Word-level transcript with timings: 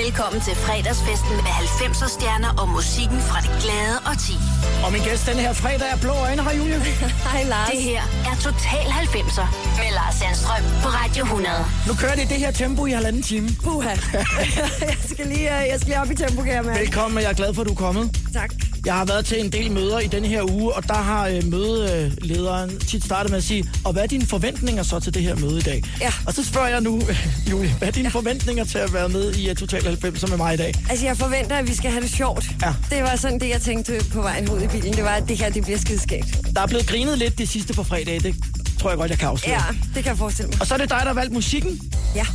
Velkommen 0.00 0.40
til 0.40 0.54
fredagsfesten 0.66 1.34
med 1.46 1.54
90'er 1.80 2.08
stjerner 2.16 2.50
og 2.60 2.68
musikken 2.68 3.20
fra 3.28 3.38
det 3.44 3.52
glade 3.62 3.96
og 4.10 4.14
ti. 4.26 4.36
Og 4.84 4.88
min 4.92 5.02
gæst 5.06 5.26
den 5.30 5.38
her 5.44 5.52
fredag 5.52 5.88
er 5.94 5.98
blå 6.04 6.14
øjne. 6.26 6.42
Hej 6.46 6.54
Julie. 6.60 6.78
Hej 7.32 7.42
Lars. 7.52 7.70
Det 7.70 7.82
her 7.90 8.02
er 8.30 8.34
Total 8.46 8.86
90'er 9.02 9.46
med 9.80 9.90
Lars 9.98 10.14
Sandstrøm 10.20 10.64
på 10.82 10.88
Radio 11.00 11.22
100. 11.24 11.54
Nu 11.88 11.92
kører 12.00 12.14
det 12.18 12.24
i 12.28 12.30
det 12.32 12.38
her 12.44 12.50
tempo 12.50 12.86
i 12.86 12.90
halvanden 12.90 13.22
time. 13.22 13.48
Puha. 13.64 13.90
jeg, 14.92 14.96
skal 15.12 15.26
lige, 15.26 15.48
øh, 15.56 15.68
jeg 15.70 15.76
skal 15.80 15.88
lige 15.92 16.00
op 16.00 16.10
i 16.10 16.14
tempo, 16.14 16.42
kan 16.42 16.52
jeg 16.58 16.64
mærke. 16.64 16.80
Velkommen, 16.80 17.16
og 17.16 17.22
jeg 17.22 17.30
er 17.30 17.38
glad 17.42 17.54
for, 17.54 17.62
at 17.62 17.68
du 17.68 17.72
er 17.72 17.82
kommet. 17.86 18.04
Tak. 18.32 18.50
Jeg 18.86 18.94
har 18.94 19.04
været 19.04 19.24
til 19.24 19.40
en 19.40 19.52
del 19.52 19.72
møder 19.72 19.98
i 19.98 20.06
denne 20.06 20.28
her 20.28 20.50
uge, 20.52 20.74
og 20.74 20.88
der 20.88 20.94
har 20.94 21.28
øh, 21.28 21.44
mødelederen 21.50 22.78
tit 22.78 23.04
startet 23.04 23.30
med 23.30 23.38
at 23.38 23.44
sige, 23.44 23.64
og 23.84 23.92
hvad 23.92 24.02
er 24.02 24.06
dine 24.06 24.26
forventninger 24.26 24.82
så 24.82 25.00
til 25.00 25.14
det 25.14 25.22
her 25.22 25.36
møde 25.36 25.58
i 25.58 25.62
dag? 25.62 25.82
Ja. 26.00 26.12
Og 26.26 26.34
så 26.34 26.44
spørger 26.44 26.68
jeg 26.68 26.80
nu, 26.80 27.02
Julie, 27.50 27.70
hvad 27.78 27.88
er 27.88 27.92
dine 27.92 28.08
ja. 28.08 28.10
forventninger 28.10 28.64
til 28.64 28.78
at 28.78 28.92
være 28.92 29.08
med 29.08 29.34
i 29.34 29.50
uh, 29.50 29.56
Total 29.56 29.82
90 29.84 30.28
med 30.28 30.36
mig 30.36 30.54
i 30.54 30.56
dag? 30.56 30.74
Altså, 30.90 31.06
jeg 31.06 31.16
forventer, 31.16 31.56
at 31.56 31.68
vi 31.68 31.74
skal 31.74 31.90
have 31.90 32.02
det 32.02 32.10
sjovt. 32.10 32.44
Ja. 32.62 32.74
Det 32.90 33.02
var 33.02 33.16
sådan 33.16 33.40
det, 33.40 33.48
jeg 33.48 33.60
tænkte 33.60 34.04
på 34.12 34.22
vejen 34.22 34.50
ud 34.50 34.62
i 34.62 34.66
bilen. 34.66 34.92
Det 34.92 35.04
var, 35.04 35.10
at 35.10 35.28
det 35.28 35.38
her, 35.38 35.50
det 35.50 35.62
bliver 35.62 35.78
skideskægt. 35.78 36.38
Der 36.54 36.62
er 36.62 36.66
blevet 36.66 36.86
grinet 36.86 37.18
lidt 37.18 37.38
de 37.38 37.46
sidste 37.46 37.74
par 37.74 37.82
fredage, 37.82 38.20
det 38.20 38.34
tror 38.80 38.90
jeg 38.90 38.98
godt, 38.98 39.10
jeg 39.10 39.18
kan 39.18 39.28
afsløre. 39.28 39.56
Ja, 39.56 39.76
det 39.94 40.02
kan 40.02 40.06
jeg 40.06 40.18
forestille 40.18 40.48
mig. 40.48 40.60
Og 40.60 40.66
så 40.66 40.74
er 40.74 40.78
det 40.78 40.90
dig, 40.90 40.98
der 41.00 41.06
har 41.06 41.14
valgt 41.14 41.32
musikken, 41.32 41.80
Ja. 42.14 42.26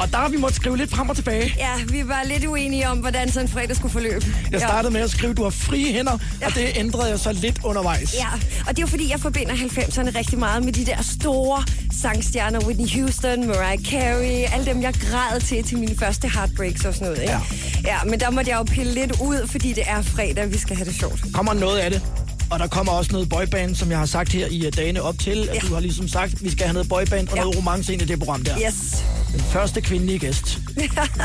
Og 0.00 0.10
der 0.10 0.16
har 0.18 0.28
vi 0.28 0.36
måttet 0.36 0.56
skrive 0.56 0.76
lidt 0.76 0.90
frem 0.90 1.08
og 1.08 1.16
tilbage. 1.16 1.54
Ja, 1.58 1.70
vi 1.88 2.08
var 2.08 2.22
lidt 2.24 2.44
uenige 2.46 2.88
om, 2.88 2.98
hvordan 2.98 3.28
sådan 3.32 3.46
en 3.46 3.52
fredag 3.52 3.76
skulle 3.76 3.92
forløbe. 3.92 4.26
Jeg 4.52 4.60
startede 4.60 4.92
med 4.92 5.00
at 5.00 5.10
skrive, 5.10 5.34
du 5.34 5.42
har 5.42 5.50
frie 5.50 5.92
hænder, 5.92 6.18
Ja. 6.40 6.46
og 6.46 6.54
det 6.54 6.68
ændrede 6.76 7.10
jeg 7.10 7.18
så 7.18 7.32
lidt 7.32 7.60
undervejs. 7.64 8.14
Ja, 8.14 8.26
og 8.66 8.68
det 8.76 8.78
er 8.78 8.82
jo 8.82 8.86
fordi, 8.86 9.10
jeg 9.10 9.20
forbinder 9.20 9.54
90'erne 9.54 10.18
rigtig 10.18 10.38
meget 10.38 10.64
med 10.64 10.72
de 10.72 10.86
der 10.86 11.02
store 11.02 11.64
sangstjerner. 12.02 12.60
Whitney 12.66 12.88
Houston, 13.00 13.46
Mariah 13.46 13.78
Carey, 13.90 14.44
alle 14.52 14.66
dem, 14.66 14.82
jeg 14.82 14.94
græd 14.94 15.40
til 15.40 15.64
til 15.64 15.78
mine 15.78 15.96
første 15.98 16.28
heartbreaks 16.28 16.84
og 16.84 16.94
sådan 16.94 17.06
noget. 17.08 17.22
Ikke? 17.22 17.32
Ja. 17.32 17.40
ja, 17.84 17.96
men 18.04 18.20
der 18.20 18.30
måtte 18.30 18.50
jeg 18.50 18.58
jo 18.58 18.62
pille 18.62 18.94
lidt 18.94 19.12
ud, 19.20 19.46
fordi 19.46 19.72
det 19.72 19.82
er 19.86 20.02
fredag, 20.02 20.52
vi 20.52 20.58
skal 20.58 20.76
have 20.76 20.86
det 20.86 20.94
sjovt. 20.94 21.20
kommer 21.34 21.54
noget 21.54 21.78
af 21.78 21.90
det. 21.90 22.02
Og 22.50 22.58
der 22.58 22.66
kommer 22.66 22.92
også 22.92 23.12
noget 23.12 23.28
boyband, 23.28 23.74
som 23.74 23.90
jeg 23.90 23.98
har 23.98 24.06
sagt 24.06 24.32
her 24.32 24.46
i 24.46 24.66
uh, 24.66 24.72
dagene 24.76 25.02
op 25.02 25.18
til. 25.18 25.48
At 25.48 25.54
Ja. 25.54 25.60
du 25.68 25.74
har 25.74 25.80
ligesom 25.80 26.08
sagt, 26.08 26.32
at 26.32 26.44
vi 26.44 26.50
skal 26.50 26.66
have 26.66 26.72
noget 26.72 26.88
boyband 26.88 27.28
og 27.28 27.36
Ja. 27.36 27.40
noget 27.42 27.56
romance 27.56 27.92
ind 27.92 28.02
i 28.02 28.04
det 28.04 28.18
program 28.18 28.44
der. 28.44 28.54
Yes. 28.66 29.04
Den 29.32 29.40
første 29.40 29.80
kvindelige 29.80 30.18
gæst. 30.18 30.58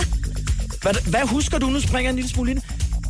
hvad, 0.82 0.94
hvad 1.10 1.22
husker 1.26 1.58
du? 1.58 1.68
Nu 1.68 1.80
springer 1.80 2.02
jeg 2.02 2.10
en 2.10 2.16
lille 2.16 2.30
smule 2.30 2.52
ind. 2.52 2.62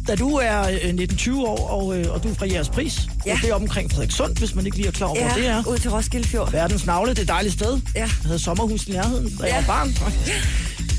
Da 0.07 0.15
du 0.15 0.35
er 0.35 0.61
øh, 0.61 0.89
19-20 0.93 1.35
år, 1.45 1.67
og, 1.69 1.97
øh, 1.99 2.11
og 2.13 2.23
du 2.23 2.29
er 2.29 2.33
fra 2.35 2.45
Jeres 2.51 2.69
Pris. 2.69 3.01
Ja. 3.25 3.39
Det 3.41 3.49
er 3.49 3.53
omkring 3.53 3.91
Frederikssund, 3.91 4.37
hvis 4.37 4.55
man 4.55 4.65
ikke 4.65 4.77
lige 4.77 4.87
er 4.87 4.91
klar 4.91 5.07
over, 5.07 5.19
hvor 5.19 5.29
det 5.35 5.43
Ja, 5.43 5.49
er. 5.51 5.63
ud 5.67 5.77
til 5.77 5.91
Roskilde 5.91 6.27
Fjord. 6.27 6.51
Verdens 6.51 6.85
navle, 6.85 7.09
det 7.09 7.17
er 7.17 7.21
et 7.21 7.27
dejligt 7.27 7.53
sted. 7.53 7.79
Ja. 7.95 7.99
Jeg 7.99 8.09
havde 8.25 8.39
sommerhus 8.39 8.87
i 8.87 8.91
nærheden, 8.91 9.37
da 9.37 9.43
jeg 9.43 9.49
Ja. 9.49 9.55
var 9.55 9.65
barn. 9.67 9.95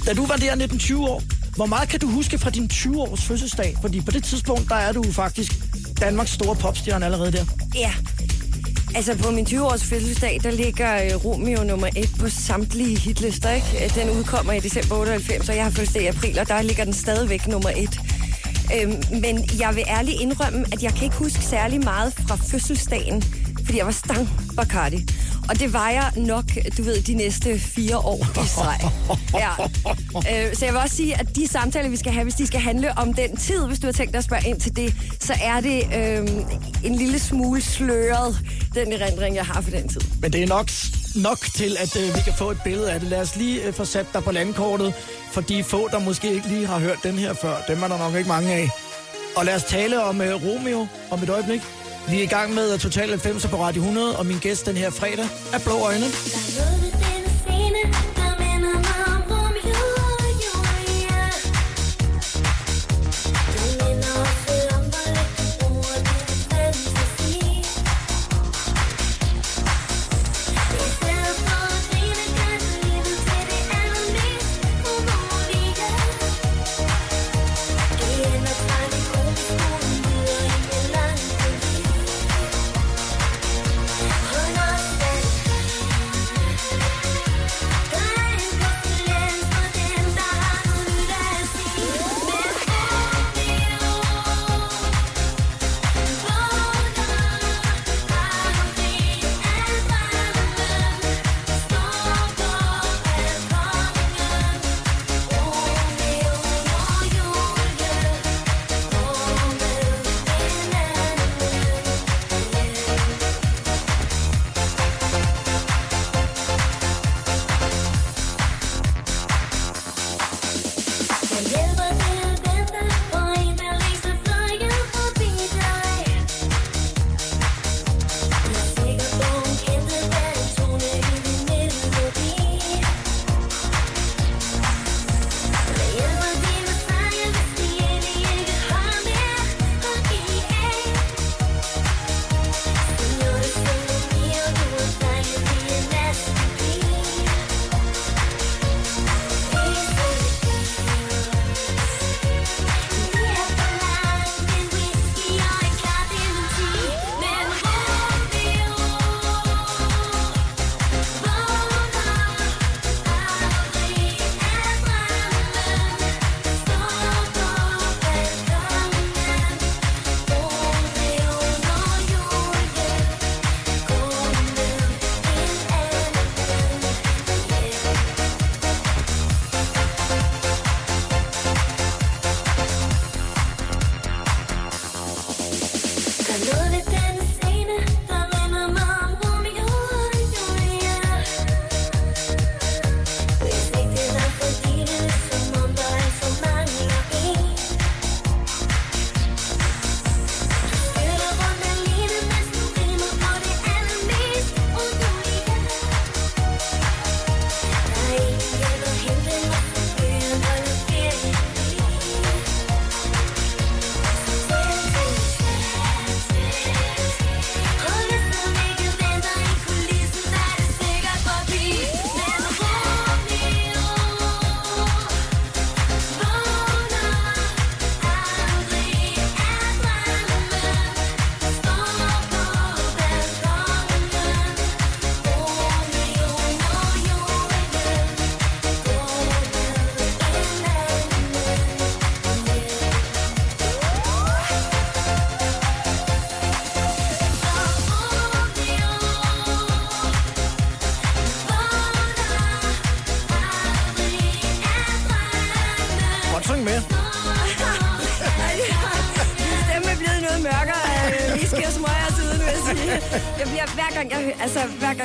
Da 0.06 0.12
du 0.14 0.26
var 0.26 0.36
der 0.36 0.54
19-20 0.66 0.96
år, 1.08 1.22
hvor 1.56 1.66
meget 1.66 1.88
kan 1.88 2.00
du 2.00 2.08
huske 2.10 2.38
fra 2.38 2.50
din 2.50 2.70
20-års 2.72 3.22
fødselsdag? 3.24 3.76
Fordi 3.80 4.00
på 4.00 4.10
det 4.10 4.24
tidspunkt, 4.24 4.68
der 4.68 4.74
er 4.74 4.92
du 4.92 5.12
faktisk 5.12 5.52
Danmarks 6.00 6.30
store 6.30 6.56
popstjerne 6.56 7.04
allerede 7.04 7.32
der. 7.32 7.44
Ja. 7.74 7.92
Altså 8.94 9.18
på 9.18 9.30
min 9.30 9.46
20-års 9.46 9.84
fødselsdag, 9.84 10.40
der 10.42 10.50
ligger 10.50 11.04
øh, 11.04 11.24
Romeo 11.24 11.64
nummer 11.64 11.88
1 11.96 12.10
på 12.20 12.28
samtlige 12.28 12.98
hitlister, 12.98 13.50
ikke? 13.50 13.84
Øh, 13.84 13.94
den 13.94 14.10
udkommer 14.10 14.52
i 14.52 14.60
december 14.60 14.96
98, 14.96 15.48
og 15.48 15.56
jeg 15.56 15.64
har 15.64 15.70
fødselsdag 15.70 16.02
i 16.02 16.06
april, 16.06 16.38
og 16.38 16.48
der 16.48 16.62
ligger 16.62 16.84
den 16.84 16.92
stadigvæk 16.92 17.46
nummer 17.46 17.70
1. 17.76 18.00
Øhm, 18.82 19.02
men 19.20 19.48
jeg 19.60 19.74
vil 19.74 19.84
ærligt 19.88 20.20
indrømme, 20.20 20.64
at 20.72 20.82
jeg 20.82 20.94
kan 20.94 21.04
ikke 21.04 21.16
huske 21.16 21.42
særlig 21.42 21.84
meget 21.84 22.12
fra 22.28 22.36
fødselsdagen, 22.36 23.22
fordi 23.64 23.78
jeg 23.78 23.86
var 23.86 23.92
stang 23.92 24.28
Bacardi. 24.56 25.08
Og 25.48 25.60
det 25.60 25.72
var 25.72 25.90
jeg 25.90 26.12
nok, 26.16 26.44
du 26.78 26.82
ved, 26.82 27.02
de 27.02 27.14
næste 27.14 27.58
fire 27.58 27.98
år 27.98 28.26
i 28.44 28.46
streg. 28.46 28.80
Ja. 29.34 29.50
Øh, 30.16 30.54
så 30.56 30.64
jeg 30.64 30.74
vil 30.74 30.80
også 30.82 30.96
sige, 30.96 31.20
at 31.20 31.36
de 31.36 31.48
samtaler, 31.48 31.88
vi 31.88 31.96
skal 31.96 32.12
have, 32.12 32.22
hvis 32.22 32.34
de 32.34 32.46
skal 32.46 32.60
handle 32.60 32.98
om 32.98 33.14
den 33.14 33.36
tid, 33.36 33.66
hvis 33.66 33.78
du 33.78 33.86
har 33.86 33.92
tænkt 33.92 34.12
dig 34.12 34.18
at 34.18 34.24
spørge 34.24 34.48
ind 34.48 34.60
til 34.60 34.76
det, 34.76 34.94
så 35.20 35.34
er 35.42 35.60
det 35.60 35.83
øh, 35.96 36.28
en 36.84 36.94
lille 36.94 37.18
smule 37.18 37.60
sløret, 37.62 38.38
den 38.74 38.92
erindring, 38.92 39.36
jeg 39.36 39.46
har 39.46 39.60
for 39.60 39.70
den 39.70 39.88
tid. 39.88 40.00
Men 40.20 40.33
det 40.33 40.42
er 40.42 40.46
nok, 40.46 40.68
nok 41.14 41.38
til, 41.54 41.77
at 41.80 41.96
øh, 41.96 42.16
vi 42.16 42.20
kan 42.24 42.33
få 42.38 42.50
et 42.50 42.58
billede 42.64 42.92
af 42.92 43.00
det. 43.00 43.08
Lad 43.08 43.20
os 43.20 43.36
lige 43.36 43.62
øh, 43.66 43.72
få 43.72 43.84
sat 43.84 44.06
dig 44.12 44.22
på 44.24 44.33
landkortet, 44.33 44.94
for 45.33 45.40
de 45.40 45.64
få, 45.64 45.88
der 45.88 45.98
måske 45.98 46.34
ikke 46.34 46.48
lige 46.48 46.66
har 46.66 46.78
hørt 46.78 46.98
den 47.02 47.18
her 47.18 47.34
før. 47.34 47.56
Dem 47.68 47.83
er 47.83 47.88
der 47.88 47.98
nok 47.98 48.14
ikke 48.14 48.28
mange 48.28 48.52
af. 48.52 48.68
Og 49.36 49.44
lad 49.44 49.54
os 49.54 49.64
tale 49.64 50.04
om 50.04 50.20
øh, 50.20 50.34
Romeo 50.34 50.86
om 51.10 51.22
et 51.22 51.30
øjeblik. 51.30 51.60
Vi 52.08 52.18
er 52.18 52.22
i 52.22 52.26
gang 52.26 52.54
med 52.54 52.78
Total 52.78 53.08
90 53.10 53.46
på 53.46 53.56
Radio 53.56 53.82
100, 53.82 54.18
og 54.18 54.26
min 54.26 54.38
gæst 54.38 54.66
den 54.66 54.76
her 54.76 54.90
fredag 54.90 55.24
er 55.52 55.58
Blå 55.64 55.74
Øjne. 55.78 56.06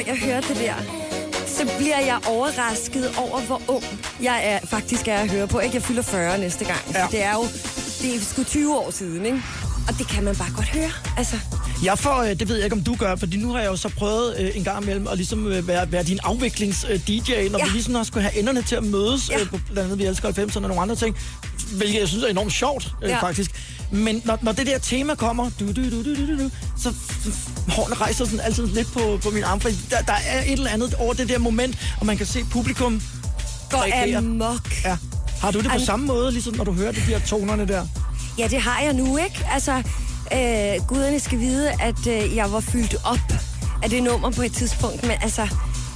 Gang 0.05 0.07
jeg 0.19 0.25
hører 0.27 0.41
det 0.41 0.55
der, 0.57 0.73
så 1.47 1.71
bliver 1.77 1.99
jeg 1.99 2.17
overrasket 2.27 3.11
over, 3.17 3.39
hvor 3.41 3.61
ung 3.67 3.83
jeg 4.21 4.41
er, 4.43 4.59
faktisk 4.67 5.07
er 5.07 5.17
at 5.17 5.31
høre 5.31 5.47
på. 5.47 5.59
Ikke? 5.59 5.75
Jeg 5.75 5.83
fylder 5.83 6.01
40 6.01 6.37
næste 6.37 6.65
gang. 6.65 6.79
Ja. 6.93 7.07
Det 7.11 7.23
er 7.23 7.33
jo 7.33 7.43
det 8.01 8.15
er 8.15 8.19
sgu 8.19 8.43
20 8.43 8.77
år 8.77 8.91
siden, 8.91 9.25
ikke? 9.25 9.41
Og 9.87 9.97
det 9.97 10.07
kan 10.07 10.23
man 10.23 10.35
bare 10.35 10.49
godt 10.55 10.67
høre. 10.67 10.91
Altså, 11.17 11.35
Jeg 11.83 11.99
får, 11.99 12.17
øh, 12.23 12.29
det 12.39 12.49
ved 12.49 12.55
jeg 12.55 12.63
ikke, 12.65 12.75
om 12.75 12.83
du 12.83 12.95
gør, 12.95 13.15
fordi 13.15 13.37
nu 13.37 13.51
har 13.51 13.59
jeg 13.59 13.67
jo 13.67 13.75
så 13.75 13.89
prøvet 13.89 14.35
øh, 14.39 14.51
en 14.55 14.63
gang 14.63 14.83
imellem 14.83 15.07
at 15.07 15.17
ligesom 15.17 15.47
øh, 15.47 15.67
være, 15.67 15.91
være 15.91 16.03
din 16.03 16.19
afviklings-DJ, 16.23 17.49
når 17.51 17.59
Ja. 17.59 17.65
vi 17.65 17.69
ligesom 17.71 17.95
har 17.95 18.03
skulle 18.03 18.23
have 18.23 18.39
enderne 18.39 18.61
til 18.61 18.75
at 18.75 18.83
mødes, 18.83 19.29
Ja. 19.29 19.39
øh, 19.39 19.49
på 19.49 19.59
blandt 19.71 19.79
andet 19.79 19.99
Vi 19.99 20.05
elsker 20.05 20.31
90'erne 20.31 20.55
og 20.55 20.61
nogle 20.61 20.81
andre 20.81 20.95
ting, 20.95 21.17
hvilket 21.77 21.99
jeg 21.99 22.07
synes 22.07 22.23
er 22.23 22.27
enormt 22.27 22.53
sjovt, 22.53 22.91
øh, 23.03 23.09
Ja. 23.09 23.21
faktisk. 23.21 23.51
Men 23.91 24.21
når, 24.25 24.39
når 24.41 24.51
det 24.51 24.67
der 24.67 24.77
tema 24.77 25.15
kommer, 25.15 25.49
du, 25.59 25.67
du, 25.67 25.89
du, 25.89 26.03
du, 26.03 26.15
du, 26.15 26.43
du, 26.43 26.49
så 26.77 26.93
hårene 27.69 27.95
rejser 27.95 28.25
sådan 28.25 28.39
altid 28.39 28.67
lidt 28.67 28.93
på, 28.93 29.19
på 29.23 29.29
min 29.29 29.43
arm, 29.43 29.59
for 29.61 29.69
der, 29.89 30.01
der 30.01 30.13
er 30.27 30.41
et 30.41 30.51
eller 30.51 30.69
andet 30.69 30.93
over 30.93 31.13
det 31.13 31.29
der 31.29 31.39
moment, 31.39 31.77
og 31.99 32.05
man 32.05 32.17
kan 32.17 32.25
se 32.25 32.43
publikum 32.51 33.01
går 33.71 34.17
amok. 34.17 34.83
Ja. 34.85 34.97
Har 35.41 35.51
du 35.51 35.59
det 35.59 35.67
på 35.67 35.75
Am- 35.75 35.85
samme 35.85 36.05
måde, 36.05 36.31
ligesom 36.31 36.55
når 36.55 36.63
du 36.63 36.73
hører 36.73 36.91
de 36.91 37.01
der 37.07 37.19
tonerne 37.19 37.67
der? 37.67 37.85
Ja, 38.37 38.47
det 38.47 38.61
har 38.61 38.81
jeg 38.81 38.93
nu, 38.93 39.17
ikke? 39.17 39.45
Altså, 39.53 39.73
øh, 40.33 40.87
guderne 40.87 41.19
skal 41.19 41.39
vide, 41.39 41.71
at 41.81 42.07
øh, 42.07 42.35
jeg 42.35 42.51
var 42.51 42.59
fyldt 42.59 42.95
op 43.05 43.33
af 43.83 43.89
det 43.89 44.03
nummer 44.03 44.29
på 44.31 44.41
et 44.41 44.53
tidspunkt, 44.53 45.01
men 45.03 45.11
altså, 45.21 45.47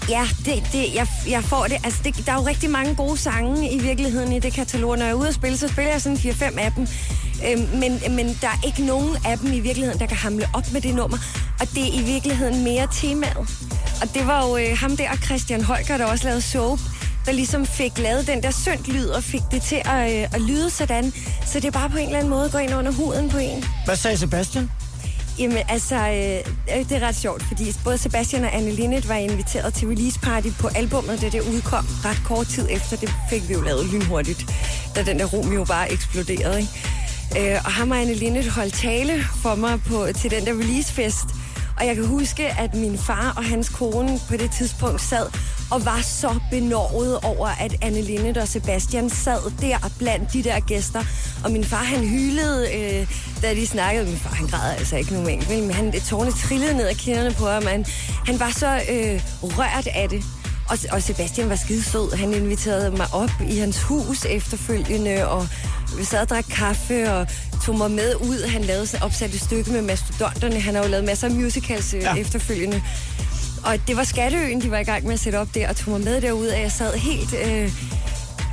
ja, 0.09 0.27
det, 0.45 0.63
det, 0.71 0.95
jeg, 0.95 1.07
jeg 1.29 1.43
får 1.43 1.63
det. 1.67 1.77
Altså, 1.83 1.99
det, 2.03 2.25
der 2.25 2.31
er 2.31 2.35
jo 2.35 2.47
rigtig 2.47 2.69
mange 2.69 2.95
gode 2.95 3.17
sange 3.17 3.71
i 3.71 3.79
virkeligheden 3.79 4.31
i 4.31 4.39
det 4.39 4.53
katalog. 4.53 4.97
Når 4.97 5.03
jeg 5.05 5.11
er 5.11 5.15
ude 5.15 5.27
at 5.27 5.33
spille, 5.33 5.57
så 5.57 5.67
spiller 5.67 5.91
jeg 5.91 6.01
sådan 6.01 6.17
4-5 6.17 6.59
af 6.59 6.71
dem. 6.71 6.87
Øh, 7.47 7.79
men, 7.79 8.01
men 8.15 8.27
der 8.41 8.47
er 8.47 8.65
ikke 8.65 8.85
nogen 8.85 9.17
af 9.25 9.37
dem 9.37 9.53
i 9.53 9.59
virkeligheden, 9.59 9.99
der 9.99 10.05
kan 10.05 10.17
hamle 10.17 10.45
op 10.53 10.71
med 10.73 10.81
det 10.81 10.95
nummer. 10.95 11.17
Og 11.59 11.67
det 11.75 11.83
er 11.83 12.01
i 12.01 12.03
virkeligheden 12.03 12.63
mere 12.63 12.87
temaet. 12.91 13.37
Og 14.01 14.13
det 14.13 14.27
var 14.27 14.47
jo 14.47 14.57
øh, 14.57 14.77
ham 14.77 14.97
der, 14.97 15.15
Christian 15.15 15.63
Holger, 15.63 15.97
der 15.97 16.05
også 16.05 16.25
lavede 16.25 16.41
Soap, 16.41 16.79
der 17.25 17.31
ligesom 17.31 17.65
fik 17.65 17.97
lavet 17.97 18.27
den 18.27 18.43
der 18.43 18.51
syndt 18.51 18.87
lyd 18.87 19.07
og 19.07 19.23
fik 19.23 19.41
det 19.51 19.61
til 19.61 19.81
at, 19.85 20.13
øh, 20.13 20.33
at 20.33 20.41
lyde 20.41 20.69
sådan. 20.69 21.13
Så 21.45 21.59
det 21.59 21.73
bare 21.73 21.89
på 21.89 21.97
en 21.97 22.05
eller 22.05 22.17
anden 22.17 22.29
måde 22.29 22.49
går 22.49 22.59
ind 22.59 22.75
under 22.75 22.91
huden 22.91 23.29
på 23.29 23.37
en. 23.37 23.65
Hvad 23.85 23.95
sagde 23.95 24.17
Sebastian? 24.17 24.69
Jamen 25.39 25.57
altså, 25.69 25.95
øh, 25.95 26.77
øh, 26.77 26.89
det 26.89 26.91
er 26.91 27.07
ret 27.07 27.15
sjovt, 27.15 27.43
fordi 27.43 27.63
både 27.83 27.97
Sebastian 27.97 28.43
og 28.43 28.55
Anne 28.55 28.71
Linnet 28.71 29.09
var 29.09 29.15
inviteret 29.15 29.73
til 29.73 29.87
release 29.87 30.19
party 30.19 30.47
på 30.59 30.67
albummet, 30.75 31.21
da 31.21 31.29
det 31.29 31.41
udkom 31.41 31.85
ret 32.05 32.21
kort 32.25 32.47
tid 32.47 32.67
efter. 32.69 32.97
Det 32.97 33.13
fik 33.29 33.49
vi 33.49 33.53
jo 33.53 33.61
lavet 33.61 33.85
lynhurtigt, 33.85 34.45
da 34.95 35.03
den 35.03 35.19
der 35.19 35.25
Romeo 35.25 35.63
bare 35.63 35.91
eksploderede. 35.91 36.59
Ikke? 36.59 36.71
Øh, 37.39 37.57
og 37.65 37.71
ham 37.71 37.91
og 37.91 38.01
Anne 38.01 38.13
Linde 38.13 38.49
holdt 38.49 38.73
tale 38.73 39.23
for 39.41 39.55
mig 39.55 39.79
på, 39.83 40.07
til 40.15 40.31
den 40.31 40.45
der 40.45 40.53
releasefest. 40.53 41.25
Og 41.79 41.85
jeg 41.85 41.95
kan 41.95 42.05
huske, 42.05 42.47
at 42.47 42.75
min 42.75 42.97
far 42.97 43.33
og 43.37 43.43
hans 43.45 43.69
kone 43.69 44.19
på 44.29 44.37
det 44.37 44.51
tidspunkt 44.51 45.01
sad 45.01 45.25
og 45.71 45.85
var 45.85 46.01
så 46.01 46.39
benovet 46.51 47.19
over, 47.23 47.47
at 47.47 47.75
Anne 47.81 48.01
Linde 48.01 48.41
og 48.41 48.47
Sebastian 48.47 49.09
sad 49.09 49.51
der 49.61 49.91
blandt 49.99 50.33
de 50.33 50.43
der 50.43 50.59
gæster. 50.59 51.03
Og 51.43 51.51
min 51.51 51.63
far, 51.63 51.83
han 51.83 52.07
hylede, 52.07 52.67
øh, 52.75 53.07
da 53.41 53.53
de 53.53 53.67
snakkede. 53.67 54.05
Min 54.05 54.17
far, 54.17 54.35
han 54.35 54.47
græd 54.47 54.71
altså 54.77 54.95
ikke 54.95 55.13
normalt, 55.13 55.49
vel? 55.49 55.63
men 55.63 55.71
han, 55.71 55.91
tårne 55.91 56.31
trillede 56.31 56.77
ned 56.77 56.87
ad 56.87 56.95
kinderne 56.95 57.31
på 57.31 57.47
ham. 57.47 57.65
Han, 57.65 57.85
han 58.25 58.39
var 58.39 58.49
så 58.49 58.67
øh, 58.67 59.21
rørt 59.41 59.87
af 59.87 60.09
det. 60.09 60.23
Og, 60.69 60.77
og 60.91 61.01
Sebastian 61.01 61.49
var 61.49 61.55
skide 61.55 61.83
sød. 61.83 62.15
Han 62.15 62.33
inviterede 62.33 62.91
mig 62.91 63.07
op 63.13 63.31
i 63.49 63.57
hans 63.57 63.81
hus 63.83 64.25
efterfølgende, 64.25 65.27
og 65.27 65.47
vi 65.97 66.03
sad 66.03 66.21
og 66.21 66.29
drak 66.29 66.45
kaffe 66.51 67.11
og 67.13 67.27
tog 67.65 67.77
mig 67.77 67.91
med 67.91 68.15
ud. 68.15 68.47
Han 68.47 68.61
lavede 68.61 68.87
sådan 68.87 69.03
opsat 69.03 69.33
et 69.33 69.41
stykke 69.41 69.71
med 69.71 69.81
mastodonterne. 69.81 70.59
Han 70.59 70.75
har 70.75 70.83
jo 70.83 70.89
lavet 70.89 71.05
masser 71.05 71.27
af 71.27 71.33
musicals 71.33 71.93
ja. 71.93 71.99
Ja. 71.99 72.21
efterfølgende. 72.21 72.81
Og 73.65 73.87
det 73.87 73.97
var 73.97 74.03
Skatteøen, 74.03 74.61
de 74.61 74.71
var 74.71 74.77
i 74.77 74.83
gang 74.83 75.03
med 75.03 75.13
at 75.13 75.19
sætte 75.19 75.37
op 75.37 75.47
der, 75.55 75.69
og 75.69 75.75
tog 75.75 75.91
mig 75.91 76.01
med 76.01 76.21
derud, 76.21 76.47
og 76.47 76.61
jeg 76.61 76.71
sad 76.71 76.93
helt 76.93 77.35
øh, 77.45 77.71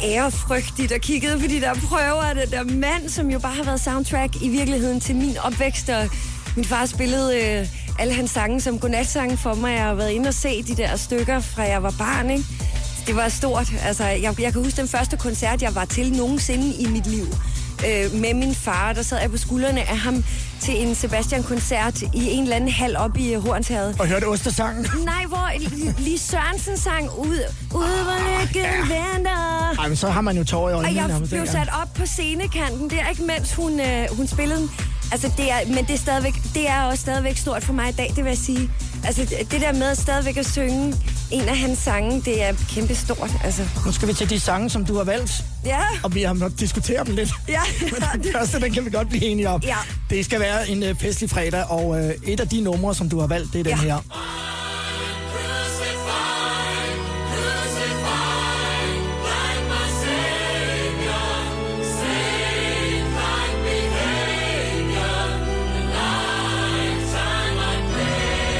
ærefrygtigt 0.05 0.93
og 0.93 1.01
kiggede 1.01 1.41
på 1.41 1.47
de 1.47 1.61
der 1.61 1.75
prøver 1.75 2.23
af 2.23 2.35
den 2.35 2.51
der 2.51 2.65
mand, 2.65 3.09
som 3.09 3.31
jo 3.31 3.39
bare 3.39 3.55
har 3.55 3.65
været 3.65 3.81
soundtrack 3.81 4.43
i 4.43 4.49
virkeligheden 4.49 5.01
til 5.01 5.17
min 5.17 5.37
opvækst, 5.39 5.89
og 5.89 6.09
min 6.57 6.65
far 6.65 6.87
spillede 6.87 7.41
øh, 7.43 7.67
alle 7.99 8.15
hans 8.15 8.31
sange 8.31 8.61
som 8.61 8.79
godnatsange 8.79 9.37
for 9.37 9.55
mig. 9.55 9.73
Jeg 9.73 9.83
har 9.83 9.95
været 9.95 10.11
inde 10.11 10.29
og 10.29 10.35
se 10.35 10.63
de 10.63 10.77
der 10.77 10.97
stykker, 10.97 11.41
fra 11.41 11.63
jeg 11.63 11.83
var 11.83 11.95
barn, 11.99 12.31
ikke? 12.31 12.45
Det 13.07 13.17
var 13.17 13.29
stort. 13.29 13.73
Altså, 13.83 14.05
jeg, 14.05 14.41
jeg 14.41 14.53
kan 14.53 14.65
huske 14.65 14.77
den 14.77 14.89
første 14.89 15.17
koncert, 15.17 15.63
jeg 15.63 15.75
var 15.75 15.85
til 15.85 16.13
nogensinde 16.13 16.75
i 16.75 16.87
mit 16.87 17.07
liv. 17.07 17.27
Øh, 17.87 18.21
med 18.21 18.35
min 18.35 18.55
far, 18.55 18.93
der 18.93 19.03
sad 19.03 19.21
jeg 19.21 19.31
på 19.31 19.37
skuldrene 19.37 19.81
af 19.81 19.99
ham 19.99 20.25
til 20.61 20.87
en 20.87 20.95
Sebastian-koncert 20.95 22.03
i 22.03 22.09
en 22.31 22.43
eller 22.43 22.57
anden 22.57 22.71
hal 22.71 22.97
op 22.97 23.17
i 23.17 23.35
øh, 23.35 23.43
Hornsherred. 23.47 23.95
Og 24.01 24.07
hørte 24.07 24.25
Ostersangen? 24.25 24.87
Nej, 25.05 25.25
hvor 25.29 25.51
Lis 25.99 26.21
Sørensen 26.21 26.77
sang 26.77 27.11
ud, 27.19 27.39
ude 27.75 28.03
hvor 28.03 28.41
lykken 28.41 28.89
venter. 28.89 29.75
Ej, 29.79 29.89
men 29.89 29.97
så 29.97 30.09
har 30.11 30.21
man 30.21 30.37
jo 30.37 30.45
tårer 30.45 30.71
i 30.71 30.73
Og 30.73 30.79
øjnene. 30.79 31.01
jeg 31.01 31.09
nærmest 31.09 31.33
blev 31.33 31.47
sat 31.47 31.69
op 31.83 31.89
på 31.95 32.07
scenekanten 32.07 32.91
der, 32.91 33.09
ikke 33.11 33.23
mens 33.23 33.55
hun, 33.55 33.81
øh, 33.81 34.07
hun 34.17 34.27
spillede 34.27 34.61
den. 34.61 34.71
Altså, 35.13 35.31
det 35.37 35.51
er, 35.51 35.57
men 35.67 35.85
det 35.85 35.91
er, 35.91 35.99
stadigvæk, 35.99 36.35
det 36.55 36.69
er 36.69 36.83
også 36.83 37.01
stadigvæk 37.01 37.37
stort 37.37 37.65
for 37.65 37.73
mig 37.73 37.89
i 37.89 37.93
dag, 37.93 38.13
det 38.17 38.25
vil 38.25 38.31
jeg 38.31 38.39
sige. 38.39 38.71
Altså, 39.05 39.23
det 39.51 39.61
der 39.61 39.73
med 39.73 39.95
stadigvæk 39.95 40.37
at 40.37 40.47
synge 40.47 40.95
en 41.31 41.41
af 41.49 41.59
hans 41.59 41.79
sange, 41.79 42.21
det 42.25 42.43
er 42.45 42.53
kæmpe 42.75 42.95
stort. 42.95 43.31
Altså, 43.45 43.63
Nu 43.87 43.93
skal 43.93 44.09
vi 44.09 44.13
til 44.13 44.31
de 44.31 44.41
sange, 44.41 44.71
som 44.71 44.85
du 44.85 44.97
har 44.97 45.05
valgt. 45.05 45.45
ja. 45.65 45.79
Og 46.03 46.15
vi 46.15 46.23
har 46.23 46.33
måttet 46.33 46.61
diskutere 46.61 47.05
dem 47.05 47.15
lidt. 47.15 47.31
Ja. 47.49 47.61
Men 48.15 48.23
den 48.23 48.33
første, 48.33 48.61
den 48.61 48.73
kan 48.73 48.85
vi 48.85 48.91
godt 48.91 49.09
blive 49.09 49.23
enige 49.25 49.49
om. 49.49 49.61
Ja. 49.65 49.77
Det 50.11 50.25
skal 50.25 50.41
være 50.41 50.50
en 50.59 50.83
øh, 50.83 50.95
festlig 50.97 51.31
fredag, 51.31 51.65
og 51.71 52.01
øh, 52.05 52.15
et 52.27 52.41
af 52.41 52.49
de 52.49 52.61
numre, 52.61 52.95
som 52.95 53.09
du 53.09 53.21
har 53.21 53.27
valgt, 53.27 53.53
det 53.53 53.59
er 53.61 53.65
den 53.65 53.73
Ja. 53.73 53.77
her. 53.95 53.99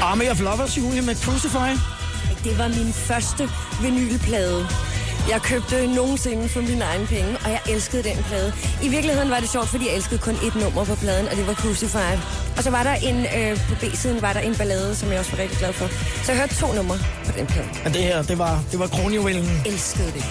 Army 0.01 0.29
of 0.29 0.39
Lovers, 0.41 0.77
Julie, 0.77 1.01
med 1.01 1.15
Crucify. 1.15 1.71
Det 2.43 2.57
var 2.57 2.67
min 2.67 2.93
første 2.93 3.49
vinylplade. 3.81 4.67
Jeg 5.29 5.41
købte 5.41 5.87
nogensinde 5.87 6.49
for 6.49 6.61
mine 6.61 6.83
egne 6.83 7.05
penge, 7.05 7.37
og 7.45 7.49
jeg 7.51 7.61
elskede 7.69 8.03
den 8.03 8.17
plade. 8.23 8.53
I 8.83 8.87
virkeligheden 8.89 9.29
var 9.29 9.39
det 9.39 9.49
sjovt, 9.49 9.67
fordi 9.67 9.87
jeg 9.87 9.95
elskede 9.95 10.19
kun 10.19 10.35
et 10.47 10.55
nummer 10.55 10.85
på 10.85 10.95
pladen, 10.95 11.27
og 11.27 11.35
det 11.37 11.47
var 11.47 11.53
Crucified. 11.53 12.19
Og 12.57 12.63
så 12.63 12.69
var 12.69 12.83
der 12.83 12.93
en, 12.93 13.17
øh, 13.37 13.57
på 13.69 13.75
B-siden 13.81 14.21
var 14.21 14.33
der 14.33 14.39
en 14.39 14.55
ballade, 14.55 14.95
som 14.95 15.11
jeg 15.11 15.19
også 15.19 15.31
var 15.31 15.39
rigtig 15.43 15.57
glad 15.57 15.73
for. 15.73 15.87
Så 16.23 16.31
jeg 16.31 16.37
hørte 16.41 16.55
to 16.55 16.73
numre 16.73 16.97
på 17.25 17.31
den 17.37 17.45
plade. 17.47 17.67
Og 17.85 17.93
det 17.93 18.03
her, 18.03 18.21
det 18.21 18.37
var, 18.37 18.63
det 18.71 18.79
var 18.79 18.87
kronjuvelen. 18.87 19.61
Elskede 19.65 20.11
det. 20.17 20.23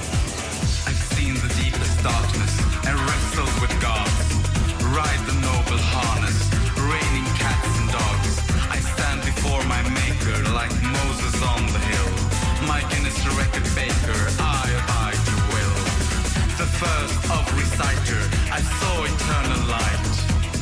I've 0.88 1.02
seen 1.14 1.34
the 1.44 1.50
deepest 1.62 1.96
darkness 2.10 2.52
and 2.88 2.96
wrestled 3.06 3.52
with 3.62 3.74
gods. 3.88 4.16
Ride 4.98 5.22
the 5.30 5.36
noble 5.48 5.80
harness, 5.94 6.38
raining 6.92 7.26
cats 7.40 7.70
and 7.80 7.88
dogs. 8.00 8.30
I 8.76 8.78
stand 8.92 9.18
before 9.30 9.60
my 9.74 9.80
maker 10.02 10.36
like 10.60 10.74
Moses 10.98 11.36
on 11.52 11.60
the 11.74 11.82
hill. 11.90 12.10
My 12.72 12.80
Guinness 12.90 13.18
record 13.40 13.66
baker, 13.78 13.99
first 16.78 17.18
of 17.30 17.42
reciter, 17.56 18.22
I 18.52 18.60
saw 18.60 18.94
eternal 19.04 19.62
light. 19.66 20.14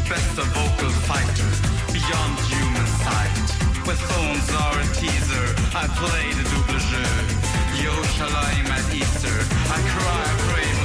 Best 0.09 0.39
of 0.39 0.47
vocal 0.57 0.93
fighter, 1.05 1.51
beyond 1.93 2.35
human 2.49 2.89
sight. 3.05 3.37
With 3.87 4.01
phones 4.01 4.49
are 4.65 4.81
a 4.81 4.87
teaser, 4.97 5.47
I 5.75 5.85
play 6.01 6.33
the 6.39 6.45
double 6.49 6.81
jeu. 6.89 7.09
Yo 7.83 7.93
Shalim 8.17 8.69
at 8.73 8.89
Easter, 8.95 9.39
I 9.77 9.79
cry, 9.93 10.23
I 10.23 10.35
pray, 10.49 10.78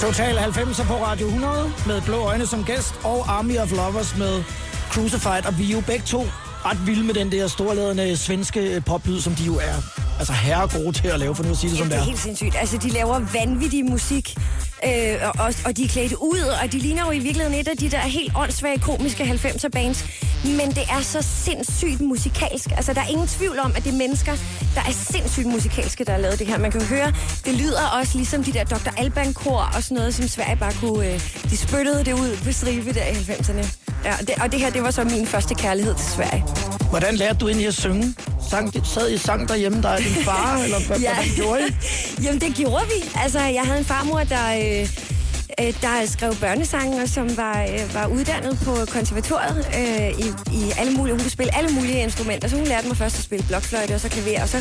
Total 0.00 0.38
90'er 0.38 0.86
på 0.86 0.94
Radio 0.94 1.26
100 1.26 1.72
med 1.86 2.02
Blå 2.02 2.16
Øjne 2.16 2.46
som 2.46 2.64
gæst, 2.64 2.94
og 3.04 3.30
Army 3.38 3.58
of 3.58 3.70
Lovers 3.72 4.16
med 4.18 4.42
Crucified, 4.90 5.46
og 5.46 5.58
vi 5.58 5.70
er 5.70 5.74
jo 5.76 5.82
begge 5.86 6.04
to 6.06 6.22
ret 6.64 6.86
vilde 6.86 7.04
med 7.04 7.14
den 7.14 7.32
der 7.32 7.48
storladende 7.48 8.16
svenske 8.16 8.82
poplyd, 8.86 9.20
som 9.20 9.34
de 9.34 9.44
jo 9.44 9.54
er 9.54 10.09
altså 10.20 10.32
herre 10.32 10.68
gode 10.68 10.92
til 10.92 11.08
at 11.08 11.18
lave, 11.20 11.34
for 11.34 11.42
nu 11.44 11.50
at 11.50 11.56
sige 11.56 11.70
det 11.70 11.78
som 11.78 11.86
det 11.86 11.92
det 11.92 11.98
er 11.98 12.02
er. 12.02 12.06
helt 12.06 12.18
sindssygt. 12.20 12.56
Altså, 12.60 12.76
de 12.78 12.88
laver 12.88 13.18
vanvittig 13.32 13.84
musik, 13.84 14.34
øh, 14.86 15.16
og, 15.22 15.32
og- 15.46 15.54
og 15.64 15.76
de 15.76 15.84
er 15.84 15.88
klædt 15.88 16.12
ud, 16.12 16.40
og 16.62 16.72
de 16.72 16.78
ligner 16.78 17.04
jo 17.06 17.10
i 17.10 17.18
virkeligheden 17.18 17.60
et 17.60 17.68
af 17.68 17.76
de 17.76 17.90
der 17.90 17.98
helt 17.98 18.32
åndssvage 18.36 18.78
komiske 18.78 19.22
90'er 19.24 19.68
bands. 19.68 20.04
Men 20.44 20.68
det 20.70 20.82
er 20.90 21.00
så 21.02 21.18
sindssygt 21.22 22.00
musikalsk. 22.00 22.70
Altså, 22.76 22.92
der 22.92 23.00
er 23.00 23.06
ingen 23.06 23.26
tvivl 23.28 23.58
om, 23.58 23.72
at 23.76 23.84
det 23.84 23.92
er 23.92 23.96
mennesker, 23.96 24.32
der 24.74 24.80
er 24.80 24.92
sindssygt 24.92 25.46
musikalske, 25.46 26.04
der 26.04 26.12
har 26.12 26.18
lavet 26.18 26.38
det 26.38 26.46
her. 26.46 26.58
Man 26.58 26.70
kan 26.70 26.82
høre, 26.82 27.12
det 27.44 27.54
lyder 27.54 27.86
også 28.00 28.16
ligesom 28.16 28.44
de 28.44 28.52
der 28.52 28.64
Dr. 28.64 28.90
Alban-kor 28.98 29.70
og 29.76 29.82
sådan 29.82 29.96
noget, 29.96 30.14
som 30.14 30.28
Sverige 30.28 30.56
bare 30.56 30.72
kunne... 30.80 31.06
Øh, 31.14 31.20
de 31.50 31.56
spyttede 31.56 32.04
det 32.04 32.12
ud 32.12 32.36
på 32.44 32.52
stribe 32.52 32.92
der 32.92 33.04
i 33.04 33.12
90'erne. 33.12 33.66
Ja, 34.04 34.12
det, 34.20 34.30
og 34.42 34.52
det 34.52 34.60
her, 34.60 34.70
det 34.70 34.82
var 34.82 34.90
så 34.90 35.04
min 35.04 35.26
første 35.26 35.54
kærlighed 35.54 35.94
til 35.94 36.06
Sverige. 36.06 36.44
Hvordan 36.90 37.14
lærte 37.14 37.38
du 37.38 37.46
egentlig 37.48 37.66
at 37.66 37.74
synge? 37.74 38.14
Sang, 38.50 38.86
sad 38.86 39.10
I 39.10 39.18
sang 39.18 39.48
derhjemme, 39.48 39.82
der 39.82 39.88
er 39.88 39.96
din 39.96 40.24
far, 40.24 40.56
eller 40.64 40.86
hvad, 40.86 40.98
ja. 40.98 41.14
hvad 41.14 41.24
gjorde 41.36 41.60
I? 41.68 41.72
Jamen, 42.24 42.40
det 42.40 42.54
gjorde 42.54 42.84
vi. 42.86 43.10
Altså, 43.22 43.40
jeg 43.40 43.62
havde 43.62 43.78
en 43.78 43.84
farmor, 43.84 44.18
der, 44.18 44.46
øh, 44.62 44.88
øh, 45.60 45.82
der 45.82 46.06
skrev 46.06 46.34
børnesange, 46.34 47.02
og 47.02 47.08
som 47.08 47.36
var, 47.36 47.62
øh, 47.62 47.94
var 47.94 48.06
uddannet 48.06 48.58
på 48.64 48.72
konservatoriet 48.92 49.68
øh, 49.80 50.08
i, 50.24 50.26
i 50.58 50.72
alle 50.78 50.92
mulige... 50.92 51.12
Hun 51.12 51.20
kunne 51.20 51.30
spille 51.30 51.56
alle 51.56 51.70
mulige 51.74 52.02
instrumenter, 52.02 52.48
så 52.48 52.56
hun 52.56 52.66
lærte 52.66 52.88
mig 52.88 52.96
først 52.96 53.18
at 53.18 53.24
spille 53.24 53.44
blokfløjte 53.48 53.94
og 53.94 54.00
så 54.00 54.08
klaver, 54.08 54.42
og 54.42 54.48
så 54.48 54.58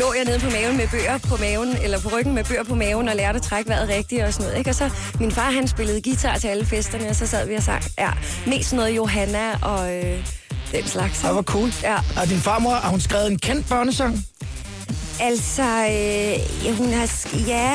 lå 0.00 0.14
jeg 0.16 0.24
nede 0.24 0.38
på 0.38 0.50
maven 0.50 0.76
med 0.76 0.88
bøger 0.88 1.18
på 1.18 1.36
maven, 1.36 1.76
eller 1.84 2.00
på 2.00 2.08
ryggen 2.16 2.34
med 2.34 2.44
bøger 2.44 2.64
på 2.64 2.74
maven, 2.74 3.08
og 3.08 3.16
lærte 3.16 3.36
at 3.36 3.42
trække 3.42 3.68
vejret 3.68 3.88
rigtigt 3.88 4.22
og 4.22 4.32
sådan 4.32 4.46
noget. 4.46 4.58
Ikke? 4.58 4.70
Og 4.70 4.74
så 4.74 4.90
min 5.20 5.32
far, 5.32 5.50
han 5.50 5.68
spillede 5.68 6.02
guitar 6.02 6.38
til 6.38 6.48
alle 6.48 6.66
festerne, 6.66 7.08
og 7.08 7.16
så 7.16 7.26
sad 7.26 7.48
vi 7.48 7.54
og 7.54 7.62
sang. 7.62 7.82
Ja, 7.98 8.10
mest 8.46 8.72
noget 8.72 8.96
Johanna 8.96 9.52
og 9.62 9.96
øh, 9.96 10.41
den 10.72 10.86
slags. 10.86 11.20
Det 11.20 11.34
var 11.34 11.42
cool. 11.42 11.72
Ja. 11.82 11.96
Og 11.96 12.28
din 12.28 12.38
farmor, 12.38 12.70
har 12.70 12.90
hun 12.90 13.00
skrevet 13.00 13.30
en 13.30 13.38
kendt 13.38 13.68
børnesang? 13.68 14.24
Altså, 15.20 15.62
øh, 15.62 16.64
ja, 16.64 16.74
hun 16.74 16.92
har... 16.92 17.10
Ja... 17.46 17.74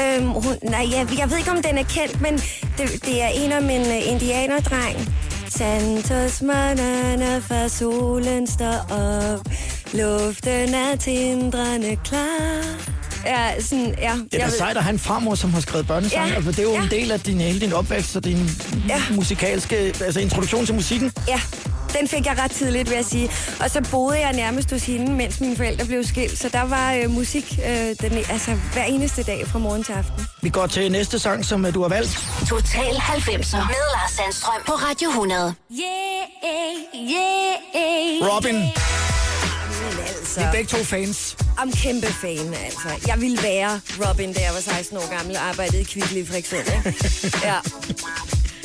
Øhm, 0.00 0.26
hun, 0.26 0.54
nej, 0.62 0.88
jeg, 0.92 1.18
jeg 1.18 1.30
ved 1.30 1.38
ikke, 1.38 1.50
om 1.50 1.62
den 1.62 1.78
er 1.78 1.82
kendt, 1.82 2.20
men 2.20 2.34
det, 2.78 3.04
det 3.04 3.22
er 3.22 3.28
en 3.28 3.52
om 3.52 3.70
en 3.70 3.80
uh, 3.80 4.08
indianerdreng. 4.08 5.14
Santos 5.48 6.42
manana, 6.42 7.38
for 7.38 7.68
solen 7.68 8.46
står 8.46 8.86
op. 8.90 9.40
Luften 9.92 10.74
er 10.74 10.96
tindrende 10.96 11.96
klar. 12.04 13.01
Ja, 13.24 13.60
sådan, 13.60 13.94
ja. 13.98 14.14
Det 14.32 14.42
er 14.42 14.46
da 14.46 14.50
sejt 14.56 14.76
at 14.76 14.82
have 14.82 14.92
en 14.92 14.98
farmor, 14.98 15.34
som 15.34 15.52
har 15.54 15.60
skrevet 15.60 15.86
børnesang. 15.86 16.28
Ja, 16.28 16.34
Altså, 16.34 16.50
det 16.50 16.58
er 16.58 16.62
jo 16.62 16.72
ja. 16.72 16.82
en 16.82 16.90
del 16.90 17.10
af 17.12 17.20
din, 17.20 17.40
hele 17.40 17.60
din 17.60 17.72
opvækst 17.72 18.16
og 18.16 18.24
din 18.24 18.50
Ja. 18.88 19.02
musikalske, 19.10 19.76
altså 19.76 20.20
introduktion 20.20 20.66
til 20.66 20.74
musikken. 20.74 21.12
Ja, 21.28 21.40
den 22.00 22.08
fik 22.08 22.26
jeg 22.26 22.38
ret 22.38 22.50
tidligt, 22.50 22.88
vil 22.90 22.96
jeg 22.96 23.04
sige. 23.04 23.30
Og 23.60 23.70
så 23.70 23.80
boede 23.90 24.18
jeg 24.20 24.32
nærmest 24.32 24.70
hos 24.70 24.82
hende, 24.86 25.12
mens 25.12 25.40
mine 25.40 25.56
forældre 25.56 25.84
blev 25.84 26.04
skilt. 26.04 26.38
Så 26.38 26.48
der 26.48 26.62
var 26.62 26.92
øh, 26.92 27.10
musik 27.10 27.58
øh, 27.68 27.74
den, 28.00 28.12
altså, 28.30 28.54
hver 28.72 28.84
eneste 28.84 29.22
dag 29.22 29.46
fra 29.46 29.58
morgen 29.58 29.84
til 29.84 29.92
aften. 29.92 30.26
Vi 30.42 30.48
går 30.48 30.66
til 30.66 30.92
næste 30.92 31.18
sang, 31.18 31.44
som 31.44 31.66
øh, 31.66 31.74
du 31.74 31.82
har 31.82 31.88
valgt. 31.88 32.18
Total 32.48 32.94
90'er 32.94 33.56
med 33.56 33.82
Lars 33.94 34.10
Sandstrøm 34.16 34.60
på 34.66 34.72
Radio 34.72 35.08
100. 35.08 35.54
Yeah, 35.72 35.80
yeah. 36.94 38.36
Robin, 38.36 38.54
Men 39.82 39.96
vi 39.96 40.02
altså, 40.02 40.40
er 40.40 40.52
begge 40.52 40.68
to 40.68 40.84
fans. 40.84 41.36
I'm 41.58 41.82
kæmpe 41.82 42.06
fan, 42.06 42.54
altså. 42.54 42.88
Jeg 43.06 43.20
ville 43.20 43.42
være 43.42 43.80
Robin, 44.00 44.32
da 44.32 44.40
jeg 44.40 44.54
var 44.54 44.60
16 44.60 44.96
år 44.96 45.16
gammel 45.16 45.36
og 45.36 45.42
arbejdede 45.42 45.80
i 45.80 45.84
Kvickly 45.84 46.16
i 46.16 46.26
Frederikssund, 46.26 46.66
ikke? 46.76 47.38
Ja. 47.48 47.58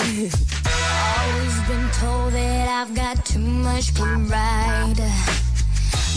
Always 0.07 1.57
been 1.69 1.89
told 2.01 2.31
that 2.33 2.67
I've 2.79 2.93
got 2.95 3.25
too 3.25 3.39
much 3.39 3.93
pride. 3.95 5.01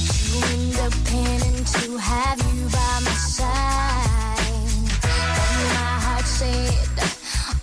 Too 0.06 0.40
independent 0.54 1.66
to 1.66 1.96
have 1.96 2.38
you 2.52 2.68
by 2.76 2.94
my 3.08 3.16
side. 3.36 4.70
But 5.02 5.50
my 5.76 5.94
heart 6.06 6.26
said 6.38 6.88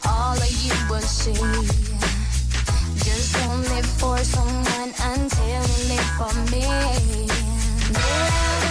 all 0.05 0.37
of 0.37 0.51
you 0.65 0.75
will 0.89 1.07
see. 1.19 2.06
Live 3.57 3.85
for 3.97 4.17
someone 4.19 4.93
until 5.01 5.47
you 5.47 5.61
live 5.89 6.09
for 6.17 6.33
me. 6.51 6.61
Never 7.91 8.66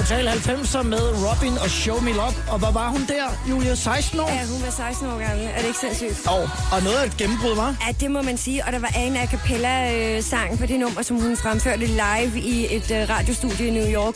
Total 0.00 0.28
90'er 0.28 0.82
med 0.82 1.04
Robin 1.26 1.58
og 1.58 1.70
Show 1.70 2.00
Me 2.00 2.12
Love. 2.12 2.34
Og 2.52 2.58
hvor 2.58 2.70
var 2.70 2.88
hun 2.88 3.04
der, 3.08 3.24
Julia? 3.50 3.74
16 3.74 4.20
år? 4.20 4.28
Ja, 4.28 4.46
hun 4.46 4.62
var 4.62 4.70
16 4.70 5.06
år 5.06 5.18
gammel. 5.18 5.46
Er 5.46 5.58
det 5.58 5.66
ikke 5.66 5.78
sindssygt? 5.78 6.28
Og, 6.28 6.42
og 6.72 6.82
noget 6.82 6.96
af 6.96 7.06
et 7.06 7.16
gennembrud, 7.16 7.54
var? 7.56 7.76
Ja, 7.86 7.92
det 8.00 8.10
må 8.10 8.22
man 8.22 8.36
sige. 8.36 8.64
Og 8.64 8.72
der 8.72 8.78
var 8.78 8.88
en 8.88 9.16
a 9.16 9.26
cappella-sang 9.26 10.58
på 10.58 10.66
det 10.66 10.80
nummer, 10.80 11.02
som 11.02 11.20
hun 11.20 11.36
fremførte 11.36 11.86
live 11.86 12.40
i 12.40 12.76
et 12.76 12.90
øh, 12.90 13.08
radiostudie 13.10 13.66
i 13.66 13.70
New 13.70 13.88
York, 14.00 14.14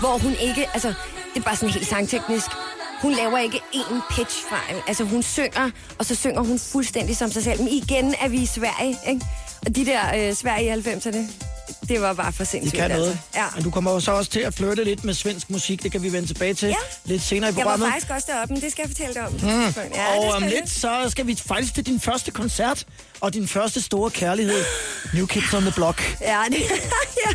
hvor 0.00 0.18
hun 0.18 0.32
ikke, 0.40 0.66
altså, 0.74 0.88
det 1.34 1.40
er 1.40 1.44
bare 1.44 1.56
sådan 1.56 1.74
helt 1.74 1.86
sangteknisk. 1.86 2.50
Hun 3.02 3.12
laver 3.12 3.38
ikke 3.38 3.60
én 3.74 4.14
pitch-fejl. 4.14 4.76
Altså, 4.86 5.04
hun 5.04 5.22
synger, 5.22 5.70
og 5.98 6.04
så 6.04 6.14
synger 6.14 6.40
hun 6.40 6.58
fuldstændig 6.58 7.16
som 7.16 7.30
sig 7.30 7.42
selv. 7.42 7.58
Men 7.58 7.68
igen 7.68 8.14
er 8.20 8.28
vi 8.28 8.36
i 8.36 8.46
Sverige, 8.46 8.96
ikke? 9.08 9.26
Og 9.66 9.76
de 9.76 9.86
der 9.86 10.28
øh, 10.28 10.34
Sverige 10.34 10.76
i 10.76 10.80
90'erne, 10.80 11.18
det 11.88 12.00
var 12.00 12.12
bare 12.12 12.32
for 12.32 12.44
De 12.44 12.50
sindssygt. 12.50 12.80
kan 12.80 12.90
noget. 12.90 13.08
Altså. 13.08 13.22
Ja. 13.34 13.44
Men 13.54 13.64
du 13.64 13.70
kommer 13.70 13.92
jo 13.92 14.00
så 14.00 14.12
også 14.12 14.30
til 14.30 14.40
at 14.40 14.54
flirte 14.54 14.84
lidt 14.84 15.04
med 15.04 15.14
svensk 15.14 15.50
musik. 15.50 15.82
Det 15.82 15.92
kan 15.92 16.02
vi 16.02 16.12
vende 16.12 16.28
tilbage 16.28 16.54
til 16.54 16.68
Ja. 16.68 16.74
lidt 17.04 17.22
senere 17.22 17.50
i 17.50 17.54
Jeg 17.56 17.56
var 17.56 17.62
programmet. 17.62 17.88
faktisk 17.88 18.10
også 18.10 18.26
deroppe, 18.32 18.54
men 18.54 18.62
det 18.62 18.72
skal 18.72 18.82
jeg 18.82 18.90
fortælle 18.90 19.14
dig 19.14 19.26
om. 19.26 19.32
Mm. 19.32 19.48
Ja, 19.94 20.16
og 20.16 20.24
det 20.26 20.34
om 20.34 20.42
lidt, 20.42 20.70
så 20.70 21.06
skal 21.10 21.26
vi 21.26 21.38
faktisk 21.46 21.74
til 21.74 21.86
din 21.86 22.00
første 22.00 22.30
koncert 22.30 22.84
og 23.20 23.34
din 23.34 23.48
første 23.48 23.82
store 23.82 24.10
kærlighed. 24.10 24.64
New 25.14 25.26
Kids 25.26 25.54
on 25.54 25.62
the 25.62 25.72
Block. 25.72 26.16
Ja, 26.20 26.42
det, 26.50 26.56
ja. 27.26 27.30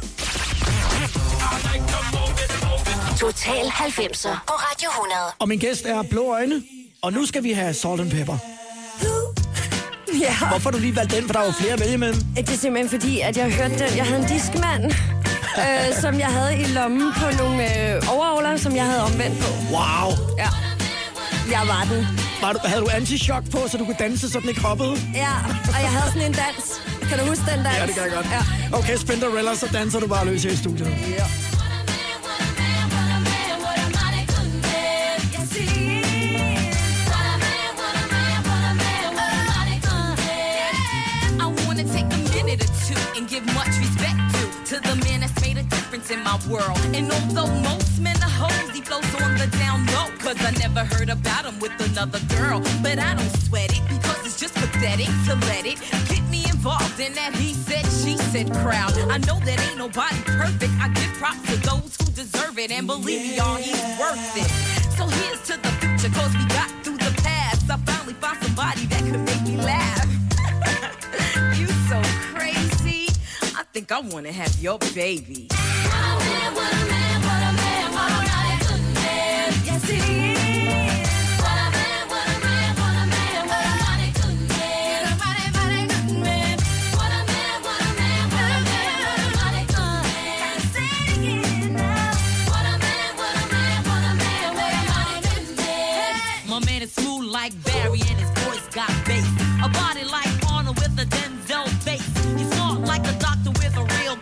Total 3.19 3.65
90'er 3.65 4.37
på 4.47 4.53
Radio 4.53 4.89
100. 4.89 5.21
Og 5.39 5.47
min 5.47 5.59
gæst 5.59 5.85
er 5.85 6.01
Blå 6.01 6.33
Øjne. 6.33 6.63
Og 7.01 7.13
nu 7.13 7.25
skal 7.25 7.43
vi 7.43 7.51
have 7.51 7.73
Salt 7.73 8.01
and 8.01 8.11
Pepper. 8.11 8.37
ja. 10.27 10.47
Hvorfor 10.49 10.69
du 10.71 10.77
lige 10.77 10.95
valgt 10.95 11.11
den? 11.15 11.25
For 11.25 11.33
der 11.33 11.39
er 11.39 11.45
jo 11.45 11.51
flere 11.51 11.73
at 11.73 11.79
vælge 11.79 11.93
imellem. 11.93 12.21
Det 12.35 12.49
er 12.49 12.57
simpelthen 12.57 12.89
fordi, 12.89 13.19
at 13.19 13.37
jeg 13.37 13.51
hørte 13.53 13.73
den. 13.79 13.97
Jeg 13.97 14.05
havde 14.05 14.21
en 14.21 14.27
diskmand, 14.27 14.83
øh, 15.61 16.01
som 16.01 16.19
jeg 16.19 16.27
havde 16.27 16.59
i 16.61 16.63
lommen 16.63 17.13
på 17.13 17.25
nogle 17.37 17.93
øh, 17.95 18.01
overovler, 18.13 18.57
som 18.57 18.75
jeg 18.75 18.85
havde 18.85 19.03
omvendt 19.03 19.39
på. 19.39 19.49
Wow. 19.75 20.07
Ja. 20.37 20.49
Jeg 21.51 21.61
var 21.67 21.87
den. 21.91 22.07
Var 22.41 22.53
du, 22.53 22.59
havde 22.65 22.81
du 22.81 22.87
anti-shock 22.91 23.51
på, 23.51 23.67
så 23.71 23.77
du 23.77 23.85
kunne 23.85 23.95
danse, 23.99 24.29
så 24.29 24.39
den 24.39 24.49
ikke 24.49 24.61
hoppede? 24.61 24.91
Ja, 25.15 25.33
og 25.75 25.79
jeg 25.81 25.89
havde 25.89 26.11
sådan 26.13 26.27
en 26.27 26.33
dans. 26.33 26.65
Kan 27.09 27.19
du 27.19 27.25
huske 27.25 27.43
den 27.51 27.63
dans? 27.65 27.77
Ja, 27.79 27.85
det 27.85 27.93
kan 27.95 28.03
jeg 28.03 28.11
godt. 28.11 28.27
Ja. 28.71 28.77
Okay, 28.77 28.97
Spinderella, 28.97 29.55
så 29.55 29.67
danser 29.73 29.99
du 29.99 30.07
bare 30.07 30.25
løs 30.25 30.43
her 30.43 30.51
i 30.51 30.55
studiet. 30.55 30.87
ja. 31.17 31.48
Made 46.09 46.17
in 46.17 46.23
my 46.23 46.39
world. 46.49 46.79
And 46.93 47.11
although 47.11 47.51
most 47.61 47.99
men 47.99 48.15
are 48.17 48.29
hoes, 48.29 48.75
he 48.75 48.81
flows 48.81 49.03
on 49.21 49.37
the 49.37 49.47
down 49.57 49.85
low. 49.87 50.09
Cause 50.19 50.37
I 50.39 50.51
never 50.51 50.83
heard 50.83 51.09
about 51.09 51.45
him 51.45 51.59
with 51.59 51.73
another 51.79 52.19
girl. 52.37 52.61
But 52.81 52.99
I 52.99 53.15
don't 53.15 53.35
sweat 53.43 53.71
it 53.71 53.81
because 53.87 54.25
it's 54.25 54.39
just 54.39 54.55
pathetic 54.55 55.07
to 55.27 55.35
let 55.47 55.65
it 55.65 55.79
get 56.09 56.23
me 56.29 56.45
involved 56.45 56.99
in 56.99 57.13
that 57.13 57.35
he 57.35 57.53
said, 57.53 57.85
she 57.85 58.17
said 58.17 58.51
crowd. 58.61 58.93
I 59.09 59.17
know 59.19 59.39
that 59.39 59.59
ain't 59.67 59.77
nobody 59.77 60.17
perfect. 60.25 60.73
I 60.79 60.89
give 60.89 61.13
props 61.15 61.41
to 61.49 61.57
those 61.57 61.97
who 61.97 62.11
deserve 62.11 62.57
it. 62.57 62.71
And 62.71 62.87
believe 62.87 63.21
me, 63.21 63.37
y'all, 63.37 63.55
he's 63.55 63.81
worth 63.99 64.37
it. 64.37 64.49
So 64.97 65.07
here's 65.07 65.41
to 65.47 65.57
the 65.61 65.71
future, 65.79 66.13
cause 66.13 66.33
we 66.35 66.45
got 66.49 66.69
through 66.83 66.97
the 66.97 67.13
past. 67.23 67.69
I 67.69 67.77
finally 67.77 68.13
found 68.15 68.41
somebody 68.43 68.85
that 68.85 69.01
could 69.03 69.21
make 69.25 69.43
me 69.43 69.57
laugh. 69.57 70.07
you 71.59 71.67
so 71.89 72.28
think 73.79 73.91
I 73.93 74.01
wanna 74.13 74.31
have 74.31 74.53
your 74.61 74.77
baby. 74.93 75.47
I 75.51 76.17
don't 76.17 76.55
what 76.55 76.73
a 76.73 76.85
man, 76.91 77.21
what 77.21 77.41
a 77.41 77.53
man, 77.53 77.91
what 77.93 78.11
a 78.11 78.21
man, 78.27 78.59
good 78.59 78.83
man. 78.93 79.53
Yes, 79.65 79.83
he. 79.89 80.58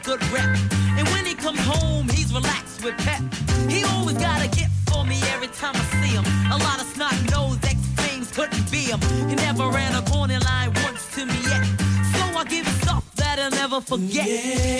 Good 0.07 0.23
rep. 0.31 0.47
And 0.97 1.05
when 1.09 1.25
he 1.25 1.35
comes 1.35 1.59
home, 1.59 2.07
he's 2.07 2.33
relaxed 2.33 2.81
with 2.81 2.95
pep. 2.99 3.21
He 3.67 3.83
always 3.83 4.17
got 4.17 4.39
a 4.39 4.47
gift 4.47 4.71
for 4.89 5.03
me 5.03 5.19
every 5.35 5.49
time 5.49 5.75
I 5.75 5.83
see 5.99 6.15
him. 6.15 6.23
A 6.49 6.57
lot 6.57 6.79
of 6.79 6.87
snot 6.95 7.13
nose 7.29 7.59
ex 7.67 7.75
flames 7.97 8.31
couldn't 8.31 8.71
be 8.71 8.83
him. 8.87 9.01
He 9.27 9.35
never 9.35 9.67
ran 9.67 9.93
a 9.95 10.03
corner 10.09 10.39
line 10.39 10.71
once 10.85 11.03
to 11.15 11.25
me 11.25 11.37
yet. 11.51 11.63
So 12.15 12.23
I 12.39 12.45
give 12.47 12.65
him 12.65 12.77
stuff 12.85 13.03
that 13.15 13.37
I'll 13.37 13.51
never 13.51 13.81
forget. 13.81 14.27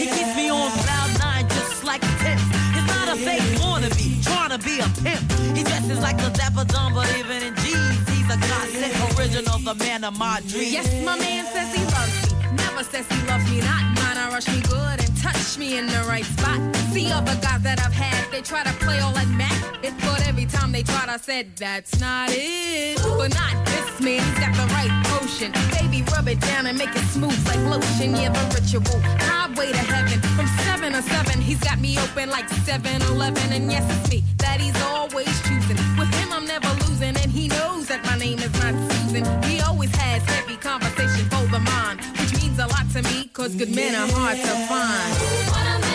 He 0.02 0.06
keeps 0.16 0.34
me 0.40 0.50
on 0.50 0.72
cloud 0.84 1.12
nine 1.20 1.46
just 1.50 1.84
like 1.84 2.04
a 2.04 2.13
tip. 2.24 2.40
He's 2.76 2.88
not 2.96 3.08
a 3.12 3.18
fake 3.28 3.48
wannabe, 3.60 4.24
trying 4.24 4.54
to 4.56 4.60
be 4.63 4.80
a 4.80 4.88
pimp. 5.04 5.28
He 5.58 5.63
dresses 5.63 6.00
like 6.00 6.20
a 6.24 6.30
dapper 6.40 6.66
but 6.96 7.10
even 7.20 7.44
in 7.44 7.54
jeans, 7.63 8.08
he's 8.08 8.30
a 8.32 8.40
godsend 8.48 8.96
original, 9.20 9.60
the 9.60 9.76
man 9.76 10.06
of 10.06 10.18
my 10.18 10.40
dreams. 10.48 10.72
Yes, 10.72 10.88
my 11.04 11.20
man 11.20 11.44
says 11.52 11.76
he 11.76 11.84
loves 11.84 12.32
me. 12.32 12.37
Never 12.78 12.92
says 12.92 13.08
he 13.10 13.28
loves 13.28 13.50
me 13.50 13.60
not. 13.62 13.82
Mine, 13.96 14.32
rush 14.32 14.48
me 14.50 14.62
good 14.62 15.00
and 15.04 15.18
touch 15.18 15.58
me 15.58 15.80
in 15.80 15.88
the 15.88 16.06
right 16.08 16.24
spot. 16.24 16.60
See 16.94 17.12
other 17.12 17.36
guys 17.42 17.63
that 17.63 17.82
I've 17.84 17.92
had, 17.92 18.32
they 18.32 18.42
try 18.42 18.63
to 18.63 18.74
play 18.86 19.00
all 19.00 19.13
that 19.13 19.28
Mac. 19.30 19.58
But 20.06 20.28
every 20.28 20.46
time 20.46 20.72
they 20.72 20.84
tried, 20.84 21.10
I 21.10 21.18
said, 21.18 21.56
that's 21.56 22.00
not 22.00 22.30
it. 22.32 23.02
But 23.02 23.34
not 23.34 23.66
this 23.66 24.00
man, 24.00 24.22
he's 24.22 24.38
got 24.38 24.54
the 24.54 24.72
right 24.78 24.94
potion. 25.10 25.54
Baby, 25.74 26.06
rub 26.12 26.28
it 26.28 26.40
down 26.40 26.68
and 26.68 26.78
make 26.78 26.96
it 26.96 27.08
smooth 27.10 27.34
like 27.48 27.58
lotion. 27.66 28.16
Yeah, 28.16 28.30
the 28.30 28.46
ritual. 28.54 29.02
Highway 29.26 29.72
to 29.72 29.78
heaven. 29.78 30.22
From 30.38 30.46
7 30.46 30.94
to 30.94 31.02
7, 31.02 31.42
he's 31.42 31.60
got 31.60 31.80
me 31.80 31.98
open 31.98 32.30
like 32.30 32.48
7 32.48 33.02
Eleven. 33.10 33.54
And 33.54 33.72
yes, 33.72 33.90
it's 33.90 34.12
me 34.12 34.24
that 34.38 34.62
he's 34.62 34.80
always 34.84 35.34
choosing. 35.42 35.78
With 35.98 36.13
him, 36.13 36.32
I'm 36.32 36.46
never 36.46 36.70
losing. 36.86 37.18
And 37.18 37.32
he 37.32 37.48
knows 37.48 37.88
that 37.88 38.06
my 38.06 38.20
name 38.20 38.38
is 38.38 38.54
not 38.62 38.76
Susan. 38.92 39.26
He 39.50 39.62
always 39.62 39.90
has 39.96 40.22
heavy 40.30 40.58
conversation 40.58 41.26
for 41.32 41.42
the 41.50 41.60
mind, 41.60 42.02
means 42.58 42.72
a 42.72 42.76
lot 42.76 42.89
to 42.91 43.02
me, 43.04 43.30
cause 43.34 43.56
good 43.56 43.74
men 43.76 43.96
are 43.96 44.08
hard 44.12 44.38
to 44.38 44.67
find. 44.67 45.87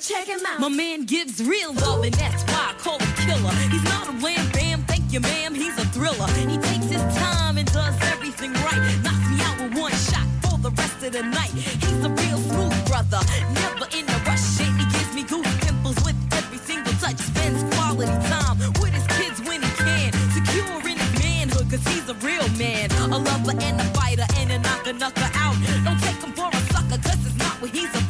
Check 0.00 0.26
him 0.26 0.38
out. 0.46 0.60
My 0.60 0.68
man 0.68 1.06
gives 1.06 1.42
real 1.42 1.74
love, 1.74 2.04
and 2.04 2.14
that's 2.14 2.44
why 2.44 2.70
I 2.70 2.74
call 2.78 2.98
him 2.98 3.12
killer. 3.26 3.50
He's 3.68 3.82
not 3.82 4.06
a 4.06 4.12
wham 4.22 4.48
bam, 4.52 4.84
thank 4.84 5.12
you, 5.12 5.18
ma'am. 5.18 5.54
He's 5.54 5.76
a 5.76 5.84
thriller. 5.86 6.28
He 6.48 6.56
takes 6.56 6.86
his 6.86 7.02
time 7.18 7.58
and 7.58 7.66
does 7.72 7.96
everything 8.12 8.52
right. 8.52 8.78
Knocks 9.02 9.28
me 9.28 9.42
out 9.42 9.58
with 9.58 9.76
one 9.76 9.92
shot 9.92 10.26
for 10.42 10.56
the 10.58 10.70
rest 10.70 11.02
of 11.02 11.12
the 11.12 11.22
night. 11.24 11.50
He's 11.50 12.04
a 12.04 12.10
real 12.10 12.38
smooth 12.38 12.78
brother, 12.86 13.18
never 13.52 13.86
in 13.90 14.06
a 14.08 14.18
rush. 14.22 14.60
And 14.60 14.78
he 14.78 14.86
gives 14.86 15.12
me 15.14 15.24
goose 15.24 15.50
pimples 15.66 15.96
with 16.06 16.16
every 16.32 16.58
single 16.58 16.92
touch. 17.02 17.18
Spends 17.18 17.62
quality 17.74 18.14
time 18.30 18.58
with 18.80 18.94
his 18.94 19.06
kids 19.18 19.42
when 19.48 19.62
he 19.62 19.70
can. 19.82 20.12
Secure 20.30 20.78
in 20.88 20.96
his 20.96 21.12
manhood, 21.18 21.66
cause 21.70 21.84
he's 21.90 22.08
a 22.08 22.14
real 22.22 22.48
man. 22.54 22.88
A 23.10 23.18
lover 23.18 23.56
and 23.60 23.80
a 23.80 23.84
fighter 23.98 24.26
and 24.36 24.52
a 24.52 24.58
knocker 24.60 24.92
knocker 24.92 25.30
out. 25.34 25.56
Don't 25.82 25.98
take 26.00 26.22
him 26.22 26.32
for 26.38 26.48
a 26.48 26.60
sucker, 26.72 27.02
cause 27.02 27.18
it's 27.26 27.36
not 27.36 27.60
what 27.60 27.70
he's 27.72 27.90
about. 27.90 28.07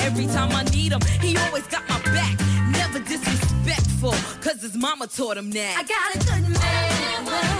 Every 0.00 0.26
time 0.26 0.52
I 0.52 0.64
need 0.64 0.92
him, 0.92 1.00
he 1.20 1.36
always 1.36 1.66
got 1.66 1.88
my 1.88 2.00
back. 2.02 2.38
Never 2.70 3.00
disrespectful, 3.00 4.14
cause 4.40 4.62
his 4.62 4.76
mama 4.76 5.06
taught 5.06 5.36
him 5.36 5.50
that. 5.52 5.76
I 5.78 5.82
got 5.82 6.14
a 6.14 6.18
good 6.18 6.50
man. 6.60 7.55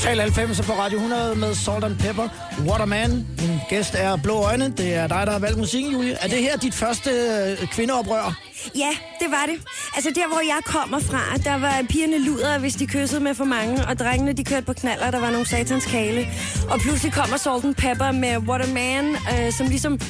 Total 0.00 0.20
90 0.20 0.60
på 0.66 0.72
Radio 0.72 0.98
100 0.98 1.36
med 1.36 1.54
Salt 1.54 1.84
and 1.84 1.98
Pepper. 1.98 2.28
What 2.66 2.80
a 2.80 2.84
man. 2.84 3.10
Min 3.10 3.58
gæst 3.68 3.94
er 3.98 4.16
Blå 4.16 4.34
Øjne. 4.34 4.72
Det 4.76 4.94
er 4.94 5.06
dig, 5.06 5.22
der 5.26 5.32
har 5.32 5.38
valgt 5.38 5.58
musikken, 5.58 5.92
Julie. 5.92 6.12
Er 6.20 6.28
det 6.28 6.38
her 6.38 6.56
dit 6.56 6.74
første 6.74 7.10
øh, 7.10 7.68
kvindeoprør? 7.68 8.38
Ja, 8.76 8.90
det 9.20 9.30
var 9.30 9.46
det. 9.46 9.54
Altså 9.96 10.10
der, 10.14 10.28
hvor 10.28 10.40
jeg 10.40 10.60
kommer 10.64 10.98
fra, 10.98 11.36
der 11.44 11.58
var 11.58 11.84
pigerne 11.88 12.18
luder, 12.18 12.58
hvis 12.58 12.74
de 12.74 12.86
kyssede 12.86 13.20
med 13.20 13.34
for 13.34 13.44
mange, 13.44 13.86
og 13.86 13.98
drengene, 13.98 14.32
de 14.32 14.44
kørte 14.44 14.66
på 14.66 14.72
knaller, 14.72 15.10
der 15.10 15.20
var 15.20 15.30
nogle 15.30 15.46
satans 15.46 15.86
kale. 15.86 16.28
Og 16.70 16.80
pludselig 16.80 17.12
kommer 17.12 17.36
Salt 17.36 17.64
and 17.64 17.74
Pepper 17.74 18.12
med 18.12 18.36
What 18.36 18.68
a 18.68 18.72
Man, 18.72 19.16
øh, 19.32 19.52
som 19.52 19.66
ligesom 19.66 20.00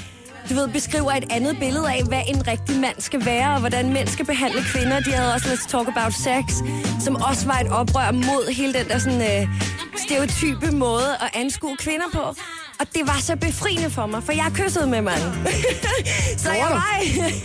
du 0.51 0.55
ved, 0.55 0.69
beskriver 0.69 1.13
et 1.13 1.25
andet 1.31 1.59
billede 1.59 1.93
af, 1.93 2.03
hvad 2.09 2.23
en 2.29 2.47
rigtig 2.47 2.81
mand 2.81 2.95
skal 2.99 3.25
være, 3.25 3.55
og 3.55 3.61
hvordan 3.61 3.93
mænd 3.93 4.09
skal 4.09 4.27
behandle 4.27 4.63
kvinder. 4.63 5.01
De 5.01 5.13
havde 5.13 5.35
også 5.35 5.47
Let's 5.47 5.69
Talk 5.69 5.89
About 5.89 6.13
Sex, 6.13 6.45
som 7.05 7.17
også 7.17 7.47
var 7.47 7.59
et 7.59 7.69
oprør 7.69 8.11
mod 8.13 8.53
hele 8.53 8.73
den 8.73 8.89
der 8.89 8.99
sådan, 8.99 9.23
øh, 9.23 9.49
stereotype 9.97 10.71
måde 10.71 11.09
at 11.21 11.31
anskue 11.35 11.77
kvinder 11.77 12.07
på. 12.13 12.21
Og 12.81 12.87
det 12.95 13.03
var 13.07 13.19
så 13.21 13.37
befriende 13.37 13.91
for 13.91 14.07
mig, 14.07 14.23
for 14.23 14.33
jeg 14.33 14.47
kyssede 14.55 14.87
med 14.87 15.03
mange. 15.03 15.25
så 16.45 16.51
jeg 16.53 16.67
du? 16.69 16.75
var... 16.75 16.99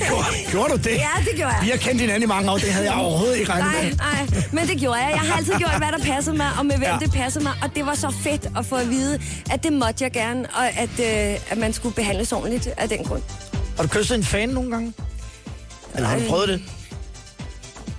Gjorde, 0.08 0.26
gjorde 0.52 0.70
du 0.72 0.78
det? 0.78 0.92
Ja, 0.96 1.10
det 1.20 1.36
gjorde 1.36 1.54
jeg. 1.54 1.60
Vi 1.64 1.70
har 1.70 1.78
kendt 1.78 2.02
hinanden 2.02 2.24
i 2.24 2.26
mange 2.26 2.52
år. 2.52 2.58
Det 2.58 2.72
havde 2.74 2.86
jeg 2.92 2.96
overhovedet 2.96 3.38
ikke 3.38 3.52
regnet 3.52 3.72
Nej, 3.72 3.84
med. 3.84 3.96
nej, 3.98 4.44
men 4.52 4.68
det 4.68 4.80
gjorde 4.80 5.00
jeg. 5.00 5.10
Jeg 5.12 5.20
har 5.20 5.38
altid 5.38 5.54
gjort, 5.64 5.78
hvad 5.78 5.88
der 5.92 5.98
passede 6.14 6.38
mig, 6.38 6.48
og 6.60 6.66
med 6.66 6.78
hvem 6.78 6.90
Ja. 6.90 6.98
det 7.00 7.12
passede 7.12 7.44
mig. 7.44 7.54
Og 7.64 7.76
det 7.76 7.86
var 7.86 7.96
så 7.96 8.10
fedt 8.24 8.48
at 8.58 8.66
få 8.66 8.76
at 8.76 8.90
vide, 8.90 9.22
at 9.52 9.64
det 9.64 9.74
måtte 9.74 10.04
jeg 10.04 10.12
gerne, 10.12 10.48
og 10.56 10.68
at, 10.70 11.00
øh, 11.00 11.40
at 11.50 11.58
man 11.58 11.74
skulle 11.74 11.96
behandles 11.96 12.32
ordentligt 12.32 12.68
af 12.78 12.90
den 12.90 13.04
grund. 13.04 13.22
Har 13.76 13.84
du 13.84 13.90
kysset 13.90 14.16
en 14.18 14.24
fan 14.24 14.50
nogle 14.50 14.72
gange? 14.72 14.94
Eller 15.96 16.08
har 16.08 16.16
du 16.16 16.22
Nej. 16.22 16.30
prøvet 16.30 16.50
det? 16.50 16.62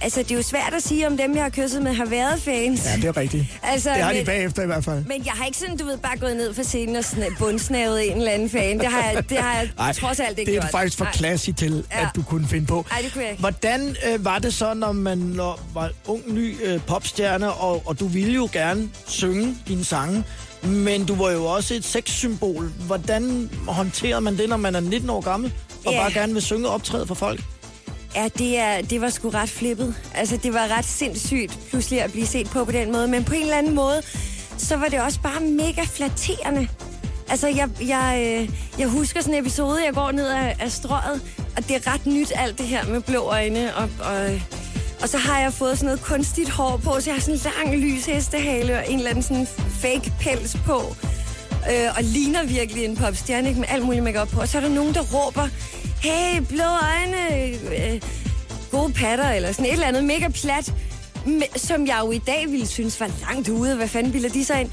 Altså, 0.00 0.20
det 0.22 0.30
er 0.30 0.34
jo 0.34 0.42
svært 0.42 0.74
at 0.76 0.82
sige, 0.82 1.06
om 1.06 1.16
dem, 1.16 1.34
jeg 1.34 1.42
har 1.42 1.50
kysset 1.50 1.82
med, 1.82 1.92
har 1.94 2.04
været 2.04 2.42
fans. 2.42 2.84
Ja, 2.84 2.96
det 2.96 3.04
er 3.04 3.16
rigtigt. 3.16 3.44
Altså, 3.62 3.90
Det 3.90 4.02
har 4.02 4.12
de 4.12 4.16
men- 4.18 4.26
bagefter 4.26 4.62
i 4.62 4.66
hvert 4.66 4.84
fald. 4.84 5.04
Men 5.04 5.24
jeg 5.24 5.32
har 5.32 5.44
ikke 5.46 5.58
sådan, 5.58 5.76
du 5.76 5.84
ved, 5.84 5.98
bare 5.98 6.16
gået 6.16 6.36
ned 6.36 6.54
for 6.54 6.62
scenen 6.62 6.96
og 6.96 7.04
sådan 7.04 7.36
bundsnavet 7.38 8.10
en 8.10 8.16
eller 8.18 8.30
anden 8.32 8.50
fan. 8.50 8.78
Det 8.78 8.86
har 8.88 9.10
jeg, 9.10 9.28
det 9.30 9.38
har 9.38 9.54
jeg 9.54 9.70
Ej, 9.78 9.92
trods 9.92 10.20
alt 10.20 10.38
ikke 10.38 10.50
det 10.50 10.56
er 10.56 10.60
gjort. 10.62 10.70
faktisk 10.70 10.98
for 10.98 11.04
Nej. 11.04 11.12
klasse 11.12 11.52
til, 11.52 11.84
Ja. 11.92 12.00
at 12.02 12.08
du 12.16 12.22
kunne 12.22 12.48
finde 12.48 12.66
på. 12.66 12.86
Ej, 12.90 13.00
det 13.02 13.12
kunne 13.12 13.22
jeg 13.22 13.30
ikke. 13.30 13.40
Hvordan 13.40 13.96
øh, 14.12 14.24
var 14.24 14.38
det 14.38 14.54
så, 14.54 14.74
når 14.74 14.92
man 14.92 15.18
når, 15.18 15.60
var 15.74 15.90
ung, 16.06 16.22
ny 16.34 16.56
øh, 16.64 16.80
popstjerne, 16.86 17.52
og, 17.52 17.82
og 17.86 18.00
du 18.00 18.06
ville 18.06 18.32
jo 18.34 18.48
gerne 18.52 18.88
synge 19.06 19.56
dine 19.68 19.84
sange, 19.84 20.24
men 20.62 21.04
du 21.04 21.14
var 21.14 21.30
jo 21.30 21.44
også 21.44 21.74
et 21.74 21.84
sexsymbol. 21.84 22.72
Hvordan 22.86 23.50
håndterer 23.68 24.20
man 24.20 24.38
det, 24.38 24.48
når 24.48 24.56
man 24.56 24.74
er 24.74 24.80
19 24.80 25.10
år 25.10 25.20
gammel, 25.20 25.52
og 25.86 25.92
Ja. 25.92 26.00
bare 26.00 26.12
gerne 26.12 26.32
vil 26.32 26.42
synge 26.42 26.68
og 26.68 26.74
optræde 26.74 27.06
for 27.06 27.14
folk? 27.14 27.40
Ja, 28.16 28.28
det, 28.38 28.58
er, 28.58 28.82
det 28.82 29.00
var 29.00 29.10
sgu 29.10 29.28
ret 29.30 29.48
flippet. 29.48 29.94
Altså, 30.14 30.36
det 30.36 30.54
var 30.54 30.76
ret 30.78 30.84
sindssygt 30.84 31.58
pludselig 31.70 32.02
at 32.02 32.12
blive 32.12 32.26
set 32.26 32.46
på 32.50 32.64
på 32.64 32.72
den 32.72 32.92
måde. 32.92 33.08
Men 33.08 33.24
på 33.24 33.34
en 33.34 33.42
eller 33.42 33.56
anden 33.56 33.74
måde, 33.74 34.02
så 34.58 34.76
var 34.76 34.86
det 34.86 35.00
også 35.00 35.20
bare 35.20 35.40
mega 35.40 35.82
flatterende. 35.84 36.68
Altså, 37.28 37.48
jeg, 37.48 37.68
jeg, 37.80 38.24
øh, 38.26 38.50
jeg 38.78 38.88
husker 38.88 39.20
sådan 39.20 39.34
en 39.34 39.40
episode, 39.40 39.84
jeg 39.84 39.94
går 39.94 40.10
ned 40.10 40.28
af, 40.28 40.56
af 40.60 40.72
strøget, 40.72 41.22
og 41.56 41.68
det 41.68 41.76
er 41.76 41.92
ret 41.92 42.06
nyt 42.06 42.32
alt 42.34 42.58
det 42.58 42.66
her 42.66 42.86
med 42.86 43.00
blå 43.00 43.20
øjne. 43.20 43.76
Og, 43.76 43.88
og, 44.00 44.40
og 45.02 45.08
så 45.08 45.18
har 45.18 45.40
jeg 45.40 45.52
fået 45.52 45.78
sådan 45.78 45.86
noget 45.86 46.00
kunstigt 46.00 46.50
hår 46.50 46.76
på, 46.76 47.00
så 47.00 47.10
jeg 47.10 47.14
har 47.14 47.20
sådan 47.20 47.34
en 47.34 47.40
lang 47.58 47.76
lys 47.76 48.06
hestehale 48.06 48.78
og 48.78 48.84
en 48.88 48.98
eller 48.98 49.10
anden 49.10 49.22
sådan 49.22 49.46
fake 49.80 50.12
pels 50.20 50.56
på. 50.66 50.96
Øh, 51.70 51.88
og 51.96 52.02
ligner 52.02 52.44
virkelig 52.44 52.84
en 52.84 52.96
popstjerne 52.96 53.48
ikke? 53.48 53.60
med 53.60 53.68
alt 53.70 53.84
muligt 53.84 54.04
makeup 54.04 54.28
på. 54.28 54.40
Og 54.40 54.48
så 54.48 54.58
er 54.58 54.62
der 54.62 54.68
nogen, 54.68 54.94
der 54.94 55.02
råber, 55.02 55.48
hey, 56.02 56.40
blå 56.48 56.64
øjne, 56.64 57.46
øh, 57.94 58.00
gode 58.70 58.92
patter, 58.92 59.30
eller 59.30 59.52
sådan 59.52 59.66
et 59.66 59.72
eller 59.72 59.86
andet 59.86 60.04
mega 60.04 60.28
plat, 60.28 60.74
som 61.56 61.86
jeg 61.86 61.98
jo 62.00 62.10
i 62.10 62.18
dag 62.18 62.44
ville 62.48 62.66
synes 62.66 63.00
var 63.00 63.10
langt 63.20 63.48
ude. 63.48 63.76
Hvad 63.76 63.88
fanden 63.88 64.12
bilder 64.12 64.28
de 64.28 64.44
sig 64.44 64.60
ind? 64.60 64.70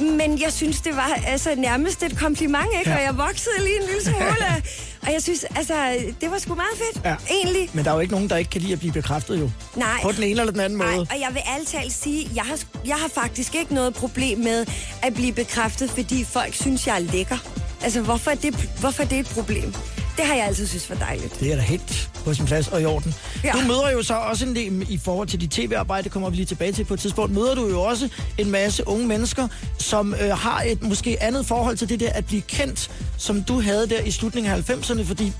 Men 0.00 0.40
jeg 0.40 0.52
synes, 0.52 0.80
det 0.80 0.96
var 0.96 1.18
altså, 1.26 1.54
nærmest 1.56 2.02
et 2.02 2.18
kompliment, 2.18 2.66
ikke? 2.78 2.90
Ja. 2.90 2.96
Og 2.96 3.02
jeg 3.02 3.18
voksede 3.18 3.54
lige 3.64 3.76
en 3.76 3.86
lille 3.86 4.04
smule. 4.04 4.62
og 5.06 5.12
jeg 5.12 5.22
synes, 5.22 5.44
altså, 5.44 5.74
det 6.20 6.30
var 6.30 6.38
sgu 6.38 6.54
meget 6.54 6.78
fedt. 6.78 7.04
Ja. 7.04 7.16
Egentlig. 7.30 7.70
Men 7.72 7.84
der 7.84 7.90
er 7.90 7.94
jo 7.94 8.00
ikke 8.00 8.12
nogen, 8.12 8.30
der 8.30 8.36
ikke 8.36 8.50
kan 8.50 8.60
lide 8.60 8.72
at 8.72 8.78
blive 8.78 8.92
bekræftet 8.92 9.40
jo. 9.40 9.50
Nej. 9.76 10.02
På 10.02 10.12
den 10.12 10.22
ene 10.22 10.40
eller 10.40 10.52
den 10.52 10.60
anden 10.60 10.78
Nej, 10.78 10.94
måde. 10.94 11.06
og 11.10 11.20
jeg 11.20 11.28
vil 11.32 11.66
talt 11.66 11.92
sige, 11.92 12.30
jeg 12.34 12.44
har, 12.44 12.58
jeg 12.86 12.96
har 12.96 13.08
faktisk 13.08 13.54
ikke 13.54 13.74
noget 13.74 13.94
problem 13.94 14.38
med 14.38 14.66
at 15.02 15.14
blive 15.14 15.32
bekræftet, 15.32 15.90
fordi 15.90 16.24
folk 16.24 16.54
synes, 16.54 16.86
jeg 16.86 16.94
er 16.94 17.00
lækker. 17.00 17.38
Altså, 17.82 18.00
hvorfor 18.00 18.30
er 18.30 18.34
det, 18.34 18.70
hvorfor 18.80 19.02
er 19.02 19.06
det 19.06 19.18
et 19.18 19.26
problem? 19.26 19.74
Det 20.16 20.24
har 20.26 20.34
jeg 20.34 20.46
altid 20.46 20.66
synes 20.66 20.90
var 20.90 20.96
dejligt. 20.96 21.40
Det 21.40 21.52
er 21.52 21.56
da 21.56 21.62
helt 21.62 22.10
på 22.24 22.34
sin 22.34 22.46
plads 22.46 22.68
og 22.68 22.82
i 22.82 22.84
orden. 22.84 23.14
Ja. 23.44 23.52
Du 23.52 23.58
møder 23.60 23.90
jo 23.90 24.02
så 24.02 24.14
også 24.14 24.46
en 24.46 24.56
del 24.56 24.86
i 24.90 24.98
forhold 24.98 25.28
til 25.28 25.40
dit 25.40 25.50
tv-arbejde, 25.50 26.04
det 26.04 26.12
kommer 26.12 26.30
vi 26.30 26.36
lige 26.36 26.46
tilbage 26.46 26.72
til 26.72 26.84
på 26.84 26.94
et 26.94 27.00
tidspunkt, 27.00 27.32
møder 27.34 27.54
du 27.54 27.68
jo 27.68 27.82
også 27.82 28.08
en 28.38 28.50
masse 28.50 28.88
unge 28.88 29.06
mennesker, 29.06 29.48
som 29.78 30.14
øh, 30.14 30.30
har 30.38 30.62
et 30.62 30.82
måske 30.82 31.22
andet 31.22 31.46
forhold 31.46 31.76
til 31.76 31.88
det 31.88 32.00
der 32.00 32.10
at 32.12 32.26
blive 32.26 32.42
kendt, 32.42 32.90
som 33.18 33.42
du 33.42 33.60
havde 33.60 33.88
der 33.88 34.00
i 34.00 34.10
slutningen 34.10 34.52
af 34.52 34.70
90'erne, 34.70 35.04
fordi 35.04 35.32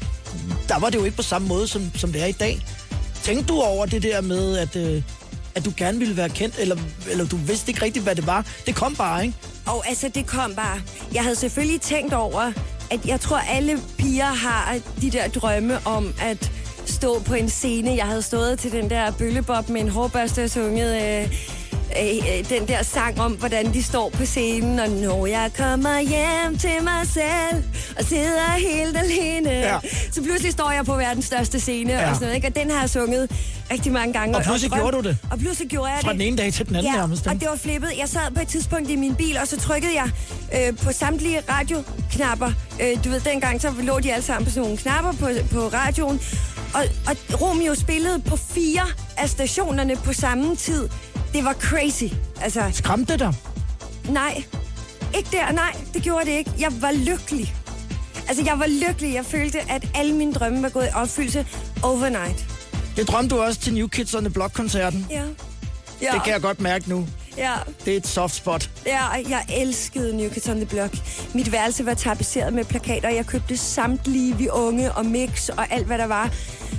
der 0.69 0.79
var 0.79 0.91
det 0.91 0.99
jo 0.99 1.05
ikke 1.05 1.17
på 1.17 1.23
samme 1.23 1.49
måde, 1.49 1.69
som, 1.69 1.91
som 1.95 2.13
det 2.13 2.23
er 2.23 2.27
i 2.27 2.33
dag. 2.33 2.67
Tænkte 3.23 3.47
du 3.47 3.61
over 3.61 3.87
det 3.87 4.03
der 4.03 4.21
med, 4.21 4.59
at, 4.59 4.77
øh, 4.77 5.03
at 5.55 5.65
du 5.65 5.73
gerne 5.77 5.99
ville 5.99 6.17
være 6.17 6.29
kendt, 6.29 6.55
eller, 6.59 6.77
eller 7.11 7.27
du 7.27 7.37
vidste 7.37 7.71
ikke 7.71 7.83
rigtigt, 7.83 8.03
hvad 8.03 8.15
det 8.15 8.27
var? 8.27 8.47
Det 8.67 8.75
kom 8.75 8.95
bare, 8.97 9.25
ikke? 9.27 9.37
Og 9.67 9.89
altså, 9.89 10.09
det 10.15 10.27
kom 10.27 10.55
bare. 10.55 10.81
Jeg 11.15 11.23
havde 11.23 11.37
selvfølgelig 11.37 11.81
tænkt 11.81 12.15
over, 12.15 12.53
at 12.91 13.07
jeg 13.07 13.21
tror, 13.21 13.37
alle 13.37 13.79
piger 13.99 14.25
har 14.25 14.79
de 15.01 15.11
der 15.11 15.29
drømme 15.29 15.79
om 15.85 16.15
at 16.23 16.53
stå 16.85 17.21
på 17.21 17.35
en 17.35 17.49
scene. 17.49 17.91
Jeg 17.97 18.07
havde 18.07 18.23
stået 18.23 18.59
til 18.59 18.73
den 18.73 18.91
der 18.91 19.11
bøllebob 19.11 19.69
med 19.69 19.81
en 19.81 19.89
hårbørste 19.89 20.45
og 20.45 20.51
sunget 20.51 21.23
øh, 21.23 21.33
øh, 22.03 22.39
øh, 22.39 22.49
den 22.49 22.69
der 22.69 22.83
sang 22.83 23.21
om, 23.21 23.33
hvordan 23.33 23.75
de 23.75 23.83
står 23.83 24.09
på 24.11 24.25
scenen. 24.25 24.79
Og 24.81 24.89
når 24.89 25.27
jeg 25.27 25.51
kommer 25.59 26.01
hjem 26.01 26.59
til 26.59 26.83
mig 26.85 27.07
selv 27.07 27.65
og 27.99 28.05
sidder 28.05 28.51
helt 28.59 28.97
alene. 28.97 29.51
Ja. 29.51 29.79
Så 30.13 30.23
pludselig 30.23 30.53
står 30.53 30.71
jeg 30.71 30.85
på 30.85 30.95
verdens 30.97 31.25
største 31.25 31.61
scene 31.61 31.93
Ja. 31.93 32.09
og 32.11 32.15
sådan 32.15 32.27
noget. 32.27 32.35
Ikke? 32.37 32.49
Og 32.49 32.55
den 32.57 32.71
har 32.71 32.81
jeg 32.81 32.91
sunget 32.91 33.31
rigtig 33.71 33.93
mange 33.93 34.13
gange. 34.13 34.37
Og 34.37 34.43
pludselig 34.43 34.73
drøm- 34.73 34.77
gjorde 34.77 34.97
du 34.97 35.03
det? 35.09 35.19
Og 35.31 35.39
pludselig 35.39 35.69
gjorde 35.71 35.91
jeg 35.93 35.99
Fra 36.03 36.13
det. 36.13 36.21
den 36.21 36.27
ene 36.29 36.37
dag 36.37 36.53
til 36.53 36.69
den 36.69 36.77
anden 36.77 36.93
Ja, 36.93 36.99
nærmest. 36.99 37.27
og 37.27 37.35
det 37.35 37.49
var 37.49 37.57
flippet. 37.57 37.91
Jeg 37.99 38.09
sad 38.09 38.31
på 38.35 38.41
et 38.43 38.49
tidspunkt 38.49 38.91
i 38.91 38.97
min 38.97 39.15
bil, 39.15 39.39
og 39.39 39.49
så 39.49 39.57
trykkede 39.61 39.93
jeg 39.95 40.11
øh, 40.55 40.77
på 40.77 40.93
samtlige 40.93 41.41
radioknapper. 41.51 42.53
Øh, 42.81 43.05
du 43.05 43.09
ved, 43.11 43.21
dengang 43.21 43.61
så 43.61 43.73
lå 43.83 43.99
de 44.01 44.13
alle 44.13 44.25
sammen 44.25 44.45
på 44.45 44.51
sådan 44.51 44.63
nogle 44.63 44.77
knapper 44.79 45.13
på, 45.13 45.29
på 45.53 45.69
radioen. 45.75 46.21
Og, 46.75 46.83
og 47.07 47.41
Romeo 47.41 47.75
spillede 47.75 48.21
på 48.21 48.37
fire 48.37 48.83
af 49.17 49.29
stationerne 49.29 49.97
på 49.97 50.13
samme 50.13 50.57
tid. 50.57 50.89
Det 51.37 51.45
var 51.45 51.53
crazy. 51.53 52.05
Altså, 52.41 52.71
Skræmte 52.73 53.13
det 53.13 53.21
dig? 53.21 53.35
nej. 54.09 54.45
Ikke 55.17 55.29
der, 55.33 55.53
nej. 55.53 55.77
Det 55.95 56.03
gjorde 56.03 56.25
det 56.27 56.33
ikke. 56.33 56.51
Jeg 56.59 56.73
var 56.81 56.93
lykkelig. 56.93 57.55
Altså, 58.29 58.45
jeg 58.45 58.59
var 58.59 58.67
lykkelig. 58.89 59.15
Jeg 59.15 59.25
følte, 59.25 59.59
at 59.71 59.89
alle 59.95 60.15
mine 60.15 60.33
drømme 60.33 60.63
var 60.63 60.69
gået 60.69 60.85
i 60.87 60.89
opfyldelse 60.95 61.47
overnight. 61.83 62.47
Det 62.97 63.09
drømte 63.09 63.35
du 63.37 63.41
også 63.43 63.61
til 63.61 63.75
New 63.75 63.89
Kids 63.89 64.15
on 64.15 64.23
the 64.25 64.31
Block-koncerten. 64.33 65.07
Ja. 65.11 65.23
Ja. 66.03 66.13
Det 66.13 66.23
kan 66.25 66.33
jeg 66.33 66.41
godt 66.43 66.61
mærke 66.61 66.89
nu. 66.91 67.07
Ja. 67.37 67.53
Det 67.85 67.93
er 67.93 67.97
et 67.97 68.07
soft 68.07 68.35
spot. 68.35 68.71
Ja, 68.87 69.05
jeg 69.29 69.45
elskede 69.57 70.17
New 70.17 70.29
on 70.51 70.57
the 70.57 70.67
Block. 70.67 70.95
Mit 71.35 71.53
værelse 71.53 71.87
var 71.87 71.95
tapetseret 71.95 72.53
med 72.53 72.65
plakater. 72.65 73.09
Jeg 73.09 73.27
købte 73.27 73.57
samtlige 73.57 74.37
vi 74.37 74.49
unge 74.49 74.93
og 74.93 75.07
mix 75.07 75.49
og 75.49 75.73
alt, 75.73 75.87
hvad 75.87 75.99
der 75.99 76.07
var. 76.07 76.31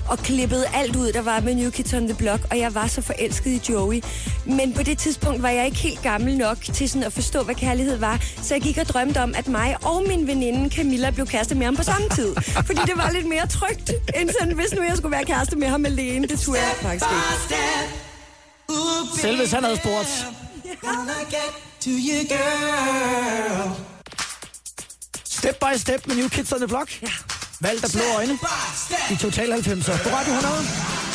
Og 0.10 0.18
klippede 0.18 0.66
alt 0.74 0.96
ud, 0.96 1.12
der 1.12 1.22
var 1.22 1.40
med 1.40 1.56
New 1.56 1.70
Kids 1.70 1.94
on 1.94 2.08
the 2.08 2.18
Block. 2.18 2.42
Og 2.52 2.60
jeg 2.60 2.76
var 2.76 2.88
så 2.88 3.02
forelsket 3.02 3.52
i 3.52 3.72
Joey. 3.72 4.04
Men 4.46 4.74
på 4.74 4.84
det 4.84 4.98
tidspunkt 4.98 5.42
var 5.42 5.50
jeg 5.50 5.66
ikke 5.66 5.78
helt 5.78 6.02
gammel 6.02 6.38
nok 6.38 6.58
til 6.74 6.90
sådan 6.90 7.04
at 7.04 7.14
forstå, 7.14 7.44
hvad 7.44 7.56
kærlighed 7.56 7.98
var. 7.98 8.20
Så 8.42 8.54
jeg 8.54 8.62
gik 8.62 8.78
og 8.78 8.86
drømte 8.86 9.22
om, 9.22 9.34
at 9.38 9.48
mig 9.48 9.76
og 9.84 10.04
min 10.08 10.28
veninde 10.28 10.70
Camilla 10.70 11.12
blev 11.12 11.28
kæreste 11.28 11.56
med 11.56 11.66
ham 11.66 11.76
på 11.76 11.84
samme 11.84 12.10
tid. 12.10 12.36
Fordi 12.36 12.80
det 12.86 12.98
var 12.98 13.12
lidt 13.12 13.30
mere 13.30 13.48
trygt, 13.48 13.92
end 14.22 14.30
sådan, 14.40 14.56
hvis 14.56 14.74
nu 14.76 14.84
jeg 14.84 14.98
skulle 14.98 15.12
være 15.12 15.26
kæreste 15.26 15.56
med 15.56 15.68
ham 15.68 15.86
alene. 15.86 16.28
Det 16.28 16.40
turde 16.40 16.60
jeg 16.60 16.76
faktisk 16.82 17.06
ikke. 17.12 17.62
Selv 19.22 19.38
hvis 19.38 19.52
han 19.52 19.64
havde 19.64 19.78
spurgt. 19.78 20.26
Step 25.24 25.60
by 25.60 25.78
step 25.78 26.08
med 26.08 26.16
New 26.16 26.30
Kids 26.30 26.52
on 26.52 26.60
the 26.60 26.68
Block. 26.68 27.02
Ja. 27.02 27.12
Valgt 27.62 27.84
af 27.84 27.92
blå 27.92 28.02
øjne 28.16 28.34
i 29.12 29.16
Total 29.16 29.54
90'er 29.54 30.04
på 30.04 30.10
Radio 30.10 30.34
100. 30.34 31.07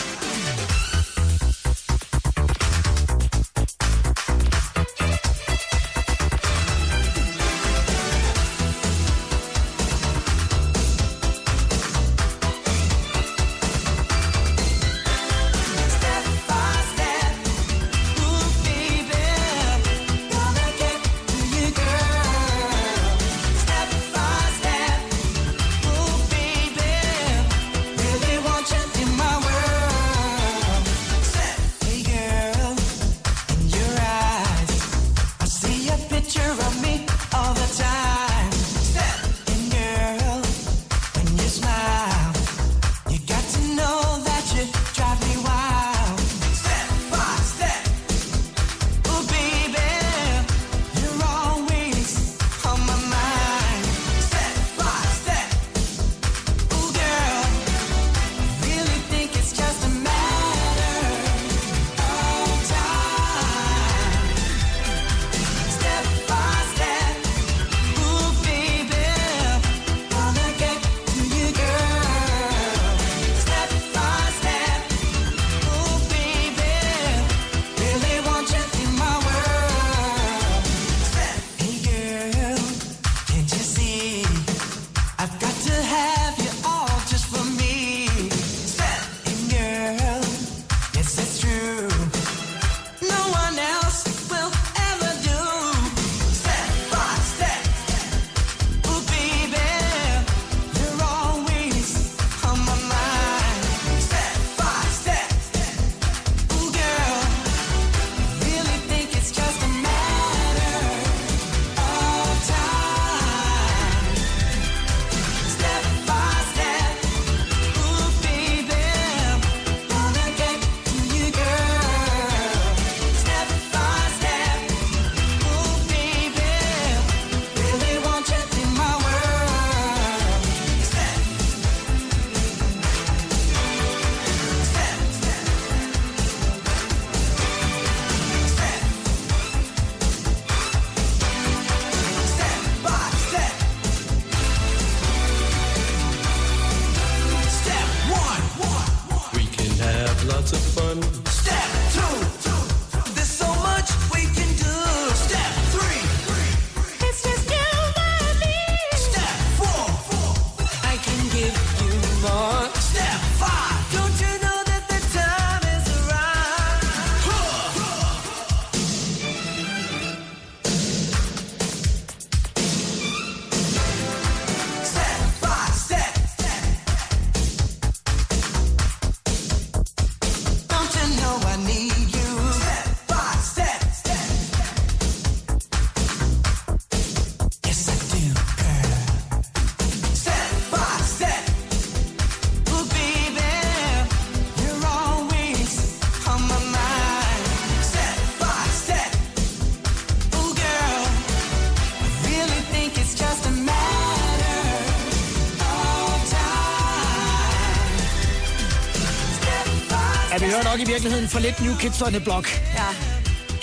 nok 210.73 210.81
i 210.81 210.91
virkeligheden 210.91 211.29
for 211.29 211.41
lidt 211.41 211.61
New 211.61 211.77
Kids 211.77 212.03
on 212.03 212.13
the 212.13 212.21
Block. 212.21 212.47
Ja. 212.75 212.89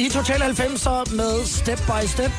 I 0.05 0.09
Total 0.09 0.41
90'er 0.41 1.15
med 1.15 1.45
Step 1.45 1.79
by 1.79 2.07
Step. 2.07 2.31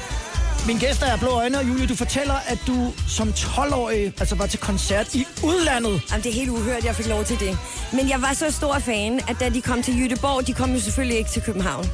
Min 0.66 0.78
gæst 0.78 1.02
er 1.02 1.16
Blå 1.16 1.30
Øjne, 1.30 1.58
og 1.58 1.68
Julie, 1.68 1.86
du 1.86 1.94
fortæller, 1.94 2.34
at 2.46 2.58
du 2.66 2.92
som 3.08 3.28
12-årig 3.28 4.14
altså 4.20 4.34
var 4.34 4.46
til 4.46 4.58
koncert 4.58 5.14
i 5.14 5.26
udlandet. 5.44 6.02
Jamen, 6.10 6.24
det 6.24 6.30
er 6.30 6.34
helt 6.34 6.50
uhørt, 6.50 6.84
jeg 6.84 6.94
fik 6.94 7.06
lov 7.06 7.24
til 7.24 7.40
det. 7.40 7.58
Men 7.92 8.08
jeg 8.08 8.22
var 8.22 8.32
så 8.32 8.50
stor 8.50 8.78
fan, 8.78 9.20
at 9.28 9.36
da 9.40 9.48
de 9.48 9.60
kom 9.60 9.82
til 9.82 10.00
Jødeborg, 10.00 10.46
de 10.46 10.52
kom 10.52 10.72
jo 10.72 10.80
selvfølgelig 10.80 11.18
ikke 11.18 11.30
til 11.30 11.42
København. 11.42 11.84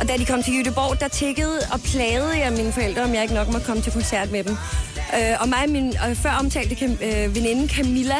Og 0.00 0.08
da 0.08 0.16
de 0.16 0.24
kom 0.24 0.42
til 0.42 0.56
Jødeborg, 0.56 1.00
der 1.00 1.08
tækkede 1.08 1.58
og 1.72 1.80
plagede 1.80 2.38
jeg 2.38 2.52
mine 2.52 2.72
forældre, 2.72 3.02
om 3.02 3.14
jeg 3.14 3.22
ikke 3.22 3.34
nok 3.34 3.48
måtte 3.48 3.66
komme 3.66 3.82
til 3.82 3.92
koncert 3.92 4.30
med 4.30 4.44
dem. 4.44 4.56
Øh, 5.16 5.40
og 5.40 5.48
mig 5.48 5.62
og 5.64 5.70
min 5.70 5.88
øh, 6.08 6.16
før 6.16 6.30
omtalte 6.30 6.84
øh, 6.84 7.34
veninde 7.34 7.68
Camilla 7.68 8.18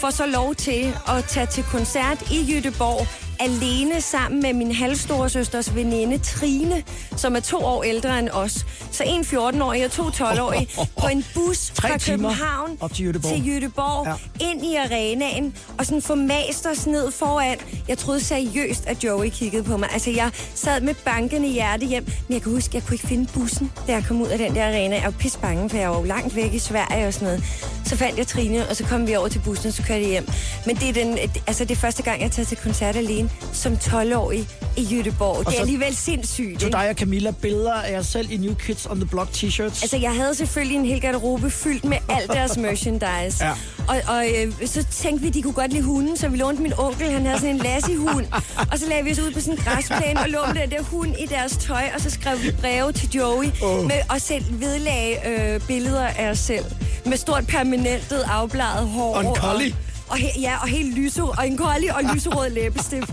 får 0.00 0.10
så 0.10 0.26
lov 0.26 0.54
til 0.54 0.96
at 1.08 1.24
tage 1.24 1.46
til 1.46 1.62
koncert 1.62 2.30
i 2.30 2.40
Jødeborg 2.40 3.06
alene 3.40 4.00
sammen 4.00 4.42
med 4.42 4.52
min 4.52 4.72
halvstore 4.74 5.28
søsters 5.30 5.74
veninde 5.74 6.18
Trine, 6.18 6.82
som 7.16 7.36
er 7.36 7.40
to 7.40 7.56
år 7.64 7.82
ældre 7.82 8.18
end 8.18 8.28
os. 8.32 8.66
Så 8.92 9.04
en 9.06 9.20
14-årig 9.22 9.84
og 9.84 9.90
to 9.90 10.02
12-årige 10.08 10.68
på 11.00 11.06
en 11.06 11.24
bus 11.34 11.72
Tre 11.74 11.88
fra 11.88 11.98
København 11.98 12.78
op 12.80 12.94
til 12.94 13.04
Göteborg. 13.12 13.28
til 13.28 13.42
Göteborg, 13.68 14.08
Ja. 14.40 14.50
ind 14.50 14.64
i 14.64 14.74
arenaen, 14.76 15.54
og 15.78 15.86
sådan 15.86 16.02
få 16.02 16.14
mast 16.14 16.66
os 16.66 16.86
ned 16.86 17.10
foran. 17.12 17.58
Jeg 17.88 17.98
troede 17.98 18.20
seriøst, 18.24 18.86
at 18.86 19.04
Joey 19.04 19.28
kiggede 19.28 19.62
på 19.64 19.76
mig. 19.76 19.88
Altså, 19.92 20.10
jeg 20.10 20.30
sad 20.54 20.80
med 20.80 20.94
bankende 21.04 21.48
hjerte 21.48 21.86
hjem, 21.86 22.04
men 22.28 22.34
jeg 22.34 22.42
kan 22.42 22.52
huske, 22.52 22.68
at 22.70 22.74
jeg 22.74 22.82
kunne 22.82 22.94
ikke 22.94 23.06
finde 23.08 23.26
bussen, 23.34 23.72
da 23.86 23.92
jeg 23.92 24.04
kom 24.08 24.22
ud 24.22 24.26
af 24.28 24.38
den 24.38 24.54
der 24.54 24.64
arena. 24.66 24.94
Jeg 24.96 25.04
var 25.04 25.10
pisse 25.10 25.38
bange, 25.38 25.70
for 25.70 25.76
jeg 25.76 25.90
var 25.90 25.98
jo 25.98 26.04
langt 26.04 26.36
væk 26.36 26.54
i 26.54 26.58
Sverige 26.58 27.06
og 27.06 27.14
sådan 27.14 27.28
noget. 27.28 27.44
Så 27.86 27.96
fandt 27.96 28.18
jeg 28.18 28.26
Trine, 28.26 28.68
og 28.68 28.76
så 28.76 28.84
kom 28.84 29.06
vi 29.06 29.14
over 29.16 29.28
til 29.28 29.38
bussen, 29.44 29.68
og 29.68 29.72
så 29.74 29.82
kørte 29.82 30.00
jeg 30.02 30.10
hjem. 30.10 30.28
Men 30.66 30.76
det 30.76 30.88
er, 30.88 30.92
den, 30.92 31.18
altså, 31.46 31.64
det 31.64 31.70
er 31.76 31.80
første 31.80 32.02
gang, 32.02 32.22
jeg 32.22 32.30
tager 32.30 32.46
til 32.46 32.56
koncert 32.56 32.96
alene 32.96 33.23
som 33.52 33.72
12-årig 33.72 34.48
i 34.76 34.82
Göteborg. 34.84 35.38
Det 35.38 35.48
så 35.48 35.56
er 35.56 35.60
alligevel 35.60 35.96
sindssygt, 35.96 36.62
Så 36.62 36.68
dig 36.68 36.88
og 36.90 36.94
Camilla 36.94 37.30
billeder 37.30 37.72
af 37.72 37.92
jer 37.92 38.02
selv 38.02 38.30
i 38.30 38.36
New 38.36 38.54
Kids 38.54 38.86
on 38.86 38.96
the 38.96 39.06
Block 39.06 39.30
t-shirts. 39.30 39.62
Altså, 39.82 39.96
jeg 39.96 40.14
havde 40.14 40.34
selvfølgelig 40.34 40.76
en 40.76 40.84
hel 40.84 41.00
garderobe 41.00 41.50
fyldt 41.50 41.84
med 41.84 41.96
alt 42.08 42.30
deres 42.32 42.56
merchandise. 42.66 43.44
Ja. 43.44 43.52
Og, 43.88 43.96
og 44.08 44.24
øh, 44.36 44.52
så 44.66 44.84
tænkte 44.90 45.22
vi, 45.22 45.28
at 45.28 45.34
de 45.34 45.42
kunne 45.42 45.52
godt 45.52 45.72
lide 45.72 45.82
hunden, 45.84 46.16
så 46.16 46.28
vi 46.28 46.36
lånte 46.36 46.62
min 46.62 46.72
onkel, 46.78 47.10
han 47.10 47.26
havde 47.26 47.38
sådan 47.40 47.54
en 47.54 47.60
Lassie-hund. 47.60 48.26
og 48.72 48.78
så 48.78 48.88
lagde 48.88 49.04
vi 49.04 49.10
os 49.12 49.18
ud 49.18 49.30
på 49.32 49.40
sådan 49.40 49.54
en 49.54 49.64
græsplæne 49.64 50.20
og 50.20 50.28
lånte 50.28 50.60
den 50.60 50.70
der 50.70 50.82
hund 50.82 51.14
i 51.18 51.26
deres 51.26 51.56
tøj, 51.56 51.84
og 51.94 52.00
så 52.00 52.10
skrev 52.10 52.42
vi 52.42 52.50
breve 52.60 52.92
til 52.92 53.10
Joey 53.10 53.46
Åh. 53.62 53.84
med, 53.84 53.96
og 54.10 54.20
selv 54.20 54.44
vedlagde 54.50 55.16
øh, 55.26 55.60
billeder 55.60 56.06
af 56.06 56.30
os 56.30 56.38
selv. 56.38 56.64
Med 57.06 57.16
stort 57.16 57.46
permanentet 57.46 58.24
afbladet 58.30 58.88
hår. 58.88 59.14
Og 59.14 59.24
en 59.24 59.34
collie. 59.36 59.72
Og, 59.72 59.93
og, 60.08 60.16
he, 60.16 60.40
ja, 60.40 60.56
og 60.62 60.68
helt 60.68 60.94
lyse, 60.94 61.22
og 61.22 61.46
en 61.46 61.56
kolde 61.56 61.88
og 61.94 62.14
lyserød 62.14 62.50
læbestift. 62.50 63.12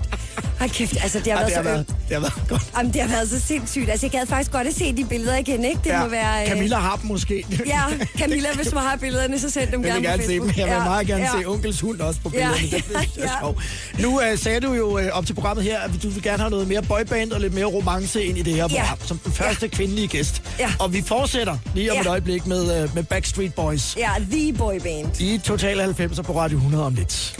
Hold 0.61 0.69
kæft, 0.71 0.97
altså 1.03 1.19
det 1.19 1.33
har 1.33 1.39
Ja, 1.39 1.45
været 1.45 1.47
det, 1.47 1.55
har 1.55 1.63
så 1.63 1.69
været, 1.69 1.79
ømt. 1.79 1.87
det 2.09 2.13
har 2.15 2.19
været 2.19 2.47
godt. 2.49 2.61
Jamen, 2.77 2.93
det 2.93 3.01
har 3.01 3.07
været 3.07 3.29
så 3.29 3.39
sindssygt. 3.39 3.89
Altså, 3.89 4.05
jeg 4.05 4.11
gad 4.11 4.27
faktisk 4.27 4.51
godt 4.51 4.67
at 4.67 4.73
se 4.75 4.95
de 4.97 5.05
billeder 5.05 5.37
igen, 5.37 5.65
ikke? 5.65 5.79
Det 5.83 5.93
må 5.99 6.07
være... 6.07 6.41
øh, 6.41 6.47
Camilla 6.47 6.75
har 6.77 6.95
dem 6.95 7.05
måske. 7.05 7.45
Ja, 7.65 7.81
Camilla, 8.17 8.49
hvis 8.55 8.67
du 8.67 8.77
har 8.77 8.95
billederne, 8.95 9.39
så 9.39 9.49
send 9.49 9.71
dem 9.71 9.83
Jeg 9.83 9.91
gerne, 9.91 10.07
gerne 10.07 10.17
på 10.23 10.27
se 10.27 10.33
dem. 10.33 10.41
Facebook. 10.43 10.57
Jeg 10.57 10.65
vil 10.65 10.73
Ja, 10.73 10.83
meget 10.83 11.07
gerne 11.07 11.23
ja. 11.23 11.29
se 11.41 11.47
onkels 11.47 11.79
hund 11.81 11.99
også 12.01 12.19
på 12.21 12.31
Ja, 12.33 12.49
billederne. 12.53 12.77
Det 12.77 12.83
synes 12.85 13.17
jeg 13.17 13.23
er 13.23 13.29
ja. 13.33 13.39
sjovt. 13.39 13.63
Nu 13.99 14.15
uh, 14.31 14.37
sagde 14.39 14.59
du 14.59 14.73
jo 14.73 14.99
uh, 14.99 15.05
op 15.11 15.25
til 15.25 15.33
programmet 15.33 15.63
her, 15.65 15.79
at 15.79 15.91
du 16.03 16.09
vil 16.09 16.23
gerne 16.23 16.37
have 16.39 16.49
noget 16.49 16.67
mere 16.67 16.81
boyband 16.81 17.31
og 17.31 17.41
lidt 17.41 17.53
mere 17.53 17.65
romance 17.65 18.23
ind 18.23 18.37
i 18.37 18.41
det 18.41 18.53
her 18.53 18.67
program, 18.67 18.97
som 19.05 19.17
den 19.17 19.31
første 19.33 19.67
kvindelige 19.67 20.07
gæst. 20.07 20.41
Ja. 20.59 20.69
Og 20.79 20.93
vi 20.93 21.03
fortsætter 21.07 21.57
lige 21.75 21.91
om 21.91 21.95
Ja. 21.95 22.01
et 22.01 22.07
øjeblik 22.07 22.47
med, 22.47 22.83
uh, 22.83 22.95
med 22.95 23.03
Backstreet 23.03 23.53
Boys. 23.53 23.97
Ja, 23.97 24.09
The 24.31 24.53
Boy 24.53 24.79
Band. 24.83 25.21
I 25.21 25.37
Total 25.43 25.81
90'er 25.99 26.21
på 26.21 26.39
Radio 26.39 26.57
100 26.57 26.85
om 26.85 26.93
lidt. 26.95 27.35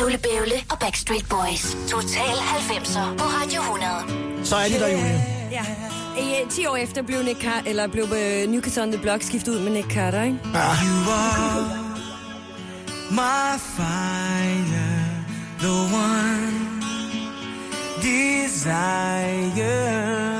Ævle 0.00 0.18
Bævle 0.18 0.52
og 0.70 0.78
Backstreet 0.78 1.26
Boys. 1.30 1.76
Total 1.90 2.34
90'er 2.34 3.16
på 3.18 3.24
Radio 3.24 3.60
100. 3.60 3.90
Så 4.44 4.56
er 4.56 4.68
de 4.68 4.74
der, 4.74 4.88
Julie. 4.88 5.24
Ja. 5.50 5.64
I, 6.20 6.50
10 6.50 6.66
år 6.66 6.76
efter 6.76 7.02
blev, 7.02 7.22
Nick 7.22 7.44
Car- 7.44 7.62
eller 7.68 7.86
blev 7.86 8.04
uh, 8.04 8.50
New 8.50 8.60
Kids 8.60 8.78
on 8.78 8.92
the 8.92 9.02
Block 9.02 9.22
skiftet 9.22 9.52
ud 9.54 9.60
med 9.60 9.72
Nick 9.72 9.92
Carter, 9.92 10.22
ikke? 10.22 10.38
You 10.54 10.58
are 11.12 11.78
my 13.10 13.58
fire, 13.76 14.92
the 15.58 15.72
one 15.94 16.82
desire. 18.02 19.32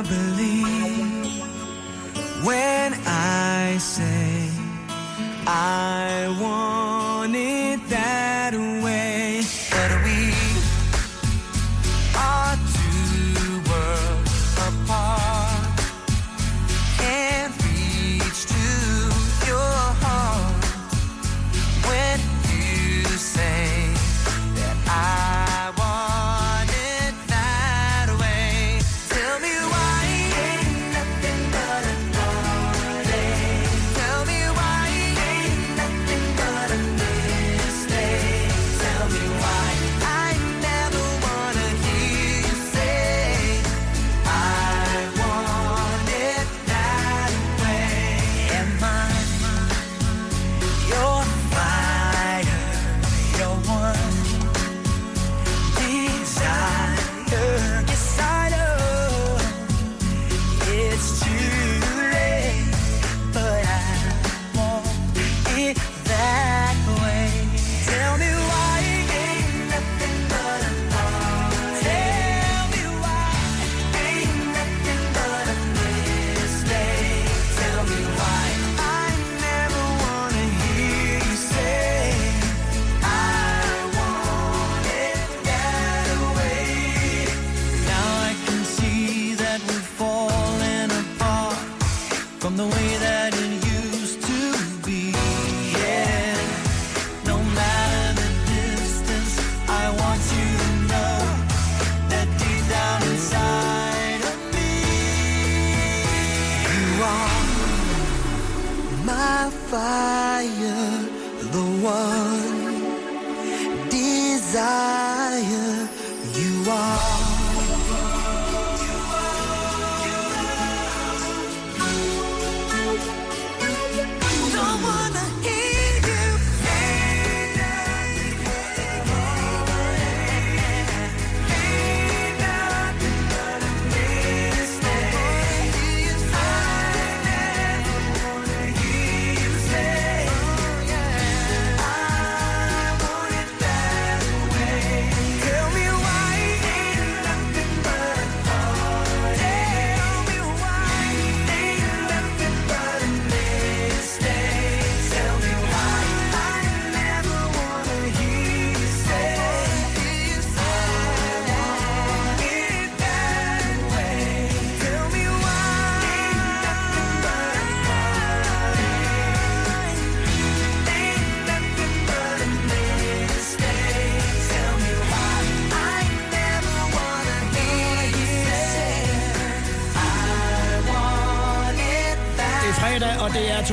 Believe 0.03 1.43
when 2.45 2.93
I 3.07 3.79
say 3.79 4.49
I 5.47 6.29
want 6.43 6.92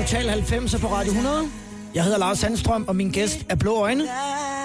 Total 0.10 0.30
90 0.30 0.76
på 0.82 0.88
Radio 0.88 1.12
100. 1.12 1.50
Jeg 1.96 2.04
hedder 2.04 2.18
Lars 2.18 2.40
Sandstrøm, 2.40 2.86
og 2.88 2.96
min 2.96 3.12
gæst 3.12 3.46
er 3.50 3.56
Blå 3.56 3.76
Øjne. 3.76 4.04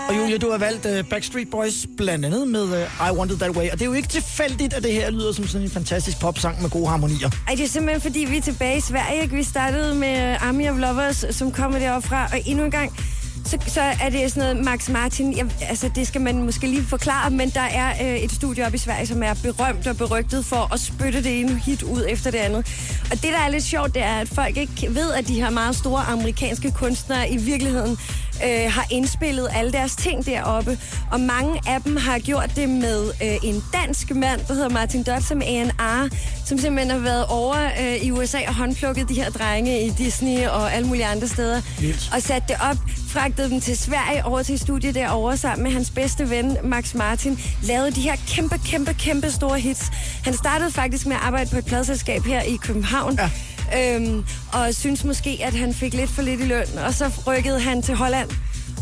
Og 0.09 0.17
Julia, 0.17 0.39
du 0.39 0.51
har 0.51 0.59
valgt 0.59 0.87
uh, 0.87 1.09
Backstreet 1.11 1.51
Boys 1.51 1.87
blandt 1.97 2.25
andet 2.25 2.49
med 2.49 2.63
uh, 2.63 3.09
I 3.09 3.17
Want 3.17 3.33
It 3.33 3.39
That 3.39 3.57
Way. 3.57 3.71
Og 3.71 3.73
det 3.73 3.83
er 3.83 3.87
jo 3.87 3.93
ikke 3.93 4.09
tilfældigt, 4.09 4.75
at 4.75 4.83
det 4.83 4.93
her 4.93 5.11
lyder 5.11 5.33
som 5.33 5.47
sådan 5.47 5.67
en 5.67 5.71
fantastisk 5.71 6.21
popsang 6.21 6.63
med 6.63 6.71
gode 6.71 6.89
harmonier. 6.89 7.31
Ej, 7.49 7.55
det 7.55 7.65
er 7.65 7.69
simpelthen 7.69 8.01
fordi, 8.01 8.25
vi 8.25 8.37
er 8.37 8.41
tilbage 8.41 8.77
i 8.77 8.81
Sverige. 8.81 9.23
ikke? 9.23 9.37
Vi 9.37 9.43
startede 9.43 9.95
med 9.95 10.33
øh, 10.33 10.49
Army 10.49 10.69
of 10.69 10.79
Lovers, 10.79 11.25
som 11.31 11.53
kommer 11.53 11.79
deroppe 11.79 12.09
fra. 12.09 12.25
Og 12.25 12.43
endnu 12.47 12.65
en 12.65 12.71
gang, 12.71 12.97
så, 13.45 13.59
så 13.67 13.81
er 13.81 14.11
det 14.11 14.33
sådan 14.33 14.55
noget 14.55 14.65
Max 14.65 14.89
Martin. 14.89 15.37
Jeg, 15.37 15.47
altså, 15.69 15.91
det 15.95 16.07
skal 16.07 16.21
man 16.21 16.43
måske 16.43 16.67
lige 16.67 16.83
forklare, 16.83 17.31
men 17.31 17.51
der 17.51 17.61
er 17.61 17.91
øh, 18.03 18.17
et 18.17 18.33
studie 18.33 18.67
op 18.67 18.75
i 18.75 18.79
Sverige, 18.79 19.07
som 19.07 19.23
er 19.23 19.35
berømt 19.43 19.87
og 19.87 19.97
berygtet 19.97 20.45
for 20.45 20.75
at 20.75 20.81
spytte 20.81 21.23
det 21.23 21.41
ene 21.41 21.59
hit 21.59 21.83
ud 21.83 22.05
efter 22.09 22.31
det 22.31 22.39
andet. 22.39 22.67
Og 23.15 23.23
det, 23.23 23.33
der 23.33 23.39
er 23.39 23.49
lidt 23.49 23.65
sjovt, 23.65 23.95
det 23.95 24.03
er, 24.03 24.15
at 24.15 24.29
folk 24.29 24.57
ikke 24.57 24.95
ved, 24.95 25.13
at 25.13 25.29
de 25.29 25.35
her 25.35 25.51
meget 25.51 25.77
store 25.77 26.03
amerikanske 26.03 26.71
kunstnere 26.73 27.31
i 27.31 27.37
virkeligheden 27.37 27.99
øh, 28.45 28.73
har 28.73 28.87
indspillet 28.91 29.49
alle 29.55 29.73
deres 29.73 29.97
ting 29.97 30.27
deroppe. 30.27 30.79
Og 31.13 31.21
mange 31.21 31.61
af 31.67 31.83
dem 31.83 31.97
har 31.97 32.19
gjort 32.19 32.51
det 32.57 32.69
med 32.69 33.07
øh, 33.23 33.37
en 33.43 33.65
dansk 33.73 34.15
mand, 34.15 34.41
der 34.49 34.55
hedder 34.55 34.69
Martin 34.69 35.03
Dodds, 35.03 35.29
som 35.29 35.43
A&R, 35.43 36.09
som 36.45 36.59
simpelthen 36.59 36.91
har 36.91 36.99
været 36.99 37.27
over 37.29 37.57
øh, 37.81 37.97
i 37.97 38.11
USA 38.11 38.39
og 38.49 38.55
håndplukket 38.55 39.09
de 39.09 39.15
her 39.15 39.31
drenge 39.31 39.87
i 39.87 39.91
Disney 39.91 40.47
og 40.47 40.75
alle 40.75 40.89
mulige 40.89 41.07
andre 41.07 41.29
steder. 41.29 41.61
Vildt. 41.81 42.11
Og 42.15 42.23
sat 42.23 42.49
det 42.49 42.57
op, 42.71 42.77
fragtede 43.09 43.51
dem 43.51 43.61
til 43.61 43.79
Sverige 43.79 44.25
over 44.25 44.43
til 44.43 44.59
studiet 44.59 44.95
derovre 44.95 45.37
sammen 45.37 45.63
med 45.63 45.73
hans 45.73 45.91
bedste 45.91 46.31
ven, 46.31 46.57
Max 46.65 46.95
Martin. 46.95 47.39
Lavede 47.63 47.91
de 47.91 48.01
her 48.01 48.17
kæmpe, 48.29 48.59
kæmpe, 48.67 48.95
kæmpe 48.95 49.31
store 49.31 49.59
hits. 49.59 49.91
Han 50.25 50.35
startede 50.35 50.71
faktisk 50.71 51.07
med 51.07 51.17
at 51.17 51.23
arbejde 51.23 51.51
på 51.51 51.59
et 51.59 51.65
pladselskab 51.65 52.23
her 52.23 52.43
i 52.43 52.57
København. 52.57 53.15
Ja. 53.19 53.31
Øhm, 53.79 54.25
og 54.53 54.75
synes 54.75 55.05
måske, 55.05 55.39
at 55.43 55.55
han 55.55 55.75
fik 55.75 55.95
lidt 55.95 56.11
for 56.11 56.23
lidt 56.23 56.41
i 56.41 56.45
løn. 56.45 56.67
Og 56.87 56.95
så 56.95 57.11
rykkede 57.27 57.61
han 57.61 57.83
til 57.83 57.95
Holland 57.95 58.31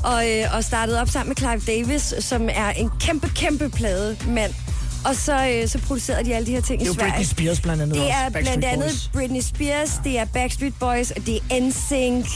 og, 0.04 0.30
øh, 0.30 0.56
og 0.56 0.64
startede 0.64 1.00
op 1.00 1.08
sammen 1.08 1.28
med 1.28 1.36
Clive 1.36 1.76
Davis, 1.78 2.14
som 2.18 2.48
er 2.52 2.70
en 2.70 2.90
kæmpe, 3.00 3.28
kæmpe 3.36 3.68
plademand. 3.70 4.54
Og 5.04 5.16
så, 5.16 5.48
øh, 5.48 5.68
så 5.68 5.78
producerede 5.78 6.24
de 6.24 6.34
alle 6.34 6.46
de 6.46 6.52
her 6.52 6.60
ting 6.60 6.80
Det 6.80 6.88
er 6.88 6.92
i 6.92 6.94
Sverige. 6.94 7.10
Britney 7.12 7.24
Spears 7.26 7.60
blandt 7.60 7.82
andet 7.82 7.94
Det 7.94 8.02
også, 8.04 8.14
er 8.14 8.28
Backstreet 8.30 8.58
blandt 8.60 8.64
andet 8.64 8.86
Boys. 8.86 9.10
Britney 9.12 9.40
Spears, 9.40 10.00
det 10.04 10.18
er 10.18 10.24
Backstreet 10.24 10.74
Boys, 10.80 11.10
og 11.10 11.26
det 11.26 11.36
er 11.50 11.60
NSYNC. 11.60 12.26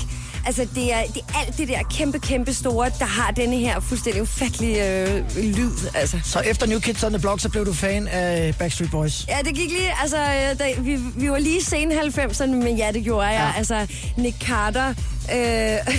Altså, 0.47 0.67
det 0.75 0.93
er, 0.93 1.03
det 1.15 1.23
er 1.29 1.39
alt 1.39 1.59
det 1.59 1.69
der 1.69 1.83
kæmpe, 1.91 2.19
kæmpe 2.19 2.55
store, 2.55 2.91
der 2.99 3.05
har 3.05 3.31
denne 3.31 3.57
her 3.57 3.81
fuldstændig 3.81 4.23
ufattelige 4.23 5.01
øh, 5.01 5.25
lyd. 5.37 5.71
Altså. 5.95 6.21
Så 6.25 6.41
efter 6.41 6.67
New 6.67 6.79
Kids 6.79 7.05
on 7.05 7.11
the 7.13 7.21
Block, 7.21 7.41
så 7.41 7.49
blev 7.49 7.67
du 7.67 7.73
fan 7.73 8.09
af 8.09 8.55
Backstreet 8.59 8.91
Boys. 8.91 9.27
Ja, 9.29 9.39
det 9.45 9.55
gik 9.55 9.71
lige, 9.71 9.93
altså, 10.03 10.17
øh, 10.17 10.59
da, 10.59 10.81
vi, 10.81 10.97
vi 10.97 11.31
var 11.31 11.39
lige 11.39 11.65
sen 11.65 11.93
90'erne, 11.93 12.47
men 12.47 12.77
ja, 12.77 12.93
det 12.93 13.05
gjorde 13.05 13.27
jeg. 13.27 13.51
Ja. 13.55 13.59
Altså, 13.59 13.87
Nick 14.17 14.37
Carter, 14.41 14.89
øh, 15.35 15.95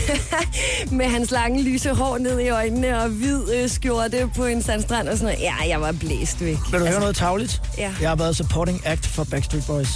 med 0.98 1.06
hans 1.06 1.32
lange 1.32 1.64
lyse 1.64 1.94
hår 1.94 2.18
ned 2.18 2.40
i 2.40 2.50
øjnene 2.50 3.02
og 3.04 3.10
hvid 3.10 3.54
øh, 3.54 3.70
skjorte 3.70 4.30
på 4.36 4.46
en 4.46 4.62
sandstrand 4.62 5.10
og 5.10 5.18
sådan 5.18 5.34
noget. 5.34 5.46
Ja, 5.46 5.70
jeg 5.70 5.82
var 5.82 5.92
blæst 5.92 6.42
væk. 6.42 6.58
Vil 6.72 6.80
du 6.80 6.86
høre 6.86 7.00
noget 7.00 7.16
tavligt? 7.16 7.62
Ja. 7.78 7.92
Jeg 8.02 8.10
har 8.10 8.16
været 8.16 8.36
supporting 8.36 8.82
act 8.86 9.06
for 9.08 9.24
Backstreet 9.24 9.64
Boys. 9.68 9.90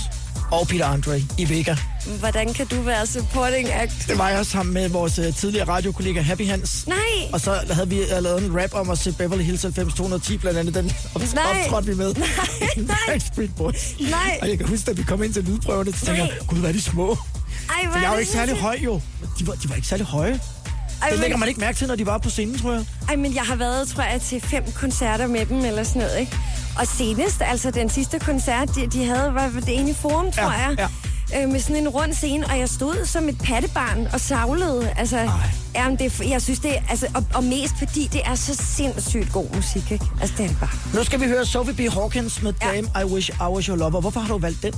Og 0.51 0.67
Peter 0.67 0.85
Andre 0.85 1.19
i 1.37 1.49
Vega. 1.49 1.75
Hvordan 2.19 2.53
kan 2.53 2.67
du 2.67 2.81
være 2.81 3.07
supporting 3.07 3.69
act? 3.73 4.07
Det 4.07 4.17
var 4.17 4.29
jeg 4.29 4.45
sammen 4.45 4.73
med 4.73 4.89
vores 4.89 5.19
uh, 5.19 5.35
tidligere 5.35 5.67
radiokollega 5.67 6.21
Happy 6.21 6.47
Hans. 6.47 6.87
Nej! 6.87 6.97
Og 7.33 7.41
så 7.41 7.59
havde 7.71 7.89
vi 7.89 7.99
uh, 8.01 8.23
lavet 8.23 8.43
en 8.45 8.61
rap 8.61 8.73
om 8.73 8.89
at 8.89 8.97
se 8.97 9.11
Beverly 9.13 9.43
Hills 9.43 9.63
90210, 9.63 10.37
blandt 10.37 10.59
andet 10.59 10.73
den 10.75 10.91
op- 11.15 11.21
optrådte 11.21 11.87
vi 11.87 11.93
med. 11.95 12.13
Nej, 12.13 12.27
nej. 12.87 12.97
Backstreet 13.07 13.55
Boys. 13.55 13.95
Nej. 13.99 14.39
Og 14.41 14.49
jeg 14.49 14.57
kan 14.57 14.67
huske, 14.67 14.85
da 14.85 14.91
vi 14.91 15.03
kom 15.03 15.23
ind 15.23 15.33
til 15.33 15.43
lydprøverne, 15.43 15.93
så 15.93 16.05
tænkte 16.05 16.23
jeg, 16.23 16.31
gud, 16.47 16.57
hvad 16.59 16.69
er 16.69 16.73
de 16.73 16.81
små. 16.81 17.09
Ej, 17.69 17.91
For 17.91 17.99
jeg 17.99 18.07
er 18.07 18.13
jo 18.13 18.17
ikke 18.19 18.31
særlig 18.31 18.55
høj, 18.55 18.77
jo. 18.83 19.01
De 19.39 19.47
var, 19.47 19.53
de 19.53 19.69
var 19.69 19.75
ikke 19.75 19.87
særlig 19.87 20.05
høje. 20.05 20.39
Ej, 21.01 21.09
Det 21.09 21.19
lægger 21.19 21.37
man 21.37 21.47
ikke 21.47 21.59
mærke 21.59 21.77
til, 21.77 21.87
når 21.87 21.95
de 21.95 22.05
var 22.05 22.17
på 22.17 22.29
scenen, 22.29 22.57
tror 22.59 22.73
jeg. 22.73 22.85
Ej, 23.09 23.15
men 23.15 23.35
jeg 23.35 23.43
har 23.43 23.55
været, 23.55 23.87
tror 23.87 24.03
jeg, 24.03 24.21
til 24.21 24.41
fem 24.41 24.63
koncerter 24.75 25.27
med 25.27 25.45
dem, 25.45 25.65
eller 25.65 25.83
sådan 25.83 26.01
noget, 26.01 26.19
ikke? 26.19 26.37
Og 26.79 26.87
senest, 26.87 27.41
altså 27.41 27.71
den 27.71 27.89
sidste 27.89 28.19
koncert, 28.19 28.75
de, 28.75 28.87
de 28.87 29.05
havde, 29.05 29.33
var 29.33 29.49
det 29.55 29.79
ene 29.79 29.93
Forum, 29.93 30.31
tror 30.31 30.43
Ja, 30.43 30.49
jeg. 30.49 30.75
ja. 30.79 30.87
Øh, 31.43 31.49
med 31.49 31.59
sådan 31.59 31.75
en 31.75 31.89
rund 31.89 32.13
scene, 32.13 32.45
og 32.45 32.59
jeg 32.59 32.69
stod 32.69 33.05
som 33.05 33.29
et 33.29 33.37
pattebarn 33.43 34.07
og 34.13 34.19
savlede. 34.19 34.89
Altså, 34.97 35.29
jamen, 35.75 35.97
det, 35.99 36.19
er- 36.21 36.27
jeg 36.29 36.41
synes 36.41 36.59
det, 36.59 36.77
er- 36.77 36.81
altså, 36.89 37.07
og, 37.15 37.23
og 37.33 37.43
mest 37.43 37.73
fordi 37.77 38.07
det 38.13 38.21
er 38.25 38.35
så 38.35 38.55
sindssygt 38.55 39.31
god 39.33 39.55
musik, 39.55 39.91
ikke? 39.91 40.05
Altså, 40.21 40.35
det 40.37 40.43
er 40.43 40.47
det 40.49 40.57
bare. 40.59 40.69
Nu 40.93 41.03
skal 41.03 41.19
vi 41.21 41.25
høre 41.25 41.45
Sophie 41.45 41.73
B. 41.89 41.93
Hawkins 41.93 42.41
med 42.41 42.53
Ja. 42.61 42.67
Dame 42.75 42.87
I 43.01 43.03
Wish 43.13 43.29
I 43.29 43.43
Was 43.43 43.65
Your 43.65 43.77
Lover. 43.77 44.01
Hvorfor 44.01 44.19
har 44.19 44.27
du 44.27 44.37
valgt 44.39 44.63
den? 44.63 44.73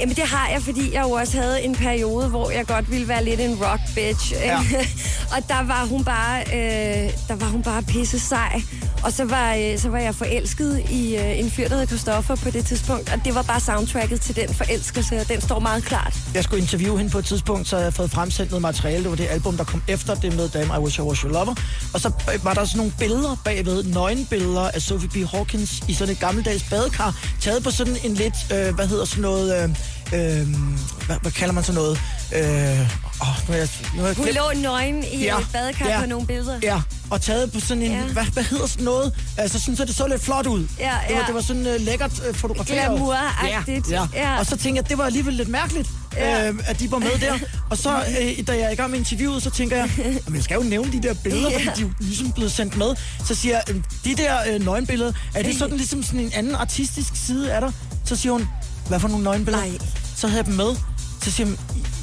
Jamen 0.00 0.16
det 0.16 0.24
har 0.24 0.48
jeg, 0.48 0.62
fordi 0.62 0.94
jeg 0.94 1.02
jo 1.02 1.10
også 1.10 1.40
havde 1.40 1.62
en 1.62 1.74
periode, 1.74 2.28
hvor 2.28 2.50
jeg 2.50 2.66
godt 2.66 2.90
ville 2.90 3.08
være 3.08 3.24
lidt 3.24 3.40
en 3.40 3.54
rock 3.54 3.80
bitch. 3.94 4.32
Ja. 4.32 4.58
og 5.36 5.48
der 5.48 5.62
var 5.66 5.84
hun 5.84 6.04
bare, 6.04 6.40
øh, 6.40 7.12
der 7.28 7.34
var 7.36 7.46
hun 7.46 7.62
bare 7.62 7.82
pisse 7.82 8.18
sej. 8.20 8.62
Og 9.02 9.12
så 9.12 9.24
var, 9.24 9.54
øh, 9.54 9.78
så 9.78 9.88
var 9.88 9.98
jeg 9.98 10.14
forelsket 10.14 10.82
i 10.90 11.16
øh, 11.16 11.38
en 11.38 11.50
fyr, 11.50 11.68
der 11.68 11.76
hed 11.76 11.86
Christoffer 11.86 12.36
på 12.36 12.50
det 12.50 12.66
tidspunkt. 12.66 13.12
Og 13.12 13.24
det 13.24 13.34
var 13.34 13.42
bare 13.42 13.60
soundtracket 13.60 14.20
til 14.20 14.36
den 14.36 14.54
forelskelse, 14.54 15.16
og 15.20 15.28
den 15.28 15.40
står 15.40 15.58
meget 15.58 15.84
klart. 15.84 16.14
Jeg 16.34 16.44
skulle 16.44 16.62
interviewe 16.62 16.98
hende 16.98 17.10
på 17.12 17.18
et 17.18 17.24
tidspunkt, 17.24 17.68
så 17.68 17.76
jeg 17.76 17.82
havde 17.82 17.92
fået 17.92 18.10
fremsendt 18.10 18.50
noget 18.50 18.62
materiale. 18.62 19.02
Det 19.02 19.10
var 19.10 19.16
det 19.16 19.26
album, 19.30 19.56
der 19.56 19.64
kom 19.64 19.82
efter 19.88 20.14
det 20.14 20.36
med 20.36 20.48
Dame 20.48 20.74
I 20.76 20.78
Wish 20.78 20.98
I 20.98 21.02
Was 21.02 21.18
Your 21.18 21.32
Lover. 21.32 21.54
Og 21.94 22.00
så 22.00 22.08
øh, 22.34 22.44
var 22.44 22.54
der 22.54 22.64
sådan 22.64 22.78
nogle 22.78 22.92
billeder 22.98 23.36
bagved, 23.44 23.84
nøgenbilleder 23.84 24.70
af 24.70 24.82
Sophie 24.82 25.08
B. 25.08 25.30
Hawkins 25.30 25.82
i 25.88 25.94
sådan 25.94 26.12
et 26.12 26.20
gammeldags 26.20 26.64
badekar, 26.70 27.14
taget 27.40 27.64
på 27.64 27.70
sådan 27.70 27.96
en 28.04 28.14
lidt, 28.14 28.34
øh, 28.52 28.74
hvad 28.74 28.86
hedder 28.86 29.04
sådan 29.04 29.22
noget, 29.22 29.62
øh, 29.62 29.76
øh, 30.14 30.46
hvad, 31.06 31.16
hvad 31.22 31.32
kalder 31.32 31.54
man 31.54 31.64
sådan 31.64 31.74
noget? 31.82 32.00
Øh, 32.34 32.80
åh, 33.20 33.48
nu 33.48 33.54
er 33.54 33.58
jeg, 33.58 33.68
nu 33.96 34.02
er 34.02 34.06
jeg 34.06 34.16
Hun 34.16 34.26
lå 34.26 34.60
nøgen 34.62 35.04
i 35.12 35.22
ja. 35.22 35.38
et 35.38 35.46
badekar 35.52 35.88
ja. 35.88 36.00
på 36.00 36.06
nogle 36.06 36.26
billeder. 36.26 36.58
Ja, 36.62 36.80
og 37.10 37.20
taget 37.20 37.52
på 37.52 37.60
sådan 37.60 37.82
en, 37.82 37.90
ja. 37.92 37.98
Ja. 37.98 38.04
hvad, 38.04 38.24
hvad 38.24 38.42
hedder 38.42 38.66
sådan 38.66 38.84
noget? 38.84 39.12
Altså 39.36 39.60
sådan, 39.60 39.76
så 39.76 39.84
det 39.84 39.94
så 39.96 40.06
lidt 40.06 40.22
flot 40.22 40.46
ud. 40.46 40.60
Ja, 40.78 40.90
Det, 41.08 41.14
var, 41.14 41.20
ja. 41.20 41.26
det 41.26 41.34
var 41.34 41.40
sådan 41.40 41.66
uh, 41.66 41.80
lækkert 41.80 42.12
uh, 42.30 42.34
fotograferet. 42.36 42.98
Glamour-agtigt. 42.98 43.90
Ja, 43.90 44.06
ja. 44.14 44.32
Ja. 44.32 44.38
Og 44.38 44.46
så 44.46 44.56
tænkte 44.56 44.80
jeg, 44.82 44.88
det 44.90 44.98
var 44.98 45.04
alligevel 45.04 45.34
lidt 45.34 45.48
mærkeligt, 45.48 45.88
Ja. 46.16 46.48
øh, 46.48 46.54
at 46.66 46.80
de 46.80 46.90
var 46.90 46.98
med 46.98 47.18
der. 47.20 47.38
Og 47.70 47.78
så, 47.78 47.96
øh, 47.96 48.46
da 48.46 48.52
jeg 48.52 48.60
er 48.62 48.70
i 48.70 48.74
gang 48.74 48.90
med 48.90 48.98
interviewet, 48.98 49.42
så 49.42 49.50
tænker 49.50 49.76
jeg, 49.76 49.90
jamen, 49.98 50.34
jeg 50.36 50.44
skal 50.44 50.54
jo 50.54 50.62
nævne 50.62 50.92
de 50.92 51.02
der 51.02 51.14
billeder, 51.14 51.50
Ja. 51.50 51.56
fordi 51.58 51.66
de 51.76 51.80
er 51.82 51.86
jo 51.88 51.92
ligesom 52.00 52.32
blevet 52.32 52.52
sendt 52.52 52.76
med. 52.76 52.94
Så 53.26 53.34
siger 53.34 53.54
jeg, 53.66 53.76
de 54.04 54.14
der 54.22 54.34
øh, 54.48 54.64
nøgenbilleder, 54.64 55.12
er 55.34 55.42
det 55.42 55.58
sådan 55.58 55.76
ligesom 55.76 56.02
sådan 56.02 56.20
en 56.20 56.32
anden 56.34 56.54
artistisk 56.54 57.12
side 57.26 57.52
af 57.52 57.60
dig? 57.60 57.72
Så 58.04 58.16
siger 58.16 58.32
hun, 58.32 58.48
hvad 58.88 59.00
for 59.00 59.08
nogle 59.08 59.24
nøgenbilleder? 59.24 59.64
Nej. 59.66 59.78
Så 60.16 60.26
havde 60.28 60.38
jeg 60.38 60.46
dem 60.46 60.54
med. 60.54 60.76
Så 61.22 61.30
siger 61.30 61.46
hun, 61.46 61.58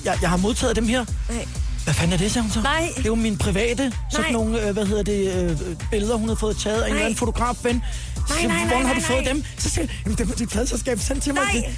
jeg, 0.06 0.18
jeg 0.22 0.30
har 0.30 0.38
modtaget 0.38 0.76
dem 0.76 0.88
her. 0.88 1.06
Nej. 1.30 1.46
Hvad 1.84 1.94
fanden 1.94 2.14
er 2.14 2.18
det, 2.18 2.32
sagde 2.32 2.44
hun 2.44 2.52
så? 2.52 2.62
Nej. 2.62 2.90
Det 2.98 3.06
er 3.06 3.10
jo 3.10 3.16
mine 3.16 3.38
private, 3.38 3.94
sådan 4.12 4.26
Nej. 4.26 4.32
nogle, 4.32 4.68
øh, 4.68 4.74
hvad 4.74 4.86
hedder 4.86 5.04
det, 5.04 5.34
øh, 5.52 5.60
billeder, 5.92 6.16
hun 6.16 6.30
har 6.30 6.36
fået 6.36 6.58
taget 6.58 6.82
af 6.82 6.86
en 6.88 6.92
eller 6.94 7.06
anden 7.06 7.18
fotografven. 7.18 7.84
Så 8.16 8.34
Nej, 8.34 8.46
nej, 8.46 8.58
nej, 8.58 8.68
Hvordan 8.68 8.86
har 8.86 8.94
du 8.94 9.00
nej, 9.00 9.08
fået 9.08 9.24
nej. 9.24 9.34
dem? 9.34 9.44
Så 9.58 9.70
siger 9.70 9.84
jeg, 9.86 9.96
jamen 10.06 10.18
det 10.18 10.30
var 10.30 10.36
dit 10.36 10.50
pladselskab 10.50 11.00
sendt 11.00 11.24
til 11.24 11.34
mig. 11.34 11.44
Nej. 11.54 11.74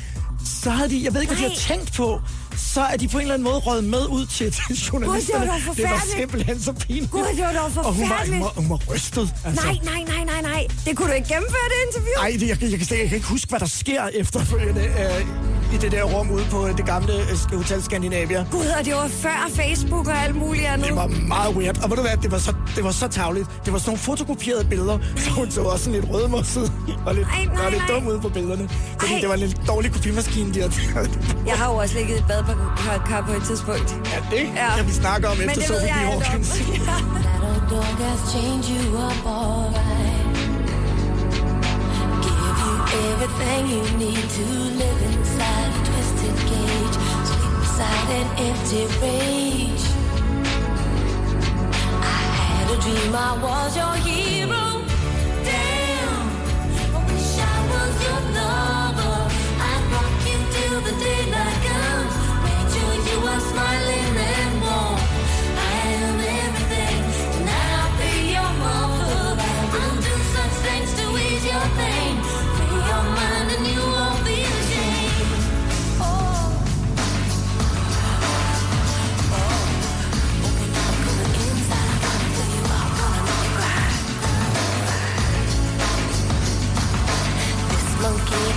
Så 0.61 0.69
havde 0.69 0.89
de, 0.89 1.03
jeg 1.03 1.13
ved 1.13 1.21
ikke, 1.21 1.33
hvad 1.35 1.43
de 1.43 1.49
har 1.49 1.59
tænkt 1.59 1.93
på, 1.93 2.21
så 2.57 2.81
er 2.81 2.97
de 2.97 3.07
på 3.07 3.17
en 3.17 3.21
eller 3.21 3.33
anden 3.33 3.43
måde 3.43 3.57
røget 3.57 3.83
med 3.83 4.05
ud 4.07 4.25
til, 4.25 4.51
til 4.51 4.75
journalisterne. 4.87 5.45
dog 5.45 5.53
det 5.55 5.63
var 5.67 5.73
forfærdeligt. 5.73 6.17
simpelthen 6.17 6.59
så 6.61 6.73
pinligt. 6.73 7.11
Gud, 7.11 7.21
det 7.35 7.43
var 7.43 7.51
dog 7.53 7.63
Og 7.65 7.71
hun 7.71 7.83
var, 7.85 7.91
hun 7.91 8.07
forfærdeligt. 8.07 8.41
var, 8.43 8.51
hun 8.55 8.69
var 8.69 8.79
rystet. 8.93 9.33
Altså. 9.45 9.65
Nej, 9.65 9.77
nej, 9.83 10.01
nej, 10.15 10.23
nej, 10.25 10.41
nej. 10.41 10.67
Det 10.85 10.97
kunne 10.97 11.07
du 11.09 11.13
ikke 11.13 11.27
gennemføre, 11.33 11.65
det 11.71 11.77
interview. 11.87 12.15
Ej, 12.21 12.31
det, 12.39 12.47
jeg, 12.49 12.57
jeg, 12.71 12.71
jeg, 12.91 12.99
jeg 12.99 13.07
kan 13.09 13.15
ikke 13.15 13.27
huske, 13.27 13.49
hvad 13.49 13.59
der 13.59 13.65
sker 13.65 14.01
efterfølgende 14.13 14.81
øh, 14.81 15.75
i 15.75 15.77
det 15.77 15.91
der 15.91 16.03
rum 16.03 16.31
ude 16.31 16.45
på 16.51 16.67
øh, 16.67 16.77
det 16.77 16.85
gamle 16.85 17.13
øh, 17.13 17.57
Hotel 17.57 17.83
Scandinavia. 17.83 18.45
Gud, 18.51 18.65
og 18.79 18.85
det 18.85 18.93
var 18.93 19.07
før 19.07 19.49
Facebook 19.55 20.07
og 20.07 20.17
alt 20.23 20.35
muligt 20.35 20.65
andet. 20.65 20.87
Det 20.87 20.95
var 20.95 21.07
meget 21.07 21.55
weird. 21.55 21.83
Og 21.83 21.89
ved 21.89 21.97
du 21.97 22.01
hvad, 22.03 22.17
det 22.17 22.31
var 22.31 22.37
så, 22.37 22.53
det 22.75 22.83
var 22.83 22.91
så 22.91 23.07
tavligt. 23.07 23.47
Det 23.65 23.73
var 23.73 23.79
sådan 23.79 23.89
nogle 23.89 23.99
fotokopierede 23.99 24.65
billeder, 24.65 24.99
så 25.23 25.29
hun 25.29 25.51
så 25.51 25.61
også 25.61 25.83
sådan 25.85 25.99
lidt 26.01 26.13
rødmosset 26.13 26.71
og 27.05 27.15
lidt, 27.15 27.27
Ej, 27.27 27.45
nej, 27.45 27.65
og 27.65 27.71
lidt 27.71 27.83
nej. 27.89 27.99
dum 27.99 28.07
ud 28.07 28.19
på 28.19 28.29
billederne. 28.29 28.69
Fordi 28.99 29.13
Ej. 29.13 29.19
det 29.19 29.27
var 29.29 29.33
en 29.35 29.39
lidt 29.41 29.61
dårlig 29.67 29.91
kopimaskine, 29.91 30.53
de 30.53 30.59
havde. 30.61 31.09
Jeg 31.47 31.53
har 31.57 31.71
jo 31.71 31.77
også 31.77 31.95
ligget 31.95 32.15
i 32.15 32.19
et 32.19 32.25
badekar 32.47 33.21
på 33.27 33.31
et 33.31 33.43
tidspunkt. 33.43 33.89
Ja, 34.13 34.19
det 34.31 34.43
Ja. 34.55 34.69
kan 34.77 34.85
vi 34.87 34.93
snakke 34.93 35.27
om 35.27 35.37
efter 35.41 35.61
Sophie 35.61 35.93
B. 35.93 36.05
Hawkins. 36.11 36.49
That 36.49 37.43
old 37.49 37.63
dog 37.69 37.95
has 38.09 38.19
changed 38.33 38.69
you 38.75 38.83
up 39.07 39.25
alright. 39.25 40.25
Give 42.25 42.57
you 42.65 42.75
everything 43.11 43.61
you 43.75 43.83
need 44.03 44.25
to 44.39 44.45
live 44.81 44.99
inside 45.09 45.71
a 45.79 45.81
twisted 45.89 46.37
cage. 46.49 46.95
Sleep 47.29 47.53
beside 47.63 48.09
an 48.21 48.27
empty 48.47 48.83
rage. 49.03 49.85
I 52.15 52.21
had 52.39 52.65
a 52.75 52.77
dream 52.85 53.13
I 53.15 53.31
was 53.45 53.71
your 53.81 53.95
hero. 54.07 54.63
Damn, 55.47 56.25
I 56.95 56.99
wish 57.09 57.37
I 57.53 57.55
was 57.71 57.93
your 58.05 58.21
lover. 58.37 59.17
I'd 59.69 59.83
rock 59.93 60.13
you 60.29 60.37
till 60.55 60.77
the 60.87 60.93
daylight 61.05 61.44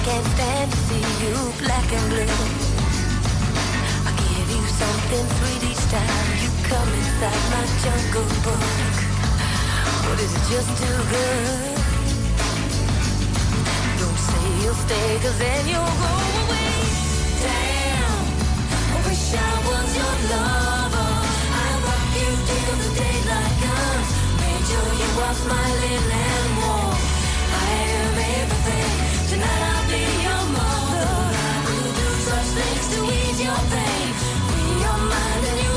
can't 0.08 0.26
stand 0.36 0.70
to 0.72 0.78
see 0.88 1.06
you 1.22 1.34
black 1.60 1.88
and 1.92 2.06
blue. 2.08 2.40
I 4.08 4.10
give 4.16 4.48
you 4.56 4.64
something 4.80 5.26
sweet 5.36 5.62
each 5.70 5.84
time 5.92 6.28
you 6.42 6.50
come 6.70 6.90
inside 7.00 7.44
my 7.52 7.64
jungle 7.84 8.28
book. 8.44 8.96
But 10.04 10.16
is 10.24 10.32
it 10.38 10.44
just 10.54 10.70
too 10.80 10.98
good? 11.12 11.76
Don't 14.00 14.20
say 14.28 14.46
you'll 14.62 14.80
stay, 14.86 15.08
cause 15.24 15.38
then 15.44 15.62
you'll 15.72 15.94
go 16.04 16.12
away. 16.40 16.72
Damn, 17.44 18.16
I 18.94 18.98
wish 19.04 19.24
I 19.48 19.52
was 19.68 19.88
your 20.00 20.14
lover. 20.32 21.12
I 21.64 21.68
rock 21.84 22.08
you 22.20 22.30
till 22.48 22.76
the 22.82 22.90
daylight 23.00 23.54
comes. 23.64 24.08
Made 24.40 24.64
sure 24.70 24.90
you 25.02 25.10
are 25.26 25.36
smiling 25.44 26.04
and 26.28 26.48
warm. 26.60 26.96
I 27.60 27.70
am 28.00 28.14
everything. 28.40 28.90
Tonight 29.30 29.77
things 32.54 32.88
to 32.94 33.04
ease 33.04 33.40
your 33.42 33.60
pain. 33.72 34.14
Free 34.48 34.80
your 34.80 34.98
mind 35.10 35.67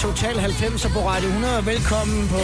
Total 0.00 0.34
90'er 0.34 0.88
på 0.92 0.98
Radio 1.08 1.28
100. 1.28 1.66
Velkommen 1.66 2.28
på 2.28 2.38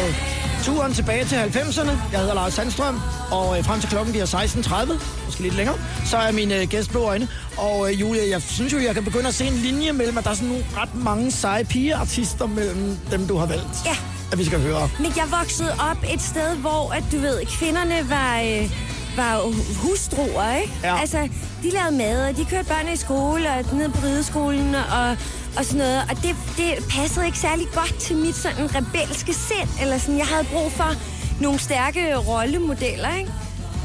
turen 0.65 0.93
tilbage 0.93 1.25
til 1.25 1.37
90'erne. 1.37 1.91
Jeg 2.13 2.21
hedder 2.21 2.35
Lars 2.35 2.55
Sandstrøm, 2.55 3.01
og 3.31 3.59
øh, 3.59 3.65
frem 3.65 3.81
til 3.81 3.89
klokken 3.89 4.13
bliver 4.13 4.27
16.30, 4.27 4.93
måske 5.25 5.43
lidt 5.43 5.55
længere, 5.55 5.77
så 6.05 6.17
er 6.17 6.33
min 6.33 6.53
øh, 6.53 6.69
gæst 6.69 6.91
blå 6.91 7.01
øjne. 7.03 7.29
Og 7.59 7.93
øh, 7.93 8.01
Julia, 8.01 8.31
jeg 8.31 8.43
synes 8.43 8.73
jo, 8.73 8.79
jeg 8.79 8.95
kan 8.95 9.05
begynde 9.05 9.29
at 9.29 9.35
se 9.35 9.45
en 9.45 9.53
linje 9.53 9.93
mellem, 9.93 10.19
at 10.19 10.25
der 10.25 10.31
er 10.31 10.35
sådan 10.35 10.49
nogle 10.49 10.65
ret 10.77 10.95
mange 10.95 11.31
seje 11.31 11.65
pigeartister 11.65 12.47
mellem 12.47 12.97
dem, 13.11 13.27
du 13.27 13.37
har 13.37 13.47
valgt. 13.47 13.87
Ja. 13.87 13.97
At 14.33 14.39
vi 14.39 14.45
skal 14.45 14.61
høre. 14.61 14.89
Men 14.99 15.13
jeg 15.17 15.25
voksede 15.31 15.71
op 15.91 16.05
et 16.15 16.23
sted, 16.23 16.57
hvor 16.57 16.93
at 16.93 17.05
du 17.13 17.19
ved, 17.19 17.47
kvinderne 17.47 18.11
var, 18.11 18.41
øh, 18.41 18.71
var 19.17 19.41
hustruer, 19.83 20.57
ikke? 20.57 20.73
Ja. 20.83 21.01
Altså, 21.01 21.29
de 21.63 21.71
lavede 21.71 21.97
mad, 21.97 22.29
og 22.29 22.37
de 22.37 22.45
kørte 22.45 22.69
børn 22.69 22.93
i 22.93 22.97
skole, 22.97 23.49
og 23.51 23.77
ned 23.77 23.89
på 23.89 24.07
rideskolen, 24.07 24.75
og, 24.75 25.17
og 25.57 25.65
sådan 25.65 25.79
noget. 25.79 26.03
Og 26.11 26.17
det, 26.23 26.37
det 26.57 26.75
passede 26.91 27.27
ikke 27.27 27.39
særlig 27.39 27.67
godt 27.75 27.95
til 27.99 28.17
mit 28.17 28.37
sådan 28.37 28.75
rebelske 28.75 29.35
sind, 29.35 29.69
eller 29.81 29.99
sådan, 29.99 30.19
jeg 30.19 30.27
havde 30.27 30.45
brug 30.53 30.73
for 30.73 30.95
nogle 31.41 31.59
stærke 31.59 32.17
rollemodeller, 32.17 33.17
ikke? 33.17 33.31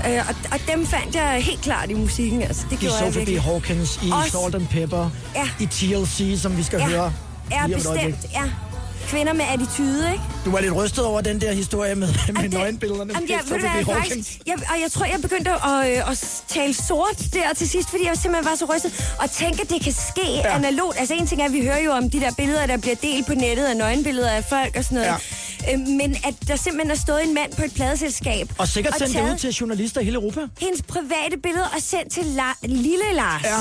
Øh, 0.07 0.24
og, 0.30 0.36
og 0.51 0.59
dem 0.72 0.86
fandt 0.86 1.15
jeg 1.15 1.43
helt 1.43 1.61
klart 1.61 1.89
i 1.89 1.93
musikken, 1.93 2.41
altså. 2.41 2.65
Det 2.70 2.76
I 2.76 2.80
gjorde 2.80 2.95
jeg 2.95 3.03
Sophie 3.05 3.26
B. 3.26 3.28
virkelig. 3.28 3.41
Hawkins, 3.41 3.99
i 4.03 4.11
Også- 4.11 4.32
Salt 4.43 4.55
and 4.55 4.68
Pepper, 4.68 5.09
Ja. 5.36 5.49
i 5.59 5.65
TLC, 5.65 6.41
som 6.41 6.57
vi 6.57 6.63
skal 6.63 6.80
Ja, 6.80 6.86
høre. 6.88 7.13
ja 7.51 7.68
bestemt, 7.68 8.26
ja. 8.34 8.43
Kvinder 9.08 9.34
med 9.34 9.45
attitude, 9.53 10.12
ikke? 10.12 10.24
Du 10.45 10.51
var 10.51 10.60
lidt 10.60 10.76
rystet 10.76 11.05
over 11.05 11.22
den 11.22 11.41
der 11.41 11.51
historie 11.53 11.95
med, 11.95 12.08
med 12.08 12.16
Jamen, 12.28 12.43
det- 12.43 12.53
nøgenbillederne. 12.53 13.14
Jamen, 13.14 13.30
jeg, 13.30 13.39
ved 13.49 13.60
du 13.60 13.68
hvad, 13.86 13.95
faktisk, 13.95 14.39
jeg, 14.47 14.55
og 14.76 14.82
jeg 14.82 14.91
tror, 14.91 15.05
jeg 15.05 15.22
begyndte 15.22 15.51
at, 15.51 15.97
øh, 15.97 16.12
at 16.12 16.41
tale 16.47 16.74
sort 16.74 17.18
der 17.34 17.53
til 17.55 17.70
sidst, 17.70 17.89
fordi 17.89 18.05
jeg 18.05 18.18
simpelthen 18.18 18.45
var 18.51 18.55
så 18.55 18.66
rystet. 18.76 19.16
Og 19.20 19.32
tænke, 19.32 19.62
at 19.62 19.70
det 19.70 19.82
kan 19.82 19.93
ske 19.93 20.28
Ja. 20.28 20.38
ja. 20.38 20.55
analogt. 20.55 20.99
Altså 20.99 21.14
en 21.14 21.28
ting 21.28 21.41
er, 21.41 21.45
at 21.45 21.53
vi 21.53 21.62
hører 21.62 21.80
jo 21.82 21.91
om 21.91 22.10
de 22.10 22.20
der 22.20 22.32
billeder, 22.38 22.66
der 22.66 22.78
bliver 22.78 22.95
delt 22.95 23.26
på 23.28 23.34
nettet 23.34 23.66
af 23.66 23.78
nøgenbilleder 23.78 24.30
af 24.30 24.43
folk 24.43 24.76
og 24.78 24.84
sådan 24.84 24.95
noget. 24.97 25.08
Ja. 25.68 25.74
Øh, 25.74 25.80
men 25.80 26.16
at 26.24 26.34
der 26.47 26.55
simpelthen 26.55 26.91
er 26.91 26.95
stået 26.95 27.24
en 27.28 27.34
mand 27.34 27.53
på 27.53 27.64
et 27.64 27.74
pladeselskab. 27.74 28.53
Og 28.58 28.68
sikkert 28.68 28.97
sendt 28.97 29.14
det 29.14 29.22
ud 29.34 29.38
til 29.38 29.49
journalister 29.49 30.01
i 30.01 30.03
hele 30.03 30.16
Europa. 30.16 30.41
hendes 30.62 30.82
private 30.82 31.38
billeder 31.43 31.66
og 31.76 31.82
sendt 31.82 32.14
til 32.14 32.22
La- 32.22 32.68
lille 32.68 33.05
Lars. 33.14 33.43
Ja, 33.43 33.58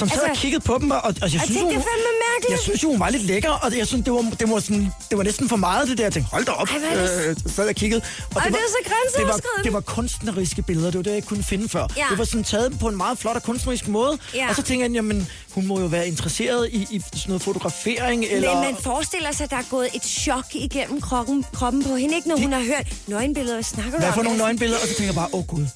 som 0.00 0.08
sad 0.08 0.16
Altså- 0.18 0.30
og 0.30 0.36
kiggede 0.36 0.64
på 0.70 0.74
dem, 0.80 0.90
og, 0.90 1.00
og 1.04 1.14
jeg, 1.20 1.28
synes, 1.30 1.42
tænkte, 1.46 1.62
hun, 1.62 1.74
det 1.74 1.82
fandme 1.90 2.10
mærkeligt. 2.30 2.50
jeg 2.50 2.58
synes, 2.66 2.82
jo, 2.84 2.88
hun 2.94 3.00
var 3.00 3.10
lidt 3.10 3.22
lækker, 3.22 3.50
og 3.50 3.68
jeg 3.78 3.86
synes, 3.86 4.04
det 4.04 4.12
var, 4.12 4.20
det 4.40 4.50
var, 4.50 4.60
sådan, 4.60 4.86
det 5.10 5.18
var 5.18 5.24
næsten 5.24 5.48
for 5.48 5.56
meget, 5.56 5.88
det 5.88 5.98
der. 5.98 6.04
Jeg 6.04 6.12
tænkte, 6.12 6.30
hold 6.30 6.44
da 6.44 6.52
op, 6.52 6.68
Ej, 6.68 6.78
det- 6.78 7.28
øh, 7.28 7.36
så 7.36 7.54
sad 7.54 7.64
jeg 7.64 7.68
og 7.70 7.74
kiggede. 7.82 8.02
Og 8.34 8.36
Ej, 8.42 8.48
det 8.48 8.54
er 8.54 8.60
så 8.68 9.18
det 9.18 9.26
var, 9.26 9.40
det 9.64 9.72
var 9.72 9.80
kunstneriske 9.80 10.62
billeder, 10.62 10.90
det 10.90 10.98
var 10.98 11.02
det, 11.02 11.14
jeg 11.14 11.24
kunne 11.24 11.42
finde 11.42 11.68
før. 11.68 11.86
Ja. 11.96 12.04
Det 12.10 12.18
var 12.18 12.24
sådan 12.24 12.44
taget 12.44 12.78
på 12.80 12.88
en 12.88 12.96
meget 12.96 13.18
flot 13.18 13.36
og 13.36 13.42
kunstnerisk 13.42 13.88
måde, 13.88 14.18
Ja. 14.34 14.48
og 14.48 14.54
så 14.56 14.62
tænkte 14.62 14.84
jeg, 14.86 14.92
jamen, 14.94 15.28
hun 15.54 15.66
må 15.66 15.80
jo 15.80 15.86
være 15.86 16.08
interesseret 16.08 16.68
i, 16.72 16.86
i 16.90 17.00
sådan 17.00 17.22
noget 17.26 17.42
fotografering, 17.42 18.24
eller... 18.30 18.54
Men 18.54 18.64
man 18.64 18.76
forestiller 18.82 19.32
sig, 19.32 19.44
at 19.44 19.50
der 19.50 19.56
er 19.56 19.68
gået 19.70 19.88
et 19.94 20.04
chok 20.04 20.44
igennem 20.54 21.00
kroppen, 21.00 21.44
kroppen 21.52 21.82
på 21.84 21.96
hende, 21.96 22.16
ikke? 22.16 22.28
Når 22.28 22.36
hun 22.36 22.52
har 22.52 22.60
hørt 22.60 22.86
nøgenbilleder. 23.06 23.54
Hvad 23.56 23.62
snakker 23.64 23.92
du 23.92 23.98
Hvad 23.98 24.08
om? 24.08 24.14
for 24.14 24.22
nogle 24.22 24.30
Altså, 24.34 24.44
nøgenbilleder? 24.44 24.80
Og 24.82 24.88
så 24.88 24.94
tænker 24.94 25.04
jeg 25.06 25.14
bare, 25.14 25.28
åh 25.32 25.40
oh, 25.40 25.46
gud. 25.46 25.66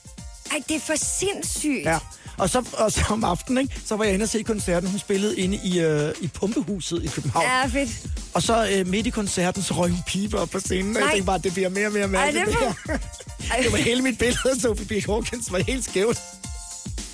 Ej, 0.53 0.63
det 0.69 0.77
er 0.77 0.81
for 0.81 0.95
sindssygt. 0.97 1.85
Ja. 1.85 1.99
Og 2.39 2.51
så, 2.51 2.65
og 2.73 2.93
så 2.93 3.01
om 3.11 3.25
aftenen, 3.25 3.63
ikke, 3.63 3.81
så 3.87 3.97
var 3.97 4.05
jeg 4.05 4.15
inde 4.15 4.23
og 4.23 4.29
se 4.29 4.43
koncerten. 4.43 4.89
Hun 4.91 4.99
spillede 4.99 5.37
inde 5.39 5.61
i, 5.65 5.81
øh, 5.81 6.15
i 6.21 6.27
Pumpehuset 6.29 7.05
i 7.05 7.07
København. 7.07 7.47
Ja, 7.47 7.67
fedt. 7.67 8.07
Og 8.35 8.43
så 8.43 8.69
øh, 8.73 8.87
midt 8.87 9.07
i 9.07 9.11
koncerten, 9.11 9.63
så 9.63 9.75
røg 9.75 9.91
hun 9.91 9.99
pibe 10.07 10.39
op 10.39 10.49
på 10.51 10.61
scenen. 10.61 10.97
Og 10.97 11.01
jeg 11.01 11.07
Nej. 11.07 11.13
tænkte 11.15 11.27
bare, 11.27 11.39
det 11.39 11.53
bliver 11.53 11.69
mere 11.69 11.87
og 11.87 11.93
mere 11.93 12.09
mærkeligt. 12.09 12.49
er 12.49 12.51
det, 12.51 13.01
her. 13.49 13.63
det 13.63 13.73
var 13.73 13.79
hele 13.79 14.03
mit 14.03 14.19
billede 14.19 14.51
af 14.51 14.57
Sophie 14.61 14.87
B. 14.87 15.07
Hawkins 15.07 15.53
var 15.53 15.59
helt 15.59 15.85
skævt. 15.85 16.19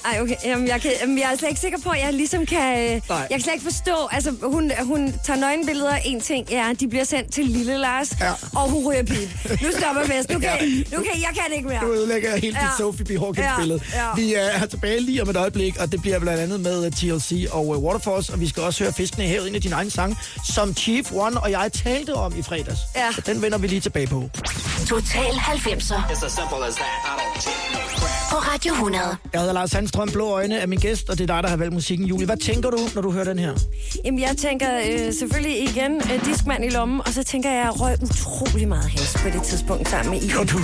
Ej, 0.04 0.20
okay. 0.20 0.34
Jamen, 0.44 0.68
jeg, 0.68 0.80
kan, 0.80 0.90
jamen, 1.00 1.18
jeg 1.18 1.32
er 1.32 1.36
slet 1.38 1.48
ikke 1.48 1.60
sikker 1.60 1.78
på, 1.84 1.90
at 1.90 2.00
jeg 2.00 2.12
ligesom 2.12 2.46
kan... 2.46 2.78
øh, 2.78 3.00
Nej. 3.08 3.18
Jeg 3.18 3.28
kan 3.30 3.40
slet 3.40 3.52
ikke 3.52 3.64
forstå... 3.64 4.08
Altså, 4.12 4.34
hun, 4.42 4.72
hun 4.82 5.14
tager 5.26 5.40
nøgenbilleder. 5.40 5.94
En 5.96 6.20
ting 6.20 6.50
ja, 6.50 6.72
de 6.80 6.88
bliver 6.88 7.04
sendt 7.04 7.32
til 7.34 7.44
lille 7.44 7.78
Lars. 7.78 8.12
Ja. 8.20 8.32
Og 8.54 8.70
hun 8.70 8.84
ryger 8.86 9.02
pil. 9.02 9.30
Nu 9.62 9.68
stopper 9.78 10.04
fest. 10.06 10.30
Nu 10.30 10.38
kan, 10.38 10.48
Ja. 10.60 10.66
nu 10.96 11.02
kan 11.02 11.20
jeg 11.20 11.28
kan 11.34 11.56
ikke 11.56 11.68
mere. 11.68 11.80
Du 11.80 11.92
ødelægger 11.92 12.36
helt 12.36 12.56
Ja. 12.56 12.60
dit 12.60 12.68
Sophie 12.78 13.04
B. 13.04 13.10
Hawkins 13.20 13.38
Ja, 13.46 13.56
billede. 13.58 13.80
ja. 13.94 14.06
Vi 14.16 14.34
er 14.34 14.58
her 14.58 14.66
tilbage 14.66 15.00
lige 15.00 15.22
om 15.22 15.28
et 15.30 15.36
øjeblik, 15.36 15.76
og 15.80 15.92
det 15.92 16.02
bliver 16.02 16.18
blandt 16.18 16.40
andet 16.42 16.60
med 16.60 16.86
uh, 16.86 16.92
TLC 16.92 17.46
og 17.50 17.66
uh, 17.68 17.78
Waterfalls, 17.84 18.28
og 18.28 18.40
vi 18.40 18.48
skal 18.48 18.62
også 18.62 18.84
høre 18.84 18.92
Fiskene 18.92 19.24
i 19.24 19.28
havet, 19.28 19.48
en 19.48 19.54
af 19.54 19.60
dine 19.62 19.74
egne 19.74 19.90
sange, 19.90 20.16
som 20.54 20.74
Chief 20.76 21.12
One 21.12 21.40
og 21.40 21.50
jeg 21.50 21.70
talte 21.72 22.14
om 22.14 22.38
i 22.38 22.42
fredags. 22.42 22.78
Ja. 22.96 23.12
Så 23.12 23.20
den 23.26 23.42
vender 23.42 23.58
vi 23.58 23.66
lige 23.66 23.80
tilbage 23.80 24.06
på. 24.06 24.30
Total 24.88 25.20
90'er 25.32 26.10
It's 26.10 26.26
as 26.26 26.32
simple 26.32 26.66
as 26.68 26.74
that. 26.74 26.94
I 27.04 27.12
don't 27.20 27.40
take 27.44 27.72
no 27.72 27.78
crap. 27.98 28.30
på 28.30 28.36
Radio 28.36 28.72
100. 28.72 29.16
Jeg 29.32 29.40
hedder 29.40 29.54
Lars 29.54 29.70
Sandstrøm, 29.90 30.08
Blå 30.12 30.30
Øjne 30.30 30.58
er 30.58 30.66
min 30.66 30.78
gæst, 30.78 31.10
og 31.10 31.18
det 31.18 31.30
er 31.30 31.34
dig, 31.34 31.42
der 31.42 31.48
har 31.48 31.56
valgt 31.56 31.74
musikken, 31.74 32.06
Julie. 32.06 32.26
Hvad 32.26 32.36
tænker 32.36 32.70
du, 32.70 32.78
når 32.94 33.02
du 33.02 33.10
hører 33.10 33.24
den 33.24 33.38
her? 33.38 33.54
Jamen, 34.04 34.20
jeg 34.20 34.36
tænker 34.36 34.68
øh, 34.78 35.12
selvfølgelig 35.12 35.62
igen 35.62 35.96
øh, 35.96 36.24
diskmand 36.24 36.64
i 36.64 36.68
lommen, 36.68 37.00
og 37.06 37.12
så 37.12 37.22
tænker 37.22 37.50
jeg, 37.50 37.58
at 37.58 37.64
jeg 37.64 37.80
røg 37.80 37.96
utrolig 38.02 38.68
meget 38.68 38.90
has 38.90 39.16
på 39.22 39.30
det 39.30 39.42
tidspunkt 39.42 39.88
sammen 39.88 40.10
med 40.10 40.22
Iben. 40.22 40.46
Du? 40.46 40.58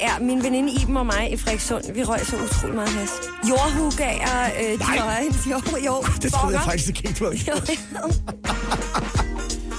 Ja, 0.00 0.18
min 0.20 0.44
veninde 0.44 0.72
Iben 0.82 0.96
og 0.96 1.06
mig 1.06 1.32
i 1.32 1.36
Frederikssund, 1.36 1.92
vi 1.94 2.04
røg 2.04 2.20
så 2.26 2.36
utrolig 2.36 2.74
meget 2.74 2.90
has. 2.90 3.10
Jordhugager, 3.48 4.44
øh, 4.60 4.72
de 4.72 4.76
Nej. 4.76 4.98
var 4.98 5.18
jo, 5.50 5.60
jo, 5.86 6.04
Det 6.22 6.32
troede 6.32 6.56
jeg 6.56 6.64
faktisk 6.64 6.88
ikke, 6.88 7.16
du 7.18 7.24
havde. 7.24 7.38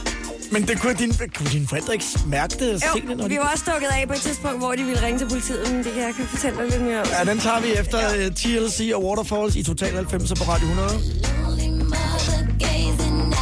Men 0.54 0.68
det 0.68 0.82
kunne 0.82 0.94
dine, 0.94 1.14
kunne 1.38 1.50
dine 1.50 1.68
forældre 1.68 1.94
ikke 1.94 2.06
mærke 2.28 2.54
det 2.60 2.74
og 2.74 2.80
se 2.80 2.88
det, 2.96 3.04
når 3.06 3.16
jo, 3.16 3.24
de... 3.24 3.30
vi 3.30 3.38
var 3.38 3.50
også 3.52 3.64
stukket 3.68 3.88
af 3.88 4.08
på 4.08 4.14
et 4.14 4.22
tidspunkt, 4.22 4.58
hvor 4.60 4.72
de 4.72 4.84
ville 4.84 5.02
ringe 5.06 5.20
til 5.20 5.28
politiet, 5.28 5.72
men 5.72 5.84
det 5.84 5.92
kan 5.94 6.02
jeg 6.04 6.14
kan 6.18 6.26
fortælle 6.26 6.58
dig 6.58 6.66
lidt 6.72 6.82
mere 6.82 7.02
om. 7.02 7.08
Ja, 7.18 7.32
den 7.32 7.40
tager 7.40 7.62
vi 7.62 7.70
efter 7.82 8.00
ja. 8.00 8.30
TLC 8.30 8.92
og 8.96 9.06
Waterfalls 9.06 9.56
i 9.56 9.64
Total 9.64 9.94
90 9.96 10.34
på 10.40 10.44
Radio 10.52 10.68
100. 10.68 10.90
Lonely 10.90 11.84
mother 11.94 12.40
gazing 12.60 13.34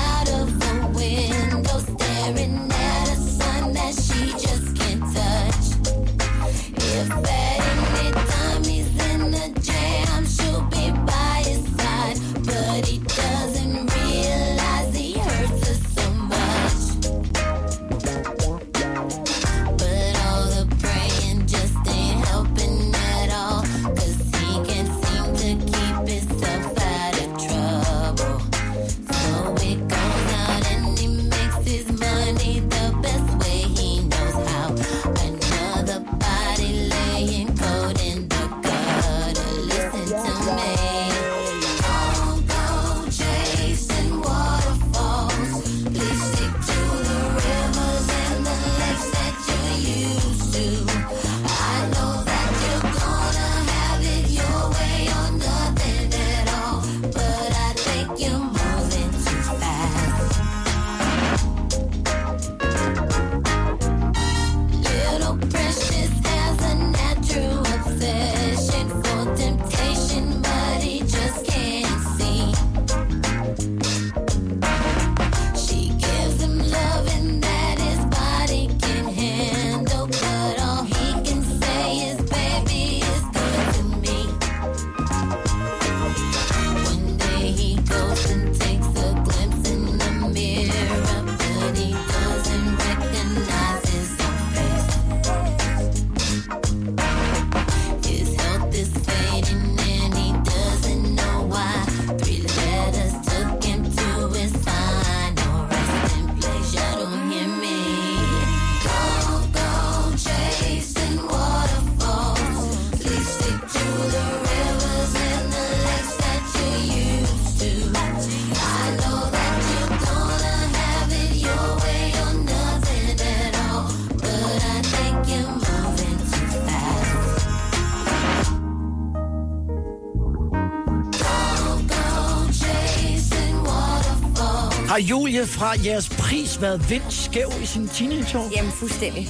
Har 134.92 135.00
Julie 135.00 135.48
fra 135.48 135.74
jeres 135.86 136.10
pris 136.10 136.62
været 136.62 136.90
vendt 136.90 137.14
skæv 137.14 137.52
i 137.64 137.66
sin 137.66 137.88
teenageår? 137.88 138.50
Jamen, 138.56 138.72
fuldstændig. 138.72 139.30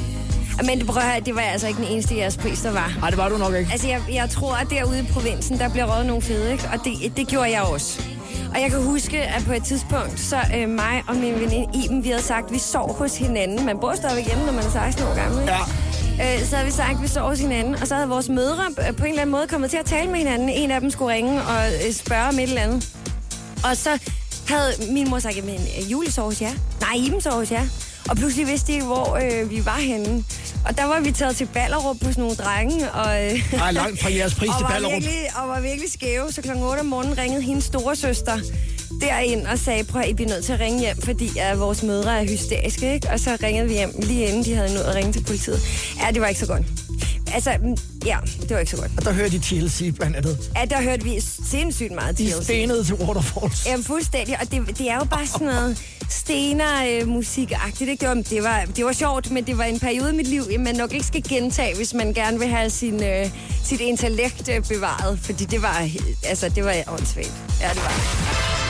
Men 0.66 0.80
det, 0.80 0.88
prøv 0.88 1.04
at 1.04 1.26
det 1.26 1.36
var 1.36 1.42
altså 1.42 1.68
ikke 1.68 1.82
den 1.82 1.88
eneste 1.88 2.18
jeres 2.18 2.38
pris, 2.38 2.62
der 2.62 2.72
var. 2.72 2.94
Nej, 3.00 3.10
det 3.10 3.18
var 3.18 3.30
du 3.30 3.38
nok 3.38 3.56
ikke. 3.56 3.72
Altså, 3.72 3.88
jeg, 3.88 4.02
jeg 4.12 4.30
tror, 4.30 4.54
at 4.54 4.68
derude 4.70 5.00
i 5.00 5.04
provinsen, 5.14 5.60
der 5.60 5.70
bliver 5.70 5.86
røget 5.86 6.06
nogle 6.06 6.22
fede, 6.22 6.52
ikke? 6.52 6.64
Og 6.74 6.80
det, 6.84 7.18
det 7.18 7.28
gjorde 7.28 7.52
jeg 7.52 7.62
også. 7.62 8.02
Og 8.56 8.62
jeg 8.62 8.72
kan 8.72 8.84
huske, 8.84 9.22
at 9.22 9.44
på 9.46 9.54
et 9.54 9.64
tidspunkt, 9.64 10.20
så 10.20 10.38
øh, 10.56 10.70
mig 10.70 11.04
og 11.08 11.16
min 11.16 11.34
veninde 11.34 11.86
Iben, 11.86 12.04
vi 12.04 12.10
havde 12.10 12.24
sagt, 12.24 12.46
at 12.46 12.54
vi 12.54 12.60
sov 12.60 12.98
hos 12.98 13.18
hinanden. 13.18 13.66
Man 13.66 13.78
bor 13.80 13.94
stadigvæk 13.96 14.26
hjemme, 14.26 14.46
når 14.46 14.54
man 14.54 14.64
er 14.64 14.70
16 14.70 15.04
år 15.04 15.16
gammel, 15.16 15.42
ikke? 15.42 15.54
Ja. 16.18 16.36
Øh, 16.36 16.46
så 16.46 16.56
havde 16.56 16.66
vi 16.66 16.74
sagt, 16.74 16.96
at 16.96 17.02
vi 17.02 17.08
sov 17.08 17.30
hos 17.30 17.40
hinanden, 17.40 17.76
og 17.76 17.88
så 17.88 17.96
havde 17.96 18.10
vores 18.10 18.30
mødre 18.30 18.64
øh, 18.80 18.96
på 18.96 19.04
en 19.04 19.10
eller 19.10 19.22
anden 19.22 19.32
måde 19.32 19.48
kommet 19.48 19.70
til 19.70 19.78
at 19.78 19.86
tale 19.86 20.12
med 20.12 20.18
hinanden. 20.18 20.50
En 20.50 20.72
af 20.72 20.82
dem 20.82 20.90
skulle 20.90 21.14
ringe 21.14 21.42
og 21.42 21.68
øh, 21.88 21.94
spørge 21.94 22.28
om 22.28 22.36
et 22.40 22.44
eller 22.44 22.62
andet. 22.62 22.90
Og 23.64 23.78
så 23.78 23.90
havde 24.52 24.74
min 24.90 25.10
mor 25.10 25.20
sagt, 25.20 25.46
men 25.46 25.56
øh, 25.56 25.92
Julie 25.92 26.12
sov 26.12 26.26
hos 26.26 26.42
jer. 26.42 26.52
Nej, 26.82 26.94
Iben 27.06 27.22
sov 27.22 27.34
hos 27.34 27.52
jer. 27.52 27.68
Og 28.10 28.18
pludselig 28.18 28.48
vidste 28.48 28.74
de 28.74 28.82
hvor 28.82 29.16
øh, 29.24 29.50
vi 29.52 29.66
var 29.66 29.78
henne. 29.80 30.24
Og 30.66 30.78
der 30.78 30.86
var 30.86 31.00
vi 31.00 31.12
taget 31.12 31.36
til 31.36 31.46
Ballerup 31.46 31.96
på 32.00 32.06
sådan 32.06 32.22
nogle 32.22 32.36
drenge. 32.36 32.92
Og, 32.92 33.26
øh, 33.26 33.52
Nej, 33.54 33.72
langt 33.72 34.02
fra 34.02 34.10
jeres 34.14 34.36
pris 34.36 34.50
til 34.58 34.64
var, 34.64 34.70
Ballerup. 34.70 34.94
virkelig, 34.94 35.20
og 35.36 35.50
var 35.50 35.60
virkelig 35.62 35.92
skæve. 35.92 36.32
Så 36.32 36.42
kl. 36.42 36.50
8 36.56 36.80
om 36.80 36.86
morgenen 36.86 37.18
ringede 37.18 37.42
hendes 37.42 37.64
store 37.64 37.96
søster 37.96 38.38
derind 39.02 39.46
og 39.48 39.60
sagde, 39.60 39.84
prøv 39.84 40.02
at 40.02 40.10
I 40.10 40.14
bliver 40.14 40.30
nødt 40.30 40.46
til 40.46 40.54
at 40.54 40.60
ringe 40.60 40.80
hjem, 40.80 41.02
fordi 41.02 41.38
at 41.38 41.60
vores 41.60 41.84
mødre 41.84 42.20
er 42.20 42.24
hysteriske. 42.24 42.94
Ikke? 42.94 43.10
Og 43.10 43.20
så 43.20 43.38
ringede 43.44 43.68
vi 43.68 43.74
hjem 43.74 43.92
lige 44.00 44.26
inden 44.28 44.44
de 44.46 44.56
havde 44.56 44.74
nået 44.74 44.84
at 44.84 44.96
ringe 44.96 45.14
til 45.14 45.24
politiet. 45.24 45.60
Ja, 46.00 46.12
det 46.12 46.22
var 46.22 46.28
ikke 46.28 46.40
så 46.40 46.48
godt. 46.48 46.64
Altså, 47.34 47.56
mm, 47.64 47.78
ja, 48.06 48.18
det 48.42 48.50
var 48.50 48.60
ikke 48.60 48.72
så 48.72 48.78
godt. 48.78 48.92
Og 48.98 49.06
der 49.06 49.12
hørte 49.14 49.32
de 49.32 49.40
TLC 49.40 49.96
blandt 49.96 50.16
andet. 50.18 50.38
Ja, 50.56 50.66
der 50.66 50.82
hørte 50.82 51.04
vi 51.04 51.22
sindssygt 51.52 51.92
meget 51.92 52.18
De 52.18 52.26
TLC. 52.32 52.44
stenede 52.44 52.84
til 52.84 52.96
Waterfalls. 52.96 53.66
Jamen 53.66 53.84
fuldstændig, 53.84 54.38
og 54.42 54.52
det, 54.52 54.78
det 54.78 54.90
er 54.90 54.96
jo 54.96 55.04
bare 55.06 55.28
sådan 55.28 55.48
noget 55.48 55.78
stener-musikagtigt. 56.10 57.90
Ikke? 57.90 58.02
Det, 58.02 58.08
var, 58.10 58.24
det, 58.24 58.44
var, 58.44 58.66
det 58.76 58.86
var 58.86 58.92
sjovt, 58.94 59.32
men 59.32 59.44
det 59.44 59.58
var 59.58 59.64
en 59.64 59.80
periode 59.80 60.14
i 60.14 60.16
mit 60.16 60.28
liv, 60.28 60.44
man 60.60 60.76
nok 60.76 60.94
ikke 60.94 61.06
skal 61.06 61.24
gentage, 61.30 61.76
hvis 61.76 61.94
man 61.94 62.14
gerne 62.14 62.40
vil 62.40 62.48
have 62.48 62.70
sin, 62.70 63.04
øh, 63.04 63.30
sit 63.64 63.80
intellekt 63.82 64.50
øh, 64.50 64.64
bevaret. 64.64 65.20
Fordi 65.22 65.46
det 65.46 65.62
var, 65.62 65.88
altså, 66.26 66.50
det 66.50 66.66
var 66.66 66.76
åndssvagt. 66.88 67.34
Ja, 67.62 67.70
det 67.70 67.78
var. 67.78 68.61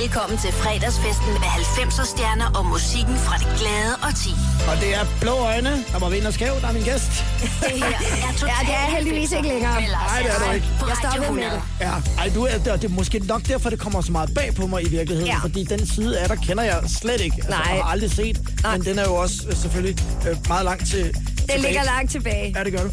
Velkommen 0.00 0.38
til 0.38 0.52
fredagsfesten 0.52 1.32
med 1.42 1.50
90'er 1.76 2.06
stjerner 2.14 2.48
og 2.58 2.66
musikken 2.66 3.16
fra 3.16 3.34
det 3.42 3.48
glade 3.60 3.94
og 4.06 4.12
ti. 4.24 4.32
Og 4.70 4.74
det 4.82 4.90
er 4.94 5.04
Blå 5.20 5.34
Øjne, 5.50 5.84
der 5.92 5.98
var 5.98 6.08
vind 6.08 6.26
og 6.26 6.32
skæv, 6.32 6.52
der 6.60 6.68
er 6.68 6.72
min 6.72 6.82
gæst. 6.82 7.12
Det 7.42 7.76
her 7.82 7.86
er 7.86 8.32
Ja, 8.52 8.58
det 8.68 8.74
er 8.82 8.88
heldigvis 8.96 9.32
ikke 9.32 9.48
længere. 9.48 9.72
Nej, 9.72 10.22
det 10.22 10.30
er 10.34 10.38
du 10.46 10.52
ikke. 10.52 10.66
Jeg 10.88 10.96
stoppede 11.02 11.32
med 11.34 11.42
100. 11.44 11.50
det. 11.50 11.62
Ja, 11.80 11.92
ej, 12.18 12.30
du 12.34 12.42
er, 12.44 12.58
det, 12.58 12.82
det 12.82 12.84
er 12.84 12.94
måske 12.94 13.18
nok 13.18 13.42
derfor, 13.48 13.70
det 13.70 13.78
kommer 13.78 14.00
så 14.00 14.12
meget 14.12 14.34
bag 14.34 14.54
på 14.54 14.66
mig 14.66 14.82
i 14.86 14.88
virkeligheden. 14.88 15.30
Ja. 15.30 15.38
Fordi 15.38 15.64
den 15.64 15.86
side 15.86 16.18
af 16.20 16.28
dig 16.28 16.38
kender 16.46 16.64
jeg 16.64 16.82
slet 17.00 17.20
ikke. 17.20 17.36
Altså, 17.36 17.50
Nej. 17.50 17.62
Jeg 17.74 17.84
har 17.84 17.90
aldrig 17.90 18.10
set. 18.10 18.40
Nej. 18.62 18.76
Men 18.76 18.86
den 18.86 18.98
er 18.98 19.04
jo 19.04 19.14
også 19.14 19.36
øh, 19.48 19.56
selvfølgelig 19.56 20.04
øh, 20.28 20.36
meget 20.48 20.64
langt 20.64 20.86
til 20.86 21.04
Det 21.52 21.60
ligger 21.60 21.84
langt 21.84 22.10
tilbage. 22.10 22.54
Ja, 22.58 22.64
det 22.64 22.72
gør 22.72 22.82
du. 22.82 22.90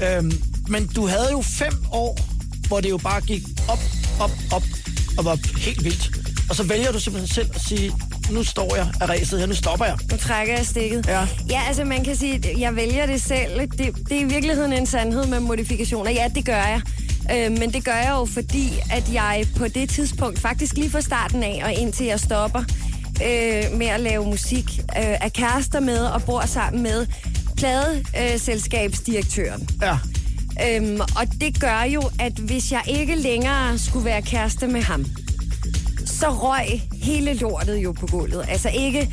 Ja. 0.00 0.16
Øhm, 0.16 0.32
Men 0.68 0.86
du 0.86 1.06
havde 1.06 1.28
jo 1.30 1.42
fem 1.42 1.72
år, 1.92 2.18
hvor 2.68 2.80
det 2.80 2.90
jo 2.90 2.96
bare 2.98 3.20
gik 3.20 3.42
op, 3.68 3.78
op, 4.20 4.30
op 4.52 4.62
og 5.18 5.24
var 5.24 5.38
helt 5.58 5.84
vildt. 5.84 6.21
Og 6.48 6.56
så 6.56 6.62
vælger 6.62 6.92
du 6.92 7.00
simpelthen 7.00 7.34
selv 7.34 7.50
at 7.54 7.60
sige, 7.60 7.92
nu 8.30 8.44
står 8.44 8.76
jeg 8.76 8.86
af 9.00 9.08
ræset 9.08 9.38
her, 9.38 9.46
nu 9.46 9.54
stopper 9.54 9.84
jeg. 9.84 9.98
Nu 10.10 10.16
trækker 10.16 10.56
jeg 10.56 10.66
stikket. 10.66 11.06
Ja. 11.06 11.26
ja, 11.50 11.62
altså 11.68 11.84
man 11.84 12.04
kan 12.04 12.16
sige, 12.16 12.54
jeg 12.58 12.76
vælger 12.76 13.06
det 13.06 13.22
selv. 13.22 13.60
Det, 13.60 13.78
det 14.08 14.16
er 14.16 14.20
i 14.20 14.24
virkeligheden 14.24 14.72
en 14.72 14.86
sandhed 14.86 15.26
med 15.26 15.40
modifikationer. 15.40 16.10
Ja, 16.10 16.28
det 16.34 16.44
gør 16.44 16.52
jeg. 16.52 16.80
Øh, 17.32 17.58
men 17.58 17.72
det 17.72 17.84
gør 17.84 17.94
jeg 17.94 18.14
jo, 18.18 18.24
fordi 18.24 18.68
at 18.90 19.12
jeg 19.12 19.46
på 19.56 19.68
det 19.68 19.90
tidspunkt, 19.90 20.38
faktisk 20.38 20.76
lige 20.76 20.90
fra 20.90 21.00
starten 21.00 21.42
af 21.42 21.60
og 21.64 21.72
indtil 21.72 22.06
jeg 22.06 22.20
stopper 22.20 22.60
øh, 23.24 23.78
med 23.78 23.86
at 23.86 24.00
lave 24.00 24.26
musik, 24.26 24.78
øh, 24.78 24.84
er 24.96 25.28
kærester 25.28 25.80
med 25.80 25.98
og 25.98 26.22
bor 26.22 26.46
sammen 26.46 26.82
med 26.82 27.06
pladeselskabsdirektøren. 27.56 29.68
Ja. 29.82 29.98
Øhm, 30.66 31.00
og 31.00 31.26
det 31.40 31.60
gør 31.60 31.82
jo, 31.82 32.02
at 32.18 32.32
hvis 32.32 32.72
jeg 32.72 32.82
ikke 32.86 33.14
længere 33.14 33.78
skulle 33.78 34.04
være 34.04 34.22
kæreste 34.22 34.66
med 34.66 34.82
ham, 34.82 35.06
så 36.22 36.30
røg 36.30 36.82
hele 37.02 37.34
lortet 37.34 37.76
jo 37.76 37.92
på 37.92 38.06
gulvet. 38.06 38.44
Altså 38.48 38.68
ikke, 38.68 39.08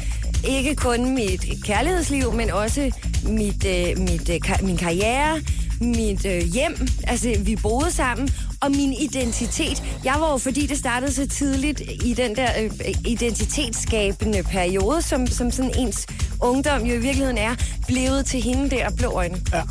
ikke 0.47 0.76
kun 0.76 1.14
mit 1.16 1.45
kærlighedsliv, 1.64 2.34
men 2.34 2.51
også 2.51 2.91
mit, 3.24 3.66
øh, 3.66 3.99
mit, 3.99 4.30
øh, 4.30 4.39
ka- 4.45 4.66
min 4.66 4.78
karriere, 4.78 5.41
mit 5.82 6.26
øh, 6.26 6.41
hjem. 6.41 6.88
Altså, 7.07 7.36
vi 7.39 7.55
boede 7.55 7.91
sammen. 7.91 8.30
Og 8.62 8.72
min 8.72 8.93
identitet. 8.93 9.84
Jeg 10.03 10.16
var 10.20 10.32
jo, 10.32 10.38
fordi 10.38 10.66
det 10.66 10.78
startede 10.78 11.14
så 11.14 11.28
tidligt 11.28 11.82
i 12.03 12.14
den 12.14 12.36
der 12.36 12.49
øh, 12.62 12.72
identitetsskabende 13.05 14.43
periode, 14.43 15.01
som, 15.01 15.28
som 15.28 15.51
sådan 15.51 15.72
ens 15.78 16.07
ungdom 16.41 16.82
jo 16.82 16.93
i 16.93 16.99
virkeligheden 16.99 17.38
er, 17.38 17.55
blevet 17.88 18.26
til 18.26 18.41
hende 18.43 18.70
der 18.70 18.89
blå 18.89 19.10
øjne. 19.12 19.38
Ja. 19.53 19.62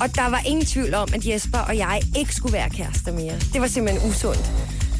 Og 0.00 0.14
der 0.14 0.30
var 0.30 0.42
ingen 0.46 0.64
tvivl 0.66 0.94
om, 0.94 1.08
at 1.14 1.26
Jesper 1.26 1.58
og 1.58 1.76
jeg 1.76 2.00
ikke 2.18 2.34
skulle 2.34 2.52
være 2.52 2.70
kærester 2.70 3.12
mere. 3.12 3.32
Det 3.52 3.60
var 3.60 3.66
simpelthen 3.66 4.10
usundt. 4.10 4.50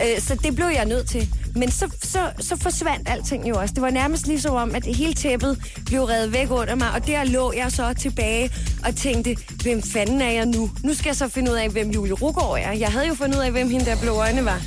Øh, 0.03 0.21
Så 0.21 0.35
det 0.35 0.57
blev 0.57 0.67
jeg 0.67 0.85
nødt 0.85 1.09
til. 1.09 1.29
Men 1.57 1.71
så, 1.71 1.89
så, 2.03 2.19
så 2.41 2.57
forsvandt 2.57 3.09
alting 3.09 3.49
jo 3.49 3.55
også. 3.61 3.75
Det 3.75 3.83
var 3.83 3.91
nærmest 3.91 4.27
ligesom 4.27 4.55
om, 4.55 4.75
at 4.75 4.85
hele 4.85 5.15
tæppet 5.15 5.59
blev 5.87 6.01
revet 6.05 6.33
væk 6.33 6.51
under 6.51 6.75
mig, 6.75 6.91
og 6.91 7.07
der 7.07 7.25
lå 7.25 7.53
jeg 7.53 7.73
så 7.73 7.93
tilbage 7.93 8.51
og 8.85 8.97
tænkte, 8.97 9.37
hvem 9.63 9.83
fanden 9.83 10.21
er 10.21 10.31
jeg 10.31 10.47
nu? 10.47 10.71
Nu 10.85 10.95
skal 10.95 11.09
jeg 11.09 11.17
så 11.17 11.29
finde 11.29 11.51
ud 11.51 11.57
af, 11.57 11.69
hvem 11.71 11.91
Julie 11.91 12.13
Rugård 12.13 12.59
er. 12.63 12.73
Jeg 12.73 12.89
havde 12.89 13.07
jo 13.07 13.15
fundet 13.15 13.37
ud 13.39 13.43
af, 13.43 13.51
hvem 13.53 13.71
hende 13.71 13.85
der 13.87 13.97
blå 14.01 14.13
øjne 14.15 14.45
var. 14.45 14.61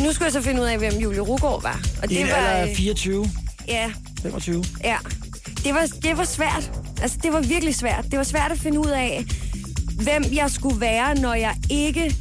Nu 0.00 0.12
skulle 0.12 0.24
jeg 0.24 0.32
så 0.32 0.42
finde 0.42 0.60
ud 0.62 0.66
af, 0.66 0.78
hvem 0.78 0.92
Julie 0.94 1.20
Rugård 1.20 1.62
var. 1.62 1.80
Og 2.02 2.12
I 2.12 2.16
en 2.16 2.26
var, 2.28 2.34
alder 2.34 2.50
af 2.50 2.68
øh, 2.70 2.76
24, 2.76 3.30
ja, 3.68 3.90
25. 4.22 4.64
Ja, 4.84 4.96
det 5.64 5.74
var, 5.74 5.86
det 6.02 6.16
var 6.18 6.24
svært. 6.24 6.70
Altså, 7.02 7.18
det 7.22 7.32
var 7.32 7.40
virkelig 7.40 7.74
svært. 7.74 8.04
Det 8.10 8.18
var 8.18 8.24
svært 8.24 8.52
at 8.52 8.58
finde 8.58 8.80
ud 8.80 8.86
af, 8.90 9.24
hvem 10.02 10.24
jeg 10.32 10.50
skulle 10.50 10.80
være, 10.80 11.14
når 11.14 11.34
jeg 11.34 11.54
ikke 11.70 12.16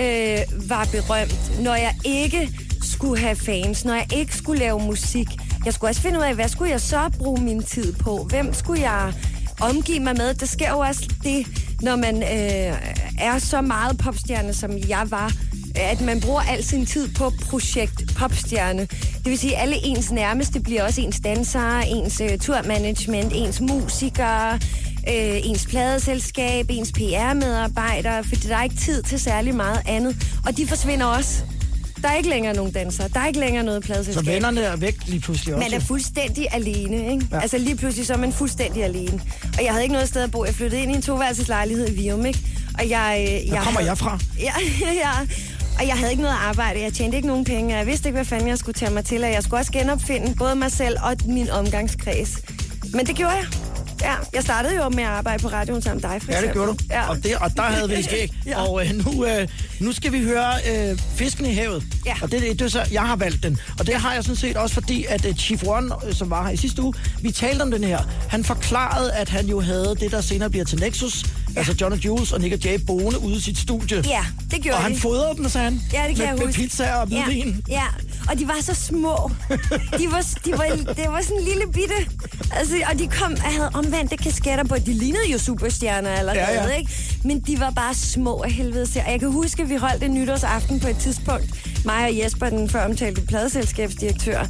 øh, 0.00 0.68
var 0.70 0.88
berømt. 0.92 1.60
Når 1.60 1.74
jeg 1.74 1.94
ikke 2.04 2.50
skulle 2.82 3.20
have 3.20 3.36
fans. 3.36 3.84
Når 3.84 3.94
jeg 3.94 4.06
ikke 4.12 4.36
skulle 4.36 4.58
lave 4.58 4.80
musik. 4.80 5.26
Jeg 5.64 5.74
skulle 5.74 5.90
også 5.90 6.00
finde 6.00 6.18
ud 6.18 6.24
af, 6.24 6.34
hvad 6.34 6.48
skulle 6.48 6.70
jeg 6.70 6.80
så 6.80 7.10
bruge 7.18 7.40
min 7.42 7.62
tid 7.62 7.92
på? 7.92 8.26
Hvem 8.30 8.54
skulle 8.54 8.82
jeg 8.82 9.12
omgive 9.60 10.00
mig 10.00 10.16
med? 10.16 10.34
Der 10.34 10.46
sker 10.46 10.70
jo 10.70 10.78
også 10.78 11.08
det, 11.24 11.46
når 11.82 11.96
man 11.96 12.22
øh, 12.22 12.78
er 13.18 13.38
så 13.38 13.60
meget 13.60 13.98
popstjerne, 13.98 14.54
som 14.54 14.70
jeg 14.88 15.06
var, 15.10 15.32
at 15.74 16.00
man 16.00 16.20
bruger 16.20 16.40
al 16.40 16.64
sin 16.64 16.86
tid 16.86 17.14
på 17.14 17.32
projekt 17.42 18.14
popstjerne. 18.16 18.80
Det 19.26 19.30
vil 19.30 19.38
sige, 19.38 19.56
at 19.56 19.62
alle 19.62 19.76
ens 19.84 20.12
nærmeste 20.12 20.60
bliver 20.60 20.84
også 20.84 21.00
ens 21.00 21.20
dansere, 21.24 21.88
ens 21.88 22.20
øh, 22.20 22.38
turmanagement, 22.38 23.32
ens 23.34 23.60
musikere, 23.60 24.60
øh, 25.08 25.40
ens 25.44 25.66
pladeselskab, 25.66 26.66
ens 26.70 26.92
PR-medarbejdere, 26.92 28.24
fordi 28.24 28.48
der 28.48 28.56
er 28.56 28.62
ikke 28.62 28.76
tid 28.76 29.02
til 29.02 29.20
særlig 29.20 29.54
meget 29.54 29.80
andet. 29.86 30.16
Og 30.46 30.56
de 30.56 30.66
forsvinder 30.66 31.06
også. 31.06 31.42
Der 32.02 32.08
er 32.08 32.14
ikke 32.16 32.28
længere 32.28 32.54
nogen 32.54 32.72
dansere. 32.72 33.08
Der 33.14 33.20
er 33.20 33.26
ikke 33.26 33.40
længere 33.40 33.64
noget 33.64 33.82
Så 33.82 33.86
pladeselskab. 33.86 34.26
vennerne 34.26 34.60
er 34.60 34.76
væk 34.76 34.96
lige 35.06 35.20
pludselig 35.20 35.54
også. 35.54 35.68
Man 35.70 35.80
er 35.80 35.84
fuldstændig 35.84 36.46
alene, 36.52 37.10
ikke? 37.12 37.26
Ja. 37.32 37.40
Altså 37.40 37.58
lige 37.58 37.76
pludselig 37.76 38.06
så 38.06 38.12
er 38.12 38.16
man 38.16 38.32
fuldstændig 38.32 38.84
alene. 38.84 39.20
Og 39.58 39.64
jeg 39.64 39.70
havde 39.72 39.82
ikke 39.82 39.92
noget 39.92 40.08
sted 40.08 40.22
at 40.22 40.30
bo. 40.30 40.44
Jeg 40.44 40.54
flyttede 40.54 40.82
ind 40.82 40.92
i 40.92 40.94
en 40.94 41.02
toværelseslejlighed 41.02 41.88
i 41.88 41.92
Vium, 41.92 42.26
ikke? 42.26 42.38
Og 42.78 42.88
jeg... 42.90 43.26
øh, 43.28 43.46
jeg 43.48 43.58
kommer 43.62 43.80
havde- 43.80 43.90
jeg 43.90 43.98
fra. 43.98 44.18
Ja, 44.40 44.52
ja. 44.82 45.10
Og 45.80 45.86
jeg 45.86 45.94
havde 45.96 46.10
ikke 46.10 46.22
noget 46.22 46.36
arbejde. 46.48 46.80
Jeg 46.80 46.92
tjente 46.92 47.16
ikke 47.16 47.28
nogen 47.28 47.44
penge. 47.44 47.76
Jeg 47.76 47.86
vidste 47.86 48.08
ikke, 48.08 48.16
hvad 48.16 48.24
fanden 48.24 48.48
jeg 48.48 48.58
skulle 48.58 48.74
tage 48.74 48.90
mig 48.92 49.04
til. 49.04 49.24
Og 49.24 49.30
jeg 49.30 49.42
skulle 49.42 49.60
også 49.60 49.72
genopfinde 49.72 50.34
både 50.34 50.56
mig 50.56 50.72
selv 50.72 50.96
og 51.02 51.16
min 51.26 51.50
omgangskreds. 51.50 52.38
Men 52.94 53.06
det 53.06 53.16
gjorde 53.16 53.32
jeg. 53.34 53.44
Ja, 54.06 54.14
jeg 54.34 54.42
startede 54.42 54.76
jo 54.76 54.88
med 54.88 55.02
at 55.02 55.08
arbejde 55.08 55.42
på 55.42 55.48
radioen 55.48 55.82
sammen 55.82 56.02
med 56.02 56.10
dig, 56.10 56.22
for 56.22 56.32
Ja, 56.32 56.40
det 56.42 56.52
gjorde 56.52 56.68
du. 56.72 56.76
Ja. 56.90 57.08
Og, 57.08 57.16
det, 57.24 57.36
og 57.36 57.56
der 57.56 57.62
havde 57.62 57.88
vi 57.88 58.02
skæg. 58.08 58.32
Ja. 58.46 58.62
Og 58.62 58.86
øh, 58.86 58.92
nu, 59.06 59.24
øh, 59.26 59.48
nu 59.80 59.92
skal 59.92 60.12
vi 60.12 60.22
høre 60.24 60.52
øh, 60.70 60.98
Fisken 61.16 61.46
i 61.46 61.54
havet. 61.54 61.82
Ja. 62.06 62.14
Og 62.22 62.32
det, 62.32 62.42
det, 62.42 62.58
det 62.58 62.64
er 62.64 62.68
så, 62.68 62.82
jeg 62.92 63.02
har 63.02 63.16
valgt 63.16 63.42
den. 63.42 63.58
Og 63.78 63.86
det 63.86 63.94
har 63.94 64.14
jeg 64.14 64.22
sådan 64.24 64.36
set 64.36 64.56
også 64.56 64.74
fordi, 64.74 65.04
at 65.08 65.24
øh, 65.26 65.34
Chief 65.34 65.62
One, 65.66 65.94
øh, 66.06 66.14
som 66.14 66.30
var 66.30 66.44
her 66.44 66.50
i 66.52 66.56
sidste 66.56 66.82
uge, 66.82 66.94
vi 67.22 67.30
talte 67.32 67.62
om 67.62 67.70
den 67.70 67.84
her. 67.84 67.98
Han 68.28 68.44
forklarede, 68.44 69.12
at 69.12 69.28
han 69.28 69.46
jo 69.46 69.60
havde 69.60 69.96
det, 70.00 70.10
der 70.10 70.20
senere 70.20 70.50
bliver 70.50 70.64
til 70.64 70.80
Nexus. 70.80 71.24
Ja. 71.56 71.60
Altså 71.60 71.74
John 71.80 71.92
og 71.92 72.04
Jules 72.04 72.32
og 72.32 72.40
Nick 72.40 72.54
og 72.54 72.60
Jay 72.64 72.78
boende 72.86 73.18
ude 73.18 73.36
i 73.36 73.40
sit 73.40 73.58
studie. 73.58 74.02
Ja, 74.08 74.24
det 74.50 74.62
gjorde 74.62 74.76
Og 74.76 74.82
han 74.82 74.94
de. 74.94 75.00
fodrede 75.00 75.36
dem, 75.36 75.48
sagde 75.48 75.64
han. 75.64 75.80
Ja, 75.92 75.98
det 76.08 76.16
kan 76.16 76.18
med, 76.18 76.26
jeg 76.26 76.34
med 76.38 76.46
huske. 76.46 76.60
pizza 76.60 76.94
og 76.94 77.06
hvidvin. 77.06 77.62
Ja, 77.68 77.74
ja, 77.74 77.84
og 78.30 78.38
de 78.38 78.48
var 78.48 78.56
så 78.62 78.74
små. 78.74 79.30
De 79.98 80.06
var, 80.10 80.24
de 80.44 80.52
var, 80.52 80.94
det 80.94 81.04
var 81.08 81.20
sådan 81.22 81.36
en 81.38 81.44
lille 81.44 81.64
bitte. 81.72 81.94
Altså, 82.52 82.74
og 82.92 82.98
de 82.98 83.06
kom 83.08 83.32
og 83.32 83.40
havde 83.52 83.70
omvendte 83.74 84.16
kasketter 84.16 84.64
på. 84.64 84.76
De 84.86 84.92
lignede 84.94 85.30
jo 85.32 85.38
superstjerner 85.38 86.10
allerede, 86.10 86.40
Ja, 86.40 86.64
ja. 86.64 86.76
ikke? 86.76 86.90
Men 87.24 87.40
de 87.40 87.60
var 87.60 87.70
bare 87.70 87.94
små 87.94 88.42
af 88.42 88.52
helvede 88.52 88.86
til. 88.86 89.02
Og 89.06 89.10
jeg 89.12 89.20
kan 89.20 89.30
huske, 89.32 89.62
at 89.62 89.68
vi 89.70 89.76
holdt 89.76 90.02
en 90.02 90.14
nytårsaften 90.14 90.80
på 90.80 90.88
et 90.88 90.96
tidspunkt. 90.98 91.44
Mig 91.84 92.04
og 92.04 92.18
Jesper, 92.18 92.48
den 92.50 92.70
før 92.70 92.84
omtalte 92.84 93.20
pladeselskabsdirektør. 93.20 94.40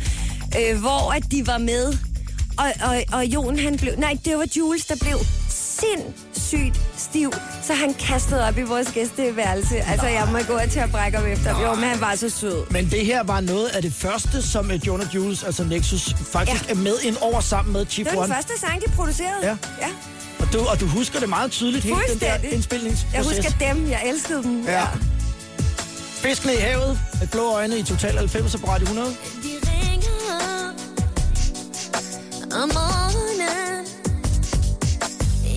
Øh, 0.59 0.81
hvor 0.81 1.13
at 1.13 1.23
de 1.31 1.47
var 1.47 1.59
med. 1.59 1.99
Og, 2.59 2.67
og, 2.85 3.03
og 3.13 3.27
Jon, 3.27 3.59
han 3.59 3.77
blev... 3.77 3.93
Nej, 3.99 4.17
det 4.25 4.37
var 4.37 4.47
Jules, 4.57 4.85
der 4.87 4.97
blev 5.01 5.19
sindssygt 5.81 6.81
stiv, 6.97 7.33
så 7.63 7.75
han 7.75 7.95
kastede 7.95 8.45
op 8.49 8.59
i 8.59 8.63
vores 8.63 8.89
gæsteværelse. 8.95 9.77
Altså, 9.77 10.07
jeg 10.07 10.29
må 10.33 10.39
gå 10.49 10.59
til 10.71 10.79
at 10.81 10.91
brække 10.91 11.19
efter. 11.33 11.61
Jo, 11.63 11.75
men 11.75 11.85
han 11.85 12.01
var 12.01 12.15
så 12.15 12.31
sød. 12.31 12.71
Men 12.71 12.91
det 12.91 13.07
her 13.07 13.23
var 13.23 13.41
noget 13.41 13.67
af 13.67 13.83
det 13.83 13.93
første, 13.93 14.43
som 14.43 14.71
John 14.71 15.01
og 15.03 15.15
Jules, 15.15 15.45
altså 15.45 15.65
Nexus, 15.65 16.15
faktisk 16.33 16.65
Ja. 16.69 16.71
er 16.73 16.77
med 16.77 16.95
ind 17.03 17.17
over 17.21 17.41
sammen 17.41 17.73
med 17.73 17.87
Chief 17.89 18.07
Det 18.09 18.17
var 18.17 18.23
One. 18.23 18.29
den 18.29 18.35
første 18.37 18.61
sang, 18.61 18.81
de 18.87 18.91
producerede. 18.91 19.41
Ja. 19.47 19.57
ja. 19.81 19.89
Og 20.39 20.53
du, 20.53 20.59
og 20.67 20.81
du 20.81 20.87
husker 20.87 21.21
det 21.21 21.29
meget 21.29 21.51
tydeligt, 21.51 21.85
hele 21.85 21.97
den 22.13 22.19
der 22.21 22.35
indspilningsproces. 22.43 23.15
Jeg 23.15 23.23
husker 23.25 23.73
dem. 23.75 23.91
Jeg 23.91 24.03
elskede 24.07 24.43
dem. 24.43 24.65
Ja. 24.65 24.85
Fiskene 26.23 26.53
i 26.55 26.57
havet, 26.57 26.99
med 27.21 27.29
blå 27.29 27.51
øjne 27.55 27.79
i 27.79 27.83
Total 27.83 28.17
90 28.19 28.57
på 28.57 28.67
Radio 28.69 28.85
100. 28.85 29.09
De 29.09 29.49
ringer 29.69 30.73
om 32.63 32.69
morgenen 32.75 33.87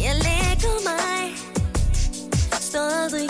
jeg 0.04 0.16
lægger 0.16 0.76
mig? 0.90 1.36
Stadig 2.52 3.24
op 3.24 3.29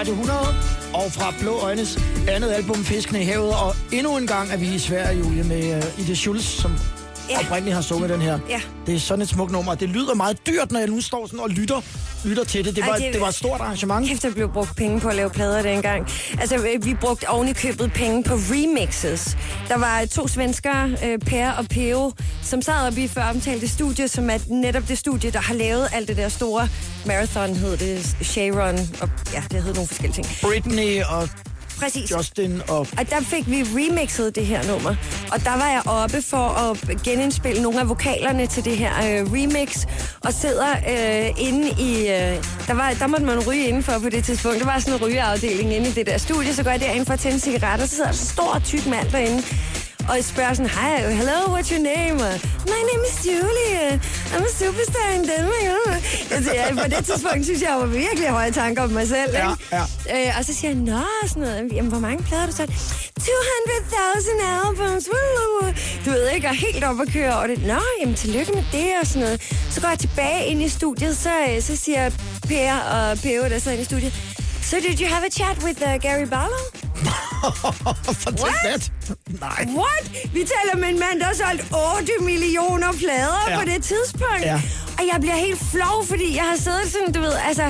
Radio 0.00 0.12
100 0.14 0.40
og 0.94 1.12
fra 1.12 1.34
Blå 1.40 1.58
Øjnes 1.58 1.98
andet 2.28 2.50
album 2.50 2.84
Fiskene 2.84 3.20
i 3.20 3.24
havet. 3.24 3.52
Og 3.54 3.76
endnu 3.92 4.16
en 4.16 4.26
gang 4.26 4.52
er 4.52 4.56
vi 4.56 4.74
i 4.74 4.78
Sverige, 4.78 5.18
Julie, 5.18 5.44
med 5.44 5.76
uh, 5.76 6.00
Ida 6.04 6.14
Schulz, 6.14 6.44
som 6.44 6.72
Ja. 7.30 7.38
oprindeligt 7.40 7.74
har 7.74 7.82
sunget 7.82 8.10
den 8.10 8.20
her. 8.20 8.38
Ja. 8.48 8.60
Det 8.86 8.94
er 8.94 8.98
sådan 8.98 9.22
et 9.22 9.28
smukt 9.28 9.52
nummer. 9.52 9.74
Det 9.74 9.88
lyder 9.88 10.14
meget 10.14 10.46
dyrt, 10.46 10.72
når 10.72 10.78
jeg 10.80 10.88
nu 10.88 11.00
står 11.00 11.26
sådan 11.26 11.40
og 11.40 11.48
lytter, 11.50 11.80
lytter 12.24 12.44
til 12.44 12.64
det. 12.64 12.76
Det 12.76 12.84
var, 12.86 12.90
Ej, 12.92 12.96
det... 12.98 13.12
det- 13.12 13.20
var 13.20 13.28
et 13.28 13.34
stort 13.34 13.60
arrangement. 13.60 14.08
Kæft, 14.08 14.22
der 14.22 14.30
blev 14.34 14.48
brugt 14.52 14.76
penge 14.76 15.00
på 15.00 15.08
at 15.08 15.14
lave 15.16 15.30
plader 15.30 15.62
dengang. 15.62 16.08
Altså, 16.40 16.56
øh, 16.56 16.84
vi 16.84 16.94
brugte 16.94 17.28
oven 17.28 17.48
i 17.48 17.52
købet 17.52 17.92
penge 17.92 18.24
på 18.24 18.34
remixes. 18.34 19.36
Der 19.68 19.78
var 19.78 20.04
to 20.10 20.28
svenskere, 20.28 20.96
øh, 21.04 21.18
Per 21.18 21.50
og 21.50 21.66
Peo, 21.68 22.12
som 22.42 22.62
sad 22.62 22.86
oppe 22.86 23.02
i 23.02 23.08
før 23.08 23.22
omtalte 23.24 23.68
studie, 23.68 24.08
som 24.08 24.30
er 24.30 24.38
netop 24.48 24.88
det 24.88 24.98
studie, 24.98 25.30
der 25.30 25.40
har 25.40 25.54
lavet 25.54 25.88
alt 25.92 26.08
det 26.08 26.16
der 26.16 26.28
store 26.28 26.68
marathon, 27.06 27.54
hed 27.56 27.76
det, 27.76 28.16
Sharon, 28.22 28.78
og 29.00 29.08
ja, 29.32 29.42
det 29.50 29.62
hed 29.62 29.74
nogle 29.74 29.88
forskellige 29.88 30.22
ting. 30.22 30.26
Britney 30.42 31.02
og 31.02 31.28
Præcis. 31.80 32.10
Justin 32.10 32.62
og... 32.68 32.78
Og 32.78 33.10
der 33.10 33.20
fik 33.20 33.50
vi 33.50 33.62
remixet 33.62 34.36
det 34.36 34.46
her 34.46 34.66
nummer. 34.72 34.94
Og 35.32 35.44
der 35.44 35.50
var 35.50 35.68
jeg 35.68 35.82
oppe 35.86 36.22
for 36.22 36.46
at 36.70 37.02
genindspille 37.02 37.62
nogle 37.62 37.80
af 37.80 37.88
vokalerne 37.88 38.46
til 38.46 38.64
det 38.64 38.76
her 38.76 38.92
øh, 38.92 39.32
remix. 39.32 39.86
Og 40.20 40.32
sidder 40.32 40.70
øh, 40.70 41.46
inde 41.46 41.68
i... 41.68 42.00
Øh, 42.00 42.44
der, 42.66 42.74
var, 42.74 42.94
der 42.98 43.06
måtte 43.06 43.26
man 43.26 43.38
ryge 43.48 43.66
indenfor 43.66 43.98
på 43.98 44.08
det 44.08 44.24
tidspunkt. 44.24 44.58
Der 44.58 44.64
var 44.64 44.78
sådan 44.78 44.94
en 44.94 45.06
rygeafdeling 45.06 45.72
inde 45.74 45.88
i 45.88 45.92
det 45.92 46.06
der 46.06 46.18
studie. 46.18 46.54
Så 46.54 46.62
går 46.62 46.70
jeg 46.70 46.80
derind 46.80 47.06
for 47.06 47.12
at 47.12 47.20
tænde 47.20 47.40
cigaretter. 47.40 47.86
Så 47.86 47.94
sidder 47.94 48.04
der 48.04 48.12
en 48.12 48.16
stor, 48.18 48.58
tyk 48.64 48.86
mand 48.86 49.10
derinde. 49.10 49.42
Og 50.10 50.16
jeg 50.16 50.24
spørger 50.24 50.54
sådan, 50.54 50.70
hi, 50.70 51.14
hello, 51.20 51.38
what's 51.54 51.70
your 51.74 51.82
name? 51.94 52.16
My 52.74 52.80
name 52.90 53.02
is 53.08 53.16
Julie. 53.26 54.00
I'm 54.34 54.44
a 54.50 54.52
superstar 54.60 55.08
in 55.16 55.22
Denmark. 55.30 56.02
Altså, 56.30 56.52
jeg, 56.54 56.76
på 56.82 56.88
det 56.94 57.04
tidspunkt 57.04 57.44
synes 57.44 57.62
jeg, 57.62 57.68
jeg 57.70 57.78
var 57.78 57.86
virkelig 57.86 58.28
høje 58.28 58.50
tanker 58.50 58.82
om 58.82 58.90
mig 58.90 59.08
selv. 59.08 59.32
Ja, 59.32 59.50
ikke? 59.50 60.28
Øh, 60.28 60.38
og 60.38 60.44
så 60.44 60.54
siger 60.54 60.70
jeg, 60.70 60.80
nå, 60.80 61.02
sådan 61.26 61.42
noget. 61.42 61.72
Jamen, 61.72 61.90
hvor 61.90 61.98
mange 61.98 62.24
plader 62.24 62.46
du 62.46 62.52
så? 62.52 62.62
200.000 63.20 63.26
albums. 64.66 65.08
Du 66.04 66.10
ved 66.10 66.30
ikke, 66.30 66.48
og 66.48 66.54
helt 66.54 66.84
op 66.84 67.00
at 67.00 67.08
køre 67.12 67.36
over 67.36 67.46
det. 67.46 67.66
Nå, 67.66 67.80
jamen, 68.00 68.14
tillykke 68.14 68.52
med 68.52 68.64
det 68.72 68.90
og 69.00 69.06
sådan 69.06 69.22
noget. 69.22 69.42
Så 69.70 69.80
går 69.80 69.88
jeg 69.88 69.98
tilbage 69.98 70.46
ind 70.46 70.62
i 70.62 70.68
studiet, 70.68 71.16
så, 71.16 71.30
øh, 71.48 71.62
så 71.62 71.76
siger 71.76 72.10
Per 72.48 72.74
og 72.74 73.18
Peo, 73.18 73.42
der 73.42 73.58
sidder 73.58 73.72
inde 73.72 73.82
i 73.82 73.84
studiet, 73.84 74.12
So 74.70 74.76
did 74.80 75.00
you 75.00 75.08
have 75.14 75.24
a 75.24 75.30
chat 75.30 75.56
with 75.64 75.78
uh, 75.82 75.98
Gary 75.98 76.26
Barlow? 76.26 76.64
Fortæl 78.22 78.44
What? 78.44 78.90
det. 79.08 79.40
Nej. 79.40 79.66
What? 79.80 80.04
Vi 80.32 80.40
taler 80.54 80.76
med 80.80 80.88
en 80.88 80.98
mand, 80.98 81.20
der 81.20 81.26
har 81.26 81.34
solgt 81.34 81.62
8 82.00 82.12
millioner 82.20 82.92
plader 82.92 83.40
Ja. 83.48 83.58
på 83.58 83.64
det 83.64 83.82
tidspunkt. 83.84 84.40
Ja. 84.42 84.60
Og 84.98 85.04
jeg 85.12 85.16
bliver 85.20 85.36
helt 85.36 85.58
flov, 85.72 86.06
fordi 86.06 86.36
jeg 86.36 86.42
har 86.44 86.56
siddet 86.56 86.92
sådan, 86.92 87.12
du 87.12 87.20
ved, 87.20 87.32
altså, 87.48 87.62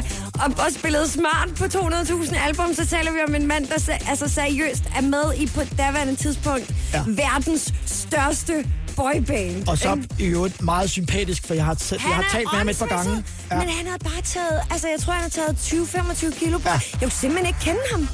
og, 0.44 0.52
og 0.64 0.72
spillet 0.78 1.10
smart 1.10 1.48
på 1.58 1.64
200.000 1.64 2.46
album, 2.46 2.74
så 2.74 2.86
taler 2.86 3.12
vi 3.12 3.18
om 3.28 3.34
en 3.34 3.46
mand, 3.46 3.66
der 3.66 3.98
altså, 4.08 4.28
seriøst 4.28 4.82
er 4.96 5.00
med 5.00 5.24
i 5.36 5.46
på 5.46 5.60
daværende 5.78 6.16
tidspunkt 6.16 6.70
Ja. 6.94 7.02
verdens 7.06 7.72
største 7.86 8.64
boyband. 9.02 9.68
Og 9.68 9.78
så 9.78 9.98
i 10.18 10.24
øvrigt 10.24 10.62
meget 10.62 10.90
sympatisk, 10.90 11.46
for 11.46 11.54
jeg 11.54 11.64
har, 11.64 11.74
t- 11.74 12.08
jeg 12.08 12.14
har 12.16 12.24
talt 12.32 12.48
med 12.52 12.58
ham 12.58 12.68
et 12.68 12.78
par 12.78 12.86
gange. 12.86 13.04
sød, 13.14 13.58
Men 13.58 13.68
han 13.68 13.86
har 13.86 13.98
bare 13.98 14.22
taget, 14.24 14.60
altså 14.70 14.88
jeg 14.88 15.00
tror, 15.00 15.12
han 15.12 15.22
har 15.22 15.28
taget 15.28 15.56
20-25 15.56 16.38
kilo 16.38 16.58
på. 16.58 16.68
Ja. 16.68 16.72
Jeg 16.72 17.00
kunne 17.00 17.10
simpelthen 17.10 17.46
ikke 17.46 17.58
kende 17.60 17.80
ham. 17.92 18.08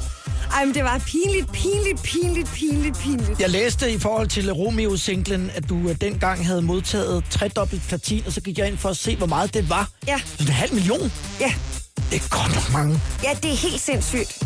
Ej, 0.53 0.65
men 0.65 0.73
det 0.75 0.83
var 0.83 0.97
pinligt, 0.97 1.51
pinligt, 1.53 2.03
pinligt, 2.03 2.49
pinligt, 2.53 2.99
pinligt. 2.99 3.39
Jeg 3.39 3.49
læste 3.49 3.91
i 3.91 3.99
forhold 3.99 4.27
til 4.27 4.51
Romeo-singlen, 4.53 5.51
at 5.55 5.69
du 5.69 5.89
øh, 5.89 5.95
dengang 6.01 6.45
havde 6.47 6.61
modtaget 6.61 7.23
tredobbelt 7.29 7.81
platin, 7.87 8.23
og 8.25 8.31
så 8.33 8.41
gik 8.41 8.57
jeg 8.57 8.67
ind 8.67 8.77
for 8.77 8.89
at 8.89 8.97
se, 8.97 9.15
hvor 9.15 9.27
meget 9.27 9.53
det 9.53 9.69
var. 9.69 9.89
Ja. 10.07 10.17
Så 10.25 10.33
det 10.37 10.41
er 10.41 10.45
en 10.47 10.53
halv 10.53 10.73
million. 10.73 11.11
Ja, 11.39 11.53
Det 12.11 12.21
er 12.21 12.29
godt 12.29 12.55
nok 12.55 12.73
mange. 12.73 13.01
ja, 13.23 13.29
det 13.43 13.51
er 13.51 13.55
helt 13.55 13.81
sindssygt. 13.81 14.43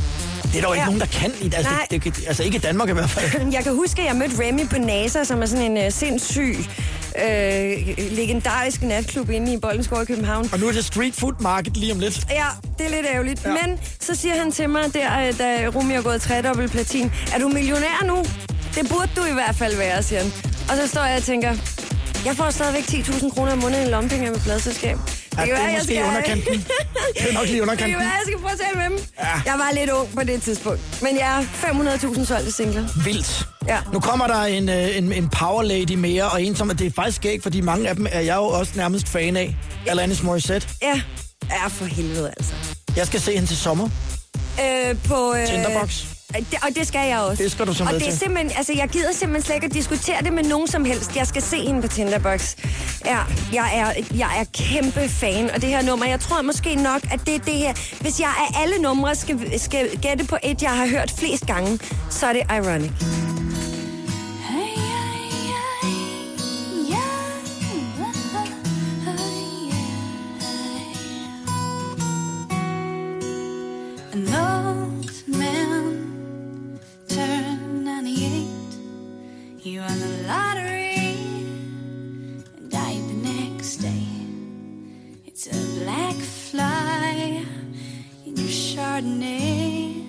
Det 0.52 0.58
er 0.58 0.62
der 0.62 0.68
jo 0.68 0.74
ikke 0.74 0.80
Ja. 0.82 0.86
nogen, 0.86 0.99
der 0.99 1.06
kan. 1.06 1.32
i- 1.41 1.45
Altså, 1.56 1.72
Nej. 1.72 1.88
det, 1.91 2.04
det, 2.04 2.24
altså 2.28 2.43
ikke 2.43 2.56
i 2.56 2.60
Danmark 2.60 2.89
i 2.89 2.93
hvert 2.93 3.10
fald. 3.10 3.52
Jeg 3.58 3.64
kan 3.64 3.76
huske, 3.76 4.02
at 4.02 4.08
jeg 4.08 4.16
mødte 4.16 4.36
Remy 4.43 4.70
på 4.70 4.78
NASA, 4.78 5.24
som 5.24 5.41
er 5.41 5.45
sådan 5.45 5.78
en 5.78 5.86
uh, 5.88 5.93
sindssyg, 5.93 6.56
øh, 7.24 7.97
legendarisk 8.12 8.82
natklub 8.82 9.30
inde 9.30 9.54
i 9.54 9.58
Boldensgård 9.58 10.02
i 10.02 10.06
København. 10.06 10.49
Og 10.54 10.60
nu 10.60 10.68
er 10.68 10.72
det 10.72 10.86
street 10.86 11.14
food 11.16 11.34
market 11.39 11.78
lige 11.78 11.93
om 11.93 11.99
lidt. 11.99 12.26
Ja, 12.30 12.45
det 12.78 12.86
er 12.86 12.89
lidt 12.89 13.06
ærgerligt. 13.14 13.45
Ja. 13.45 13.49
Men 13.52 13.80
så 13.99 14.16
siger 14.16 14.36
han 14.36 14.52
til 14.52 14.70
mig, 14.70 14.93
der, 14.93 15.28
øh, 15.28 15.38
da 15.39 15.68
Rumi 15.76 15.93
er 15.93 16.02
gået 16.02 16.22
tredobbelt 16.22 16.72
platin, 16.72 17.12
er 17.36 17.39
du 17.39 17.47
millionær 17.47 18.04
nu? 18.06 18.18
Det 18.76 18.89
burde 18.89 19.10
du 19.16 19.26
i 19.26 19.34
hvert 19.34 19.56
fald 19.56 19.78
være, 19.78 20.04
siger 20.04 20.22
han. 20.22 20.32
Og 20.70 20.76
så 20.78 20.88
står 20.88 21.04
jeg 21.06 21.18
og 21.18 21.24
tænker, 21.24 21.49
jeg 22.26 22.36
får 22.36 22.49
stadigvæk 22.49 22.84
10.000 22.84 23.30
kroner 23.34 23.52
om 23.52 23.58
måneden 23.58 23.88
i 23.88 23.91
lompenge 23.91 24.32
med 24.32 24.39
pladselskab. 24.39 24.97
Ja, 25.38 25.41
det 25.45 25.51
er 25.51 25.77
måske 25.77 25.95
i 25.95 26.01
underkanten. 26.01 26.53
Det 27.17 27.29
er 27.29 27.34
nok 27.34 27.43
lige 27.45 27.55
Det 27.55 27.61
underkanten. 27.61 27.89
kan 27.97 27.99
være, 27.99 28.09
jeg 28.13 28.21
skal 28.25 28.38
prøve 28.39 28.51
at 28.51 28.59
tale 28.59 28.77
med 28.89 28.97
dem. 28.97 29.05
Ja. 29.19 29.25
Jeg 29.45 29.53
var 29.59 29.71
lidt 29.79 29.89
ung 29.89 30.09
på 30.15 30.23
det 30.23 30.41
tidspunkt. 30.41 30.82
Men 31.01 31.17
jeg 31.17 31.39
er 31.39 31.43
500.000 31.43 32.25
solgte 32.25 32.51
singler. 32.51 33.03
Vildt. 33.05 33.47
Ja. 33.67 33.77
Nu 33.93 33.99
kommer 33.99 34.27
der 34.27 34.41
en, 34.43 34.69
øh, 34.69 34.97
en, 34.97 35.13
en 35.13 35.29
power 35.29 35.63
lady 35.63 35.93
mere, 35.95 36.23
og 36.29 36.43
en 36.43 36.55
som 36.55 36.69
det 36.69 36.88
er 36.88 36.91
faktisk 36.95 37.25
ikke, 37.25 37.43
fordi 37.43 37.61
mange 37.61 37.89
af 37.89 37.95
dem 37.95 38.07
er 38.11 38.19
jeg 38.19 38.36
jo 38.36 38.43
også 38.43 38.71
nærmest 38.75 39.07
fan 39.09 39.38
af. 39.38 39.55
Alanis 39.88 40.23
Morissette. 40.23 40.67
Ja, 40.82 41.01
ja 41.49 41.67
for 41.67 41.86
helvede 41.86 42.27
altså. 42.38 42.53
Jeg 42.95 43.07
skal 43.07 43.21
se 43.21 43.34
hende 43.34 43.47
til 43.47 43.57
sommer. 43.57 43.89
Øh, 44.61 44.95
på... 45.07 45.34
Øh, 45.34 45.47
Tinderbox. 45.47 46.03
Det, 46.36 46.57
og 46.61 46.75
det 46.75 46.88
skal 46.88 47.09
jeg 47.09 47.19
også. 47.19 47.43
Det 47.43 47.51
skal 47.51 47.67
du 47.67 47.73
så 47.73 47.84
Og 47.84 47.93
det 47.93 48.01
er 48.01 48.05
til. 48.05 48.19
simpelthen, 48.19 48.51
altså 48.57 48.73
jeg 48.73 48.89
gider 48.89 49.13
simpelthen 49.13 49.45
slet 49.45 49.55
ikke 49.55 49.65
at 49.65 49.73
diskutere 49.73 50.15
det 50.23 50.34
med 50.34 50.43
nogen 50.43 50.67
som 50.67 50.86
helst. 50.86 51.15
Jeg 51.15 51.27
skal 51.27 51.41
se 51.41 51.57
hende 51.57 51.82
på 51.82 51.88
Tinderbox. 51.88 52.55
Ja, 53.05 53.17
jeg 53.53 53.71
er, 53.73 54.03
jeg 54.17 54.39
er 54.39 54.43
kæmpe 54.53 55.09
fan, 55.09 55.49
og 55.55 55.61
det 55.61 55.69
her 55.69 55.82
nummer, 55.82 56.05
jeg 56.05 56.19
tror 56.19 56.41
måske 56.41 56.75
nok, 56.75 57.01
at 57.11 57.19
det 57.25 57.36
er 57.36 57.39
det 57.39 57.53
her. 57.53 57.73
Hvis 58.01 58.19
jeg 58.19 58.29
af 58.39 58.61
alle 58.61 58.77
numre 58.77 59.15
skal, 59.15 59.59
skal 59.59 59.89
gætte 60.01 60.25
på 60.25 60.38
et, 60.43 60.61
jeg 60.61 60.71
har 60.71 60.88
hørt 60.88 61.13
flest 61.17 61.45
gange, 61.45 61.79
så 62.09 62.25
er 62.27 62.34
det 62.34 62.41
Ironic. 62.57 62.91
He 79.72 79.80
won 79.80 79.99
the 80.01 80.28
lottery 80.28 80.95
and 82.57 82.69
died 82.69 83.03
the 83.07 83.19
next 83.24 83.78
day. 83.78 84.03
It's 85.26 85.47
a 85.47 85.80
black 85.80 86.15
fly 86.15 87.45
in 88.26 88.36
your 88.36 88.49
Chardonnay. 88.49 90.05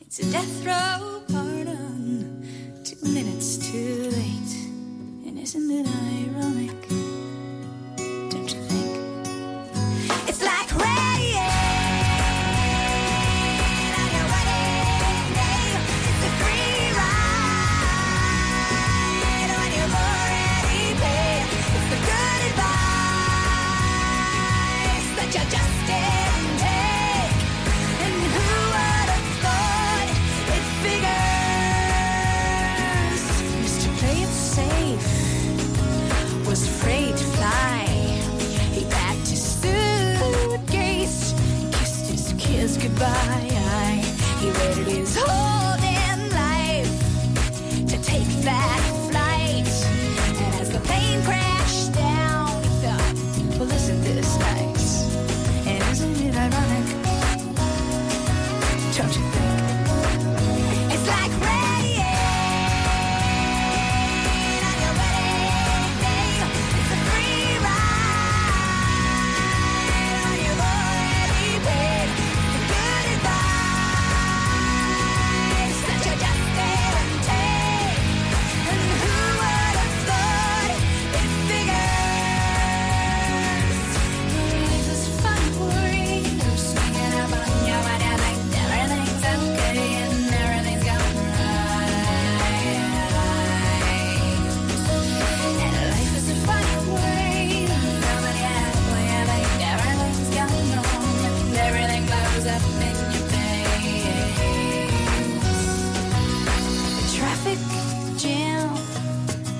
It's 0.00 0.20
a 0.20 0.30
death 0.30 0.64
row 0.64 1.22
pardon, 1.26 2.46
two 2.84 3.04
minutes 3.08 3.56
too 3.68 4.12
late. 4.12 4.54
And 5.26 5.40
isn't 5.40 5.70
it 5.72 5.88
ironic? 6.14 6.87
He 44.40 44.50
waited 44.50 44.86
his 44.86 45.16
whole 45.16 45.47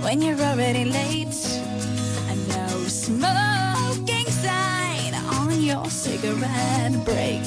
when 0.08 0.22
you're 0.22 0.40
already 0.40 0.86
late. 0.86 1.38
A 2.32 2.34
no 2.56 2.68
smoking 2.88 4.28
sign 4.44 5.12
on 5.36 5.60
your 5.60 5.84
cigarette 5.90 6.94
break. 7.04 7.44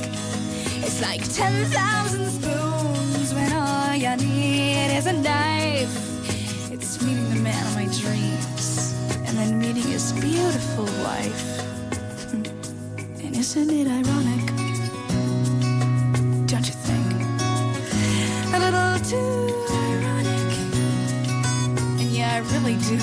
It's 0.86 1.01
like 1.01 1.24
10,000 1.34 2.30
spoons 2.30 3.34
when 3.34 3.51
all 3.51 3.95
you 3.95 4.16
need 4.18 4.95
is 4.95 5.07
a 5.07 5.14
knife. 5.14 5.95
It's 6.72 7.01
meeting 7.01 7.30
the 7.32 7.41
man 7.47 7.66
of 7.66 7.74
my 7.74 7.88
dreams 7.99 8.93
and 9.26 9.36
then 9.39 9.57
meeting 9.57 9.89
his 9.91 10.14
beautiful 10.14 10.86
wife. 11.05 11.43
Hmm. 12.30 13.26
And 13.26 13.36
isn't 13.38 13.72
it 13.72 13.88
ironic? 13.88 14.61
Would 22.92 23.00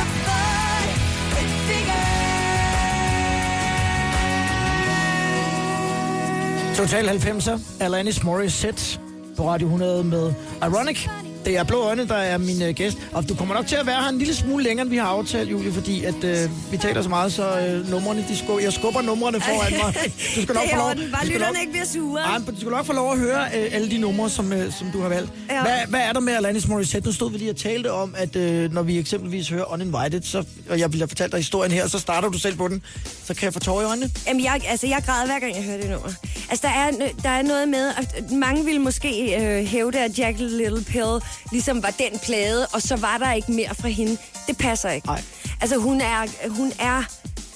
have 0.00 0.12
thought 0.26 0.88
it 1.40 1.50
figured? 1.68 2.24
Total 6.76 7.04
90'er, 7.06 7.56
Alanis 7.78 8.18
Morissette 8.24 9.03
på 9.36 9.48
Radio 9.48 9.66
100 9.66 10.02
med 10.02 10.34
Ironic. 10.62 11.23
Det 11.44 11.56
er 11.56 11.64
Blå 11.64 11.82
Øjne, 11.82 12.08
der 12.08 12.14
er 12.14 12.38
min 12.38 12.62
øh, 12.62 12.74
gæst. 12.74 12.98
Og 13.12 13.28
du 13.28 13.34
kommer 13.34 13.54
nok 13.54 13.66
til 13.66 13.76
at 13.76 13.86
være 13.86 14.02
her 14.02 14.08
en 14.08 14.18
lille 14.18 14.34
smule 14.34 14.64
længere, 14.64 14.82
end 14.82 14.90
vi 14.90 14.96
har 14.96 15.06
aftalt, 15.06 15.50
Julie, 15.50 15.72
fordi 15.72 16.04
at, 16.04 16.24
øh, 16.24 16.72
vi 16.72 16.76
taler 16.76 17.02
så 17.02 17.08
meget, 17.08 17.32
så 17.32 17.60
øh, 17.60 17.90
numrene, 17.90 18.24
de 18.28 18.36
skub, 18.38 18.60
jeg 18.62 18.72
skubber 18.72 19.02
numrene 19.02 19.40
foran 19.40 19.72
mig. 19.82 19.94
Du 20.36 20.42
skal 20.42 20.54
nok 20.58 20.64
få 20.70 20.76
lov, 20.76 20.88
orden. 20.88 21.10
Bare 21.12 21.20
du 21.20 21.26
skal 21.26 21.32
lytterne 21.32 21.60
ikke 21.60 21.72
bliver 21.72 21.84
sure. 21.86 22.20
Ej, 22.20 22.38
men 22.38 22.54
du 22.54 22.60
skal 22.60 22.70
nok 22.70 22.86
få 22.86 22.92
lov 22.92 23.12
at 23.12 23.18
høre 23.18 23.44
øh, 23.44 23.68
alle 23.72 23.90
de 23.90 23.98
numre, 23.98 24.30
som, 24.30 24.52
øh, 24.52 24.72
som 24.72 24.86
du 24.92 25.00
har 25.00 25.08
valgt. 25.08 25.32
Ja. 25.50 25.62
Hvad, 25.62 25.78
hvad 25.88 26.00
er 26.00 26.12
der 26.12 26.20
med 26.20 26.32
Alanis 26.32 26.68
Morissette? 26.68 27.08
Nu 27.08 27.12
stod 27.12 27.30
vi 27.30 27.38
lige 27.38 27.50
og 27.50 27.56
talte 27.56 27.92
om, 27.92 28.14
at 28.18 28.36
øh, 28.36 28.72
når 28.72 28.82
vi 28.82 28.98
eksempelvis 28.98 29.48
hører 29.48 29.72
Uninvited, 29.72 30.22
så, 30.22 30.44
og 30.70 30.78
jeg 30.78 30.88
have 30.94 31.08
fortalt 31.08 31.32
dig 31.32 31.38
historien 31.38 31.72
her, 31.72 31.88
så 31.88 31.98
starter 31.98 32.28
du 32.28 32.38
selv 32.38 32.56
på 32.56 32.68
den. 32.68 32.82
Så 33.24 33.34
kan 33.34 33.44
jeg 33.44 33.52
få 33.52 33.60
tårer 33.60 33.82
i 33.82 33.84
øjnene. 33.84 34.10
Jamen, 34.26 34.44
jeg, 34.44 34.60
altså, 34.68 34.86
jeg 34.86 35.02
græder 35.06 35.26
hver 35.26 35.38
gang, 35.38 35.56
jeg 35.56 35.62
hører 35.64 35.80
det 35.80 35.90
nummer. 35.90 36.08
Altså, 36.50 36.66
der 36.66 36.72
er, 36.72 36.90
der 37.22 37.28
er 37.28 37.42
noget 37.42 37.68
med, 37.68 37.90
at 37.96 38.30
mange 38.30 38.64
ville 38.64 38.80
måske 38.80 39.36
øh, 39.40 39.66
hævde, 39.66 39.98
at 39.98 40.18
Jack 40.18 40.38
Little 40.38 40.84
Pill 40.84 41.20
ligesom 41.52 41.82
var 41.82 41.90
den 41.90 42.18
plade, 42.18 42.66
og 42.72 42.82
så 42.82 42.96
var 42.96 43.18
der 43.18 43.32
ikke 43.32 43.52
mere 43.52 43.74
fra 43.74 43.88
hende. 43.88 44.16
Det 44.46 44.58
passer 44.58 44.90
ikke. 44.90 45.06
Nej. 45.06 45.22
Altså, 45.60 45.76
hun 45.76 46.00
er, 46.00 46.48
hun 46.48 46.72
er 46.78 47.02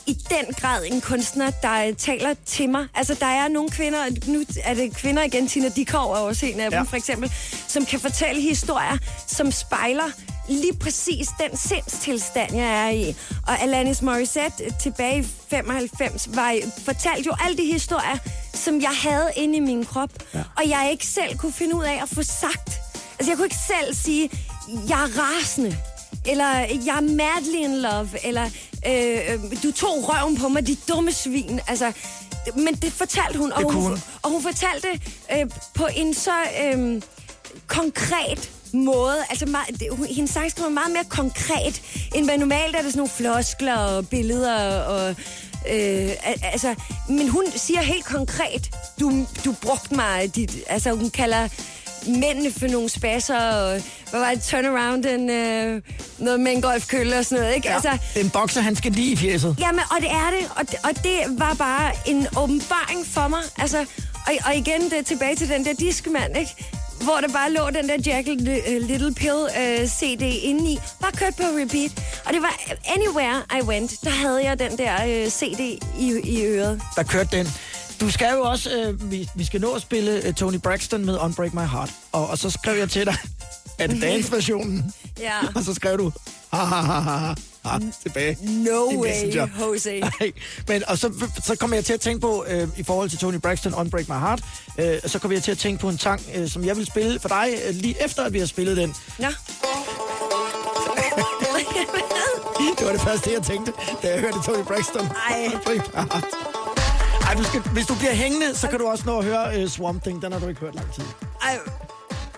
i 0.07 0.13
den 0.31 0.55
grad 0.55 0.85
en 0.87 1.01
kunstner, 1.01 1.51
der 1.51 1.95
taler 1.99 2.35
til 2.47 2.69
mig. 2.71 2.87
Altså, 2.95 3.15
der 3.21 3.27
er 3.27 3.49
nogle 3.49 3.71
kvinder, 3.71 3.99
nu 4.27 4.45
er 4.65 4.75
det 4.75 4.97
kvinder 4.97 5.23
igen, 5.23 5.49
Tina 5.49 5.69
Dikov 5.69 6.13
er 6.13 6.17
også 6.17 6.47
en 6.47 6.61
af 6.61 6.71
Ja. 6.71 6.79
dem, 6.79 6.87
for 6.87 6.97
eksempel, 6.97 7.33
som 7.69 7.85
kan 7.87 8.01
fortælle 8.01 8.43
historier, 8.43 8.99
som 9.27 9.53
spejler 9.53 10.11
lige 10.49 10.75
præcis 10.81 11.29
den 11.41 11.57
sindstilstand, 11.59 12.57
jeg 12.57 12.87
er 12.87 12.91
i. 12.91 13.17
Og 13.47 13.61
Alanis 13.63 14.03
Morissette 14.03 14.65
tilbage 14.83 15.21
i 15.23 15.27
95 15.51 16.29
var, 16.35 16.57
fortalte 16.85 17.23
jo 17.27 17.35
alle 17.45 17.57
de 17.57 17.73
historier, 17.73 18.19
som 18.55 18.81
jeg 18.81 18.91
havde 19.03 19.31
inde 19.37 19.57
i 19.57 19.61
min 19.61 19.85
krop, 19.85 20.11
ja. 20.35 20.39
og 20.57 20.69
jeg 20.69 20.89
ikke 20.93 21.07
selv 21.07 21.37
kunne 21.39 21.53
finde 21.53 21.75
ud 21.77 21.85
af 21.85 21.99
at 22.03 22.09
få 22.09 22.23
sagt. 22.23 22.71
Altså, 23.19 23.31
jeg 23.31 23.37
kunne 23.37 23.47
ikke 23.47 23.57
selv 23.69 23.95
sige, 23.95 24.31
jeg 24.89 25.03
er 25.03 25.21
rasende, 25.21 25.77
eller 26.27 26.49
jeg 26.87 26.97
er 26.97 27.01
madly 27.01 27.57
in 27.57 27.77
love, 27.83 28.09
eller 28.25 28.45
øh, 28.87 29.63
du 29.63 29.73
tog 29.73 30.09
røven 30.09 30.37
på 30.37 30.49
mig, 30.49 30.67
de 30.67 30.77
dumme 30.89 31.13
svin. 31.13 31.61
Altså, 31.67 31.93
men 32.57 32.75
det 32.75 32.93
fortalte 32.93 33.39
hun, 33.39 33.53
og, 33.53 33.65
Det 33.65 33.73
hun, 33.73 33.83
hun. 33.83 33.99
og 34.23 34.31
hun 34.31 34.43
fortalte 34.43 34.89
øh, 35.33 35.47
på 35.75 35.89
en 35.97 36.15
så 36.15 36.33
øh, 36.65 37.03
konkret 37.67 38.51
måde. 38.73 39.17
Altså, 39.31 39.47
meget, 39.47 39.81
det, 39.81 40.09
hendes 40.11 40.31
sangskrivning 40.31 40.79
er 40.79 40.81
meget 40.81 40.93
mere 40.93 41.05
konkret, 41.05 41.83
end 42.15 42.25
hvad 42.25 42.39
normalt 42.39 42.77
er 42.77 42.83
det 42.83 42.93
sådan 42.93 42.99
nogle 42.99 43.11
floskler 43.11 43.77
og 43.77 44.09
billeder 44.09 44.79
og... 44.81 45.11
Øh, 45.71 46.11
al- 46.23 46.41
altså, 46.43 46.75
men 47.09 47.29
hun 47.29 47.45
siger 47.57 47.81
helt 47.81 48.05
konkret, 48.05 48.71
du, 49.01 49.27
du 49.45 49.53
brugte 49.63 49.95
mig, 49.95 50.35
dit, 50.35 50.57
altså 50.67 50.91
hun 50.93 51.11
kalder 51.11 51.49
mændene 52.07 52.53
for 52.59 52.67
nogle 52.67 52.89
spasser, 52.89 53.39
og 53.39 53.83
hvad 54.11 54.21
var 54.21 54.31
det, 54.35 54.43
turnaround, 54.43 55.05
en, 55.07 55.31
øh, 55.31 55.83
noget 56.19 56.41
med 56.41 56.53
en 56.53 56.63
golfkølle 56.63 57.19
og 57.19 57.25
sådan 57.25 57.43
noget, 57.43 57.57
ikke? 57.57 57.69
Ja. 57.69 57.75
Altså, 57.75 57.91
Det 58.15 58.21
er 58.21 58.25
en 58.25 58.31
bokser, 58.31 58.61
han 58.61 58.77
skal 58.77 58.93
lige 58.93 59.13
i 59.13 59.17
fjeset. 59.17 59.57
Jamen, 59.61 59.81
og 59.91 59.97
det 60.01 60.11
er 60.11 60.31
det, 60.41 60.51
og 60.57 60.71
det, 60.71 60.79
og 60.85 60.91
det 61.05 61.39
var 61.41 61.55
bare 61.55 61.93
en 62.07 62.27
åbenbaring 62.37 63.07
for 63.07 63.29
mig. 63.29 63.41
Altså, 63.59 63.79
og, 64.27 64.33
og 64.47 64.57
igen, 64.57 64.85
det 64.91 64.99
er 64.99 65.03
tilbage 65.03 65.37
til 65.37 65.49
den 65.49 65.65
der 65.65 65.73
diskmand, 65.73 66.37
ikke? 66.37 66.51
Hvor 67.03 67.17
der 67.21 67.29
bare 67.29 67.53
lå 67.53 67.71
den 67.71 67.89
der 67.89 67.97
Jack 68.07 68.29
Li- 68.29 68.79
Little 68.87 69.15
Pill 69.15 69.35
uh, 69.35 69.87
CD 69.89 70.23
indeni. 70.23 70.79
Bare 71.01 71.13
kørt 71.13 71.37
på 71.37 71.43
repeat. 71.43 71.91
Og 72.27 72.33
det 72.33 72.43
var 72.43 72.61
anywhere 72.97 73.43
I 73.59 73.63
went, 73.63 73.93
der 74.05 74.11
havde 74.11 74.45
jeg 74.45 74.59
den 74.59 74.79
der 74.79 74.95
uh, 75.25 75.31
CD 75.33 75.61
i, 75.99 76.21
i 76.25 76.43
øret. 76.47 76.81
der 76.97 77.03
kørte 77.03 77.37
den. 77.37 77.49
Du 78.01 78.11
skal 78.11 78.33
jo 78.35 78.41
også, 78.43 78.71
øh, 78.77 79.11
vi, 79.11 79.29
vi 79.35 79.45
skal 79.45 79.61
nå 79.61 79.73
at 79.73 79.83
spille 79.83 80.27
øh, 80.27 80.35
Tony 80.35 80.57
Braxton 80.57 81.05
med 81.05 81.19
Unbreak 81.19 81.55
My 81.55 81.61
Heart. 81.61 81.91
Og, 82.13 82.27
og 82.27 82.39
så 82.39 82.51
skrev 82.51 82.79
jeg 82.79 82.91
til 82.91 83.07
dig, 83.07 83.17
er 83.79 83.87
det 83.87 84.03
dance-versionen? 84.03 84.93
Ja. 85.21 85.39
Og 85.57 85.65
så 85.65 85.75
skrev 85.75 85.99
du, 85.99 86.13
ha 86.53 86.65
ha 86.65 86.81
ha 86.81 87.01
ha 87.01 87.35
ha, 87.65 87.79
tilbage. 88.03 88.39
No 88.43 89.01
way, 89.01 89.09
Messenger. 89.09 89.49
Jose. 89.61 90.01
Nej, 90.21 90.33
men 90.69 90.83
og 90.89 90.99
så, 90.99 91.13
så 91.45 91.57
kom 91.57 91.75
jeg 91.75 91.85
til 91.85 91.93
at 91.93 92.01
tænke 92.01 92.21
på, 92.21 92.45
øh, 92.49 92.69
i 92.77 92.83
forhold 92.83 93.11
til 93.11 93.19
Tony 93.19 93.37
Braxton, 93.37 93.75
Unbreak 93.75 94.09
My 94.09 94.15
Heart, 94.15 94.41
øh, 94.79 94.99
så 95.07 95.19
kom 95.19 95.33
jeg 95.33 95.43
til 95.43 95.51
at 95.51 95.59
tænke 95.59 95.81
på 95.81 95.89
en 95.89 95.99
sang, 95.99 96.23
øh, 96.35 96.49
som 96.49 96.65
jeg 96.65 96.77
vil 96.77 96.87
spille 96.87 97.21
for 97.21 97.29
dig, 97.29 97.49
øh, 97.69 97.75
lige 97.75 98.05
efter 98.05 98.25
at 98.25 98.33
vi 98.33 98.39
har 98.39 98.47
spillet 98.47 98.77
den. 98.77 98.95
Nå. 99.19 99.27
Det 102.79 102.87
var 102.87 102.93
det 102.93 103.01
første, 103.01 103.33
jeg 103.33 103.43
tænkte, 103.43 103.73
da 104.03 104.09
jeg 104.09 104.21
hørte 104.21 104.39
Tony 104.47 104.65
Braxton. 104.65 105.07
Ej. 105.31 105.51
Unbreak 105.55 105.95
My 105.95 106.13
Heart. 106.13 106.58
Ej, 107.29 107.35
du 107.35 107.45
skal, 107.45 107.61
hvis 107.61 107.87
du 107.87 107.95
bliver 107.95 108.15
hængende, 108.15 108.57
så 108.57 108.69
kan 108.69 108.79
du 108.79 108.87
også 108.87 109.05
nå 109.07 109.19
at 109.19 109.25
høre 109.25 109.63
uh, 109.63 109.69
Swamp 109.71 110.03
Thing. 110.03 110.23
Den 110.23 110.33
har 110.33 110.39
du 110.41 110.49
ikke 110.49 110.61
hørt 110.61 110.75
lang 110.75 110.93
tid. 110.95 111.05
Ej, 111.43 111.59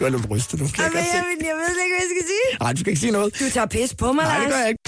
Du 0.01 0.05
er 0.05 0.09
lidt 0.09 0.31
rystet 0.31 0.61
nu, 0.61 0.67
kan 0.67 0.85
ej, 0.85 0.91
jeg 0.95 0.95
jeg, 0.95 1.05
jeg, 1.15 1.47
jeg 1.47 1.55
ved 1.57 1.69
ikke, 1.85 1.95
hvad 1.97 2.07
jeg 2.07 2.11
skal 2.17 2.27
sige. 2.33 2.59
Nej, 2.61 2.73
du 2.73 2.79
skal 2.81 2.91
ikke 2.91 3.01
sige 3.01 3.13
noget. 3.13 3.39
Du 3.41 3.51
tager 3.51 3.67
pis 3.67 3.95
på 3.95 4.13
mig, 4.13 4.25
Nej, 4.25 4.39
det 4.39 4.49
gør 4.49 4.57
jeg 4.59 4.69
ikke. 4.69 4.83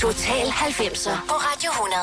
Total 0.00 0.46
90'er 0.46 1.16
på 1.28 1.34
Radio 1.34 1.70
100. 1.70 2.02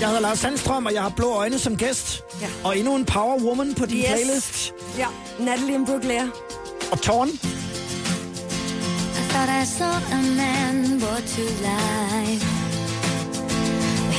Jeg 0.00 0.08
hedder 0.08 0.20
Lars 0.20 0.38
Sandstrøm, 0.38 0.86
og 0.86 0.94
jeg 0.94 1.02
har 1.02 1.08
blå 1.16 1.34
øjne 1.34 1.58
som 1.58 1.76
gæst. 1.76 2.22
Ja. 2.40 2.46
Og 2.64 2.78
endnu 2.78 2.96
en 2.96 3.04
power 3.04 3.38
woman 3.40 3.74
på 3.74 3.86
din 3.86 3.98
Yes. 3.98 4.06
playlist. 4.06 4.72
Ja, 4.98 5.06
Natalie 5.38 5.86
Brooklyn. 5.86 6.28
Og 6.92 7.00
Torn. 7.02 7.28
I 7.28 7.32
thought 9.30 9.50
I 9.62 9.66
saw 9.78 9.94
a 10.12 10.22
man 10.36 11.00
brought 11.00 11.26
to 11.36 11.42
life. 11.42 12.63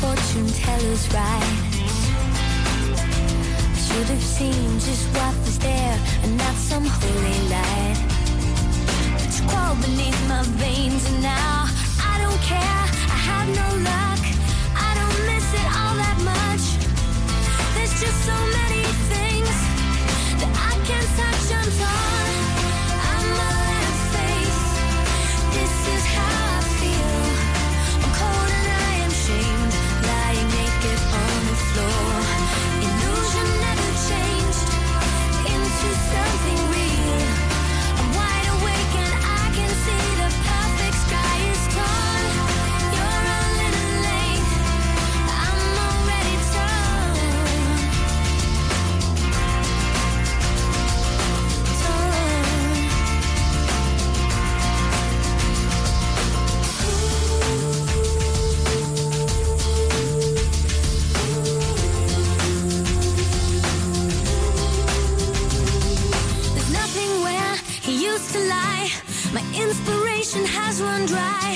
Fortune 0.00 0.46
teller's 0.46 1.12
right. 1.12 1.42
Should 3.84 4.08
have 4.14 4.22
seen 4.22 4.78
just 4.78 5.06
what 5.16 5.47
was 5.58 5.64
there 5.64 5.98
and 6.22 6.36
not 6.36 6.54
some 6.54 6.84
holy 6.84 7.48
light. 7.48 7.96
It's 9.24 9.40
crawled 9.40 9.80
beneath 9.82 10.28
my 10.28 10.42
veins 10.42 11.10
and 11.10 11.22
now 11.22 11.66
I 12.02 12.18
don't 12.22 12.40
care. 12.42 12.58
I 12.58 13.18
have 13.28 13.48
no 13.56 13.84
luck. 13.84 13.97
Has 70.98 71.12
run 71.12 71.18
dry. 71.18 71.47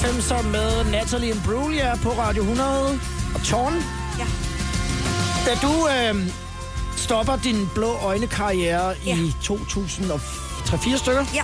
90'er 0.00 0.42
med 0.42 0.84
Natalie 0.92 1.30
Imbruglia 1.30 1.96
på 2.02 2.10
Radio 2.10 2.42
100 2.42 3.00
og 3.34 3.42
Torn. 3.44 3.74
Ja. 4.18 4.24
Da 5.46 5.58
du 5.62 5.88
øh, 5.88 6.30
stopper 6.96 7.36
din 7.36 7.68
blå 7.74 7.92
øjne-karriere 8.02 8.94
Ja. 9.06 9.16
i 9.16 9.34
2003-4 9.44 10.96
stykker, 10.98 11.24
Ja. 11.34 11.42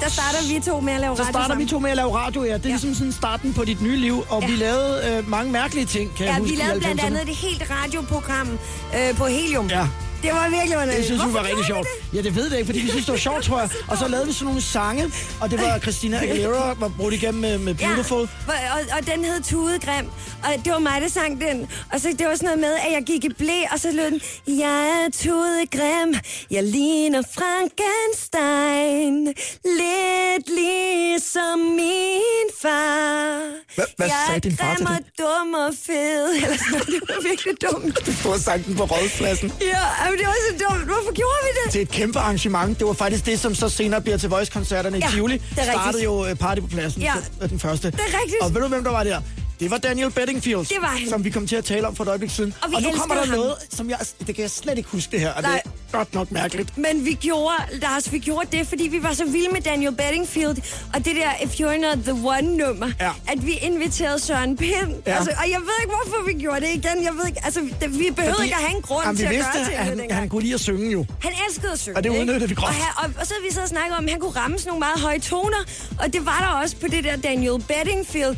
Der 0.00 0.08
starter 0.10 0.48
vi 0.54 0.60
to 0.60 0.80
med 0.80 0.92
at 0.92 1.00
lave 1.00 1.16
så 1.16 1.22
radio 1.22 1.32
starter 1.32 1.46
sammen. 1.48 1.66
vi 1.66 1.70
to 1.70 1.78
med 1.78 1.90
at 1.90 1.96
lave 1.96 2.16
radio, 2.16 2.42
ja. 2.44 2.54
Det 2.54 2.64
er 2.64 2.68
Ja. 2.68 2.68
ligesom 2.74 2.94
sådan 2.94 3.12
starten 3.12 3.54
på 3.54 3.64
dit 3.64 3.82
nye 3.82 3.96
liv, 3.96 4.24
og 4.28 4.42
Ja. 4.42 4.48
vi 4.48 4.56
lavede 4.56 5.02
øh, 5.18 5.28
mange 5.30 5.52
mærkelige 5.52 5.86
ting, 5.86 6.14
kan 6.16 6.26
jeg 6.26 6.34
huske. 6.34 6.54
Ja, 6.54 6.60
vi 6.62 6.66
lavede 6.68 6.80
blandt 6.80 7.00
andet 7.00 7.26
det 7.26 7.36
helt 7.36 7.62
radioprogram 7.70 8.58
øh, 8.96 9.16
på 9.16 9.26
Helium. 9.26 9.66
Ja. 9.66 9.86
Det 10.22 10.30
var 10.32 10.48
virkelig 10.50 10.76
underligt. 10.76 10.96
Det 10.98 11.04
synes 11.06 11.22
vi 11.26 11.32
var 11.32 11.44
rigtig 11.48 11.64
sjovt. 11.66 11.86
Ja, 12.14 12.22
det 12.22 12.36
ved 12.36 12.48
jeg 12.50 12.58
ikke, 12.58 12.66
fordi 12.66 12.78
vi 12.80 12.88
synes, 12.88 13.04
det 13.04 13.12
var 13.12 13.18
sjovt, 13.18 13.44
tror 13.44 13.60
jeg. 13.60 13.68
Og 13.88 13.98
så 13.98 14.08
lavede 14.08 14.26
vi 14.26 14.32
sådan 14.32 14.46
nogle 14.46 14.62
sange, 14.62 15.04
og 15.40 15.50
det 15.50 15.60
var 15.60 15.78
Christina 15.78 16.16
Aguilera, 16.22 16.74
var 16.78 16.88
brugt 16.98 17.14
igennem 17.14 17.40
med, 17.40 17.58
med 17.58 17.74
Beautiful. 17.74 18.28
Ja, 18.48 18.74
og, 18.74 18.80
og 18.98 19.06
den 19.06 19.24
hed 19.24 19.40
Tudegrim, 19.42 20.06
og 20.44 20.50
det 20.64 20.72
var 20.72 20.78
mig, 20.78 21.00
der 21.02 21.08
sang 21.08 21.40
den. 21.40 21.68
Og 21.92 22.00
så 22.00 22.08
det 22.18 22.26
var 22.26 22.34
sådan 22.34 22.44
noget 22.46 22.58
med, 22.60 22.72
at 22.86 22.92
jeg 22.92 23.02
gik 23.06 23.24
i 23.24 23.28
blæ, 23.38 23.58
og 23.72 23.80
så 23.80 23.90
lød 23.92 24.10
den, 24.10 24.20
jeg 24.58 25.04
er 25.04 25.10
Tudegrim, 25.22 26.14
jeg 26.50 26.64
ligner 26.64 27.22
Frankenstein, 27.34 29.26
lidt 29.64 30.48
ligesom 30.60 31.58
min 31.58 32.46
far. 32.62 33.40
Hvad- 33.74 33.84
hvad 33.96 34.06
jeg 34.06 34.16
sagde 34.26 34.40
din 34.40 34.56
far 34.56 34.74
til 34.76 34.86
grim 34.86 34.96
og 34.96 35.02
det? 35.04 35.18
dum 35.18 35.54
og 35.54 35.72
fed. 35.86 36.24
Eller 36.34 36.56
sådan, 36.56 36.72
noget. 36.72 36.86
det 36.86 37.00
var 37.08 37.20
virkelig 37.28 37.54
dumt. 37.70 37.98
Du 38.24 38.30
har 38.30 38.38
sagt 38.38 38.66
den 38.66 38.76
på 38.76 38.84
rådspladsen. 38.84 39.52
Ja, 39.60 39.84
men 40.10 40.18
det 40.18 40.26
var 40.26 40.34
så 40.48 40.64
dumt. 40.64 40.84
Hvorfor 40.84 41.12
gjorde 41.14 41.38
vi 41.46 41.50
det? 41.64 41.72
til 41.72 41.82
et 41.82 41.88
kæmpe 41.90 42.18
arrangement. 42.18 42.78
Det 42.78 42.86
var 42.86 42.92
faktisk 42.92 43.26
det, 43.26 43.40
som 43.40 43.54
så 43.54 43.68
senere 43.68 44.00
bliver 44.00 44.16
til 44.18 44.28
Voice-koncerterne 44.28 44.98
i 44.98 45.00
Ja, 45.00 45.08
Tivoli. 45.14 45.34
det 45.34 45.42
er 45.44 45.60
rigtigt. 45.60 45.72
Startede 45.80 46.04
jo 46.04 46.26
øh, 46.26 46.34
Party 46.36 46.60
på 46.60 46.66
pladsen, 46.66 47.02
ja. 47.02 47.12
den 47.50 47.58
første. 47.58 47.90
Det 47.90 48.00
er 48.00 48.04
rigtigt. 48.22 48.42
Og 48.42 48.54
ved 48.54 48.60
du, 48.62 48.68
hvem 48.68 48.84
der 48.84 48.90
var 48.90 49.04
der? 49.04 49.20
Det 49.60 49.70
var 49.70 49.78
Daniel 49.78 50.10
Bedingfield, 50.10 50.58
Det 50.68 50.76
var 50.80 50.86
han. 50.86 51.08
som 51.08 51.24
vi 51.24 51.30
kom 51.30 51.46
til 51.46 51.56
at 51.56 51.64
tale 51.64 51.86
om 51.86 51.96
for 51.96 52.04
et 52.04 52.08
øjeblik 52.08 52.30
siden. 52.30 52.54
Og 52.62 52.70
og 52.74 52.82
nu 52.82 52.90
kommer 52.90 53.14
der 53.14 53.24
ham. 53.26 53.38
noget, 53.38 53.54
som 53.70 53.90
jeg... 53.90 53.98
Det 54.26 54.34
kan 54.34 54.42
jeg 54.42 54.50
slet 54.50 54.78
ikke 54.78 54.90
huske 54.90 55.12
det 55.12 55.20
her, 55.20 55.32
og 55.32 55.42
Nej. 55.42 55.60
det 55.64 55.72
er 55.92 55.96
godt 55.98 56.14
nok 56.14 56.30
mærkeligt. 56.32 56.78
Men 56.78 57.04
vi 57.04 57.12
gjorde, 57.14 57.54
Lars, 57.72 58.12
vi 58.12 58.18
gjorde 58.18 58.56
det, 58.58 58.66
fordi 58.66 58.88
vi 58.88 59.02
var 59.02 59.12
så 59.12 59.24
vilde 59.24 59.48
med 59.52 59.60
Daniel 59.60 59.92
Bedingfield, 59.94 60.56
og 60.94 61.04
det 61.04 61.16
der 61.16 61.30
If 61.44 61.50
You're 61.60 61.76
Not 61.80 61.98
The 62.04 62.12
One-nummer, 62.12 62.90
Ja. 63.00 63.10
at 63.28 63.46
vi 63.46 63.52
inviterede 63.52 64.18
Søren 64.18 64.56
Pind. 64.56 64.72
Ja. 65.06 65.16
Altså, 65.16 65.30
og 65.44 65.50
jeg 65.50 65.60
ved 65.60 65.74
ikke, 65.82 65.94
hvorfor 66.02 66.24
vi 66.26 66.32
gjorde 66.32 66.60
det 66.60 66.68
igen. 66.68 67.04
Jeg 67.04 67.12
ved 67.18 67.26
ikke, 67.26 67.40
altså, 67.44 67.60
det, 67.80 67.98
vi 67.98 68.10
behøvede 68.16 68.44
ikke 68.44 68.56
at 68.56 68.62
have 68.62 68.76
en 68.76 68.82
grund 68.82 69.02
Jamen, 69.04 69.16
til 69.16 69.24
at 69.24 69.30
vidste, 69.30 69.50
gøre 69.54 69.64
til 69.64 69.74
han, 69.74 69.98
det 69.98 70.12
han 70.12 70.28
kunne 70.28 70.42
lide 70.42 70.54
at 70.54 70.60
synge 70.60 70.90
jo. 70.92 71.06
han 71.22 71.32
elskede 71.48 71.72
at 71.72 71.78
synge. 71.78 71.96
Og 71.96 72.04
det 72.04 72.10
udnyttede 72.10 72.48
vi 72.48 72.54
groft. 72.54 72.74
Og, 72.96 73.04
og, 73.04 73.10
og 73.20 73.26
så 73.26 73.34
vi 73.48 73.54
så 73.54 73.60
snakket 73.66 73.98
om, 73.98 74.04
at 74.04 74.10
han 74.10 74.20
kunne 74.20 74.30
ramme 74.36 74.58
sådan 74.58 74.68
nogle 74.70 74.78
meget 74.80 75.00
høje 75.00 75.18
toner. 75.18 75.62
Og 76.00 76.12
det 76.12 76.26
var 76.26 76.38
der 76.40 76.60
også 76.62 76.76
på 76.76 76.86
det 76.88 77.04
der 77.04 77.16
Daniel 77.16 77.62
Bedingfield. 77.68 78.36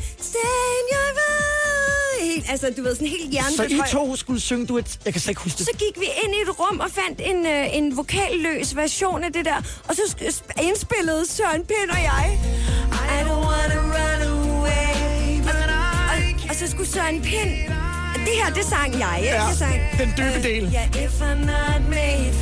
Your 0.92 1.11
Helt, 2.20 2.50
altså, 2.50 2.66
du 2.76 2.82
ved, 2.82 2.94
sådan 2.94 3.08
helt 3.08 3.22
Så 3.24 3.30
hjernedødt 3.30 3.88
I 3.88 3.92
to 3.92 4.16
skulle 4.16 4.40
synge 4.40 4.66
duet. 4.66 4.98
Jeg 5.04 5.12
kan 5.12 5.20
slet 5.22 5.30
ikke 5.30 5.40
huske 5.40 5.58
det. 5.58 5.66
Så 5.66 5.72
gik 5.78 6.00
vi 6.00 6.06
ind 6.24 6.34
i 6.34 6.50
et 6.50 6.58
rum 6.60 6.80
og 6.80 6.90
fandt 6.90 7.20
en, 7.24 7.46
øh, 7.46 7.76
en 7.76 7.96
vokalløs 7.96 8.76
version 8.76 9.24
af 9.24 9.32
det 9.32 9.44
der. 9.44 9.56
Og 9.88 9.94
så 9.96 10.02
indspillede 10.62 11.26
Søren 11.26 11.64
Pind 11.64 11.90
og 11.90 12.02
jeg. 12.02 12.38
I 12.92 13.28
don't 13.28 13.46
wanna 13.48 13.78
run 13.94 14.22
away. 14.32 15.40
Og, 15.50 15.54
og, 16.12 16.48
og 16.50 16.54
så 16.54 16.70
skulle 16.70 16.88
Søren 16.88 17.22
Pind... 17.22 17.50
Det 18.26 18.32
her, 18.44 18.54
det 18.54 18.64
sang 18.64 18.98
jeg, 19.00 19.14
ikke? 19.18 19.34
Ja, 19.34 19.54
sang, 19.54 19.74
den 19.98 20.08
dybe 20.16 20.36
øh, 20.38 20.42
del. 20.42 20.70
Ja, 20.72 20.84
if 21.04 21.20
I'm 21.20 21.34
not 21.34 21.88
made 21.90 22.32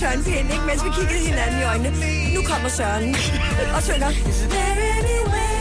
Søren 0.00 0.24
Pind, 0.24 0.50
ikke? 0.52 0.64
Mens 0.66 0.84
vi 0.84 0.90
kiggede 0.98 1.26
hinanden 1.26 1.60
i 1.60 1.62
øjnene. 1.62 1.90
Nu 2.34 2.42
kommer 2.42 2.68
Søren 2.68 3.16
og 3.76 3.82
synger. 3.82 4.10
"Is 4.10 4.38
there 4.50 4.76
any 4.98 5.18
way 5.32 5.59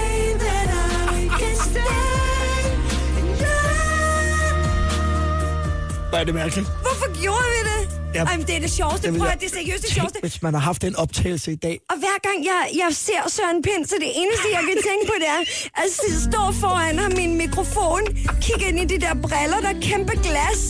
Hvor 6.10 6.18
er 6.18 6.23
det 6.23 6.34
mærkeligt. 6.34 6.68
Hvorfor 6.81 7.22
gjorde 7.22 7.44
vi 7.56 7.61
det? 7.69 7.90
Ja. 8.15 8.23
Ej, 8.23 8.38
men 8.38 8.45
det 8.48 8.56
er 8.56 8.60
det 8.60 8.72
sjoveste. 8.72 9.14
Prøv 9.18 9.27
at 9.27 9.40
det 9.40 9.45
er 9.45 9.56
seriøst 9.60 9.84
det 9.84 9.91
sjoveste. 9.94 10.19
hvis 10.22 10.41
man 10.41 10.53
har 10.53 10.61
haft 10.61 10.84
en 10.84 10.95
optagelse 10.95 11.52
i 11.52 11.56
dag. 11.56 11.80
Og 11.90 11.95
hver 12.03 12.18
gang 12.27 12.38
jeg, 12.45 12.61
jeg 12.84 12.90
ser 13.06 13.22
Søren 13.27 13.61
Pind, 13.64 13.86
så 13.86 13.95
det 13.99 14.11
eneste, 14.22 14.48
jeg 14.57 14.64
kan 14.69 14.77
tænke 14.90 15.03
på, 15.07 15.14
det 15.23 15.27
er 15.38 15.41
at 15.81 15.90
stå 16.27 16.52
foran 16.61 16.98
ham 16.99 17.11
i 17.11 17.23
en 17.23 17.38
mikrofon, 17.38 18.02
kigge 18.41 18.65
ind 18.69 18.80
i 18.80 18.86
de 18.95 19.02
der 19.06 19.14
briller, 19.14 19.60
der 19.61 19.69
er 19.69 19.80
kæmpe 19.81 20.14
glas, 20.23 20.61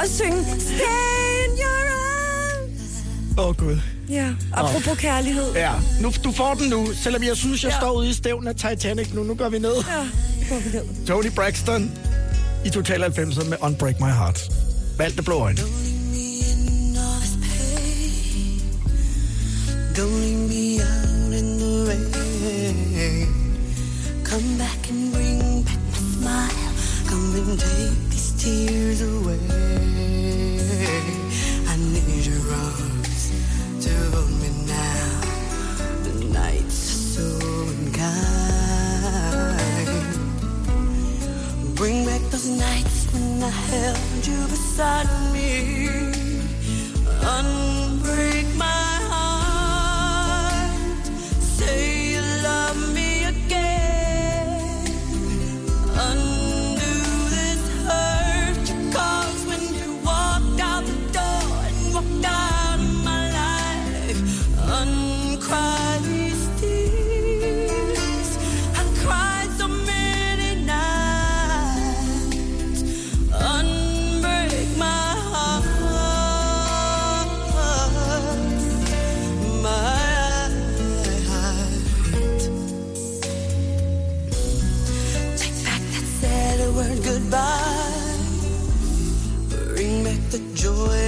og 0.00 0.06
synge 0.18 0.44
Stay 0.60 1.28
in 1.44 1.50
your 1.62 1.84
arms. 1.98 2.82
Åh, 3.38 3.46
oh, 3.46 3.56
Gud. 3.56 3.76
Ja, 4.08 4.28
apropos 4.52 4.98
kærlighed. 4.98 5.52
Ja, 5.54 5.72
nu, 6.00 6.12
du 6.24 6.32
får 6.32 6.54
den 6.54 6.68
nu, 6.68 6.88
selvom 7.02 7.22
jeg 7.22 7.36
synes, 7.36 7.64
jeg 7.64 7.70
Ja. 7.72 7.78
står 7.78 7.92
ude 7.92 8.08
i 8.08 8.12
stævnen 8.12 8.48
af 8.48 8.54
Titanic 8.54 9.12
nu. 9.14 9.22
Nu 9.22 9.34
går 9.34 9.48
vi 9.48 9.58
ned. 9.58 9.74
Ja, 9.74 10.08
går 10.48 10.58
vi 10.58 10.70
ned. 10.78 11.06
Tony 11.06 11.30
Braxton 11.30 11.92
i 12.64 12.70
Total 12.70 13.00
90 13.02 13.44
med 13.44 13.56
Unbreak 13.60 14.00
My 14.00 14.06
Heart. 14.20 14.40
Valgte 14.98 15.22
blå 15.22 15.44
øjne. 15.44 15.62
The. 19.94 20.04
Come 24.30 24.58
back 24.58 24.90
and 24.90 25.12
bring 25.12 25.62
back 25.62 25.80
my 25.92 26.00
smile. 26.14 26.72
Come 27.10 27.34
and 27.40 27.58
take 27.60 27.98
these 28.12 28.30
tears 28.42 29.00
away. 29.02 29.40
I 31.72 31.74
need 31.94 32.24
your 32.30 32.44
arms 32.66 33.22
to 33.84 33.92
hold 34.12 34.32
me 34.42 34.50
now. 34.66 35.10
The 36.06 36.14
nights 36.40 36.78
are 36.92 37.02
so 37.14 37.26
unkind. 37.74 38.08
Bring 41.80 41.98
back 42.04 42.22
those 42.32 42.48
nights 42.48 42.97
when 43.12 43.42
I 43.42 43.50
held 43.70 44.26
you 44.26 44.40
beside 44.48 45.08
me. 45.32 45.50
Unbreak 47.36 48.46
my 48.56 48.90
heart. 49.10 50.70
Say 51.40 52.12
you 52.12 52.22
love 52.42 52.80
me 52.94 53.07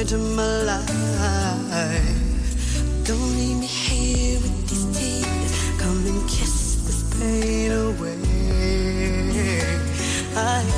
to 0.05 0.17
my 0.17 0.63
life. 0.63 0.87
Don't 3.05 3.37
leave 3.37 3.59
me 3.59 3.67
here 3.67 4.41
with 4.41 4.69
these 4.69 4.87
tears. 4.97 5.53
Come 5.79 6.07
and 6.07 6.29
kiss 6.29 6.77
this 6.87 7.03
pain 7.19 7.71
away. 7.73 8.17
I 10.35 10.70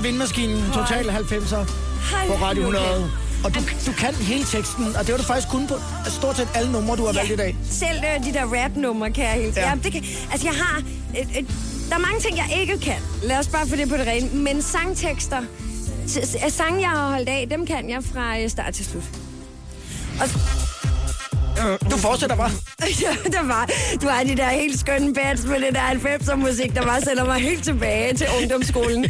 Ja, 0.00 0.04
bare 0.04 0.12
vindmaskinen. 0.12 0.64
Total 0.72 1.04
90'er 1.10 1.64
på 2.26 2.44
Radio 2.44 2.62
100. 2.62 3.10
Og 3.44 3.54
du, 3.54 3.60
du 3.86 3.92
kan 3.92 4.14
hele 4.14 4.44
teksten, 4.44 4.96
og 4.96 5.06
det 5.06 5.12
var 5.12 5.18
du 5.18 5.24
faktisk 5.24 5.48
kun 5.48 5.66
på 5.66 5.74
stort 6.06 6.36
set 6.36 6.48
alle 6.54 6.72
numre, 6.72 6.96
du 6.96 7.06
har 7.06 7.12
valgt 7.12 7.32
i 7.32 7.36
dag. 7.36 7.56
Selv 7.70 7.98
øh, 7.98 8.24
de 8.24 8.32
der 8.32 8.44
rap-numre 8.44 9.10
kan 9.10 9.24
jeg 9.24 9.32
helt... 9.32 9.56
Ja. 9.56 9.60
Ja. 9.60 9.68
Jamen, 9.68 9.84
det 9.84 9.92
kan, 9.92 10.04
altså, 10.32 10.46
jeg 10.46 10.56
har... 10.56 10.82
Øh, 11.18 11.38
øh, 11.38 11.44
der 11.88 11.94
er 11.94 11.98
mange 11.98 12.20
ting, 12.20 12.36
jeg 12.36 12.58
ikke 12.60 12.78
kan. 12.78 12.96
Lad 13.22 13.38
os 13.38 13.48
bare 13.48 13.66
få 13.66 13.76
det 13.76 13.88
på 13.88 13.96
det 13.96 14.06
rene. 14.06 14.28
Men 14.32 14.62
sangtekster, 14.62 15.42
sange, 16.48 16.80
jeg 16.80 16.90
har 16.90 17.10
holdt 17.10 17.28
af, 17.28 17.46
dem 17.50 17.66
kan 17.66 17.90
jeg 17.90 18.04
fra 18.12 18.40
øh, 18.40 18.50
start 18.50 18.74
til 18.74 18.84
slut. 18.84 19.04
Og, 20.20 20.28
Du 21.90 21.96
fortsætter 21.96 22.36
bare. 22.36 22.50
ja, 23.04 23.30
der 23.30 23.46
var, 23.46 23.70
du 24.02 24.08
har 24.08 24.24
de 24.24 24.36
der 24.36 24.48
helt 24.48 24.80
skønne 24.80 25.14
bands 25.14 25.44
med 25.44 25.60
det 25.60 25.74
der 25.74 25.80
90'er 25.80 26.34
musik, 26.34 26.74
der 26.74 26.82
bare 26.82 27.00
sender 27.00 27.24
mig 27.24 27.40
helt 27.40 27.64
tilbage 27.64 28.16
til 28.16 28.26
ungdomsskolen. 28.40 29.04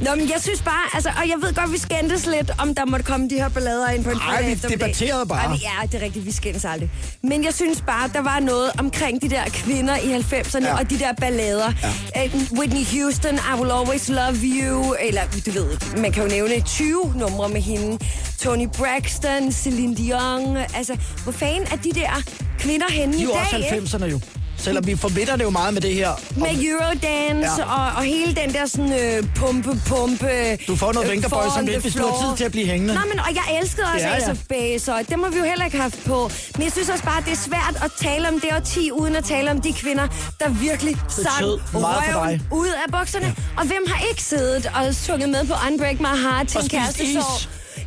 Nå, 0.00 0.10
men 0.14 0.28
jeg 0.28 0.40
synes 0.40 0.62
bare, 0.62 0.84
altså, 0.94 1.08
og 1.22 1.28
jeg 1.28 1.36
ved 1.42 1.54
godt, 1.54 1.72
vi 1.72 1.78
skændtes 1.78 2.26
lidt, 2.26 2.50
om 2.58 2.74
der 2.74 2.84
måtte 2.84 3.04
komme 3.04 3.28
de 3.30 3.34
her 3.34 3.48
ballader 3.48 3.90
ind 3.90 4.04
på 4.04 4.10
en 4.10 4.16
fredag 4.16 4.46
vi 4.46 4.52
eftermiddag. 4.52 4.86
debatterede 4.86 5.26
bare. 5.26 5.44
Ej, 5.46 5.52
vi- 5.52 5.60
ja, 5.62 5.86
det 5.86 5.94
er 5.94 6.04
rigtigt, 6.04 6.26
vi 6.26 6.32
skændes 6.32 6.64
aldrig. 6.64 6.90
Men 7.22 7.44
jeg 7.44 7.54
synes 7.54 7.80
bare, 7.86 8.10
der 8.12 8.20
var 8.22 8.40
noget 8.40 8.70
omkring 8.78 9.22
de 9.22 9.28
der 9.30 9.44
kvinder 9.44 9.96
i 9.96 10.12
90'erne, 10.12 10.66
Ja. 10.66 10.78
og 10.78 10.90
de 10.90 10.98
der 10.98 11.12
ballader. 11.12 11.72
Ja. 12.16 12.28
Whitney 12.58 12.84
Houston, 13.00 13.34
I 13.34 13.60
Will 13.60 13.70
Always 13.72 14.08
Love 14.08 14.34
You, 14.42 14.94
eller 15.08 15.20
du 15.46 15.50
ved, 15.50 15.96
man 16.00 16.12
kan 16.12 16.22
jo 16.22 16.28
nævne 16.28 16.60
20 16.60 17.14
numre 17.16 17.48
med 17.48 17.60
hende. 17.60 17.98
Tony 18.40 18.66
Braxton, 18.76 19.52
Celine 19.52 19.96
Dion, 19.96 20.56
altså, 20.74 20.96
hvor 21.22 21.32
fanden 21.32 21.66
er 21.72 21.76
de 21.76 21.92
der 21.92 22.22
kvinder 22.58 22.86
henne 22.92 23.12
De 23.12 23.18
er 23.18 23.20
i 23.20 23.24
jo 23.24 23.30
dag? 23.30 23.40
også 23.40 23.56
ikke? 23.56 23.68
90'erne 23.68 24.04
jo. 24.04 24.20
Selvom 24.58 24.86
vi 24.86 24.96
forbinder 24.96 25.36
det 25.36 25.44
jo 25.44 25.50
meget 25.50 25.74
med 25.74 25.82
det 25.82 25.94
her. 25.94 26.10
Med 26.36 26.46
Eurodance 26.64 27.62
Ja. 27.62 27.74
og, 27.74 27.92
og 27.96 28.02
hele 28.02 28.34
den 28.34 28.52
der 28.54 28.66
sådan 28.66 28.92
øh, 28.92 29.24
pumpe, 29.36 29.80
pumpe... 29.86 30.56
Du 30.66 30.76
får 30.76 30.92
noget 30.92 31.06
øh, 31.06 31.12
Vengaboys 31.12 31.30
foran 31.44 31.60
om 31.60 31.66
lidt, 31.66 31.82
hvis 31.82 31.94
du 31.94 32.02
har 32.06 32.26
tid 32.28 32.36
til 32.36 32.44
at 32.44 32.50
blive 32.52 32.66
hængende. 32.66 32.94
Nå, 32.94 33.00
men 33.10 33.20
og 33.20 33.34
jeg 33.34 33.58
elskede 33.60 33.86
også 33.94 34.06
Ja, 34.06 34.14
ja. 34.14 34.30
Ace 34.30 34.40
Base, 34.48 34.94
og 34.94 35.00
det 35.08 35.18
må 35.18 35.28
vi 35.28 35.38
jo 35.38 35.44
heller 35.44 35.64
ikke 35.64 35.76
have 35.76 35.90
haft 35.90 36.04
på. 36.06 36.30
Men 36.54 36.62
jeg 36.62 36.72
synes 36.72 36.88
også 36.88 37.04
bare, 37.04 37.20
det 37.26 37.32
er 37.32 37.36
svært 37.36 37.76
at 37.84 37.90
tale 38.02 38.28
om 38.28 38.40
det 38.40 38.50
årti, 38.56 38.90
uden 38.90 39.16
at 39.16 39.24
tale 39.24 39.50
om 39.50 39.60
de 39.60 39.72
kvinder, 39.72 40.06
der 40.40 40.48
virkelig 40.48 40.96
sang 41.08 41.44
røven 41.74 42.42
ud 42.50 42.68
af 42.68 42.92
bukserne. 42.98 43.26
Ja. 43.26 43.32
Og 43.60 43.66
hvem 43.66 43.84
har 43.88 44.04
ikke 44.10 44.22
siddet 44.22 44.66
og 44.74 44.94
sunget 44.94 45.28
med 45.28 45.44
på 45.46 45.54
Unbreak 45.70 46.00
My 46.00 46.06
Heart 46.24 46.46
til 46.48 46.58
Og 46.58 46.64
en. 47.00 47.22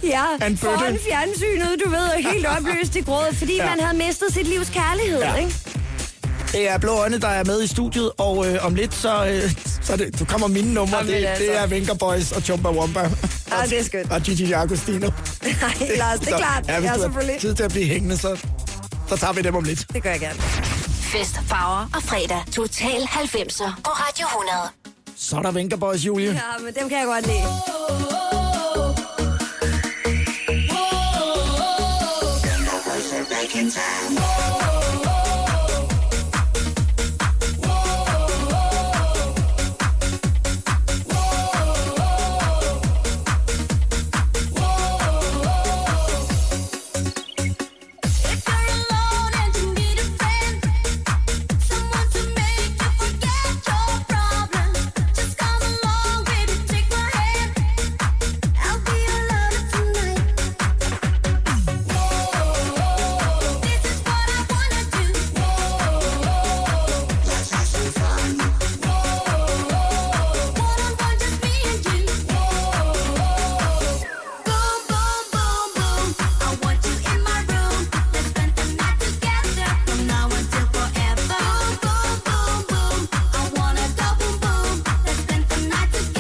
Ja, 0.04 0.24
foran 0.56 0.98
fjernsynet, 1.10 1.82
du 1.86 1.90
ved, 1.90 2.06
og 2.16 2.32
helt 2.32 2.46
opløst 2.58 2.96
i 2.96 3.02
gråd, 3.02 3.34
fordi 3.36 3.56
Ja. 3.56 3.66
man 3.70 3.80
havde 3.86 3.98
mistet 3.98 4.28
sit 4.34 4.48
livs 4.48 4.70
kærlighed, 4.70 5.20
ja. 5.22 5.36
ikke? 5.36 5.56
Det 6.52 6.70
er 6.70 6.78
Blå 6.78 6.92
Øjne, 6.92 7.20
der 7.20 7.28
er 7.28 7.44
med 7.44 7.64
i 7.64 7.68
studiet, 7.68 8.12
og 8.18 8.48
øh, 8.48 8.66
om 8.66 8.76
lidt, 8.76 8.94
så, 8.94 9.26
øh, 9.26 9.52
så 9.82 9.94
er 9.94 9.98
det, 9.98 10.20
du 10.20 10.26
kommer 10.26 10.48
mine 10.48 10.74
numre. 10.74 10.98
Jamen, 10.98 11.14
Det, 11.14 11.26
altså. 11.26 11.44
det 11.44 11.58
er 11.58 11.68
Venga 11.68 11.94
Boys 11.94 12.32
og 12.32 12.42
Chumba 12.42 12.70
Wumba. 12.70 13.00
Ah, 13.52 13.70
det 13.70 13.80
er 13.80 13.84
skønt. 13.84 14.12
Og 14.12 14.22
Gigi 14.22 14.52
Agostino. 14.52 15.00
Nej, 15.00 15.98
Lars, 15.98 16.20
det 16.20 16.28
er 16.28 16.32
Så, 16.32 16.38
klart. 16.38 16.68
Ja, 16.68 16.80
hvis 16.80 16.90
Ja, 16.90 16.96
du 16.96 17.12
har 17.12 17.38
tid 17.40 17.56
til 17.56 17.64
at 17.64 17.72
blive 17.72 17.86
hængende, 17.86 18.18
så, 18.18 18.38
så 19.10 19.16
tager 19.18 19.34
vi 19.34 19.42
dem 19.42 19.56
om 19.56 19.64
lidt. 19.64 19.86
Det 19.94 20.04
gør 20.04 20.10
jeg 20.12 20.20
gerne. 20.20 20.40
Fest, 21.02 21.36
farver 21.48 21.90
og 21.96 22.04
fredag. 22.04 22.44
Total 22.52 23.02
90'er 23.02 23.72
på 23.84 23.90
Radio 23.92 24.26
100. 24.28 24.58
Så 25.18 25.38
er 25.38 25.42
der 25.42 25.52
Venga 25.52 25.76
Boys, 25.76 26.06
Julie. 26.06 26.28
Ja, 26.32 26.64
men 26.66 26.74
dem 26.80 26.90
kan 26.90 26.98
jeg 26.98 27.06
godt 27.06 27.28
lide. 27.28 27.44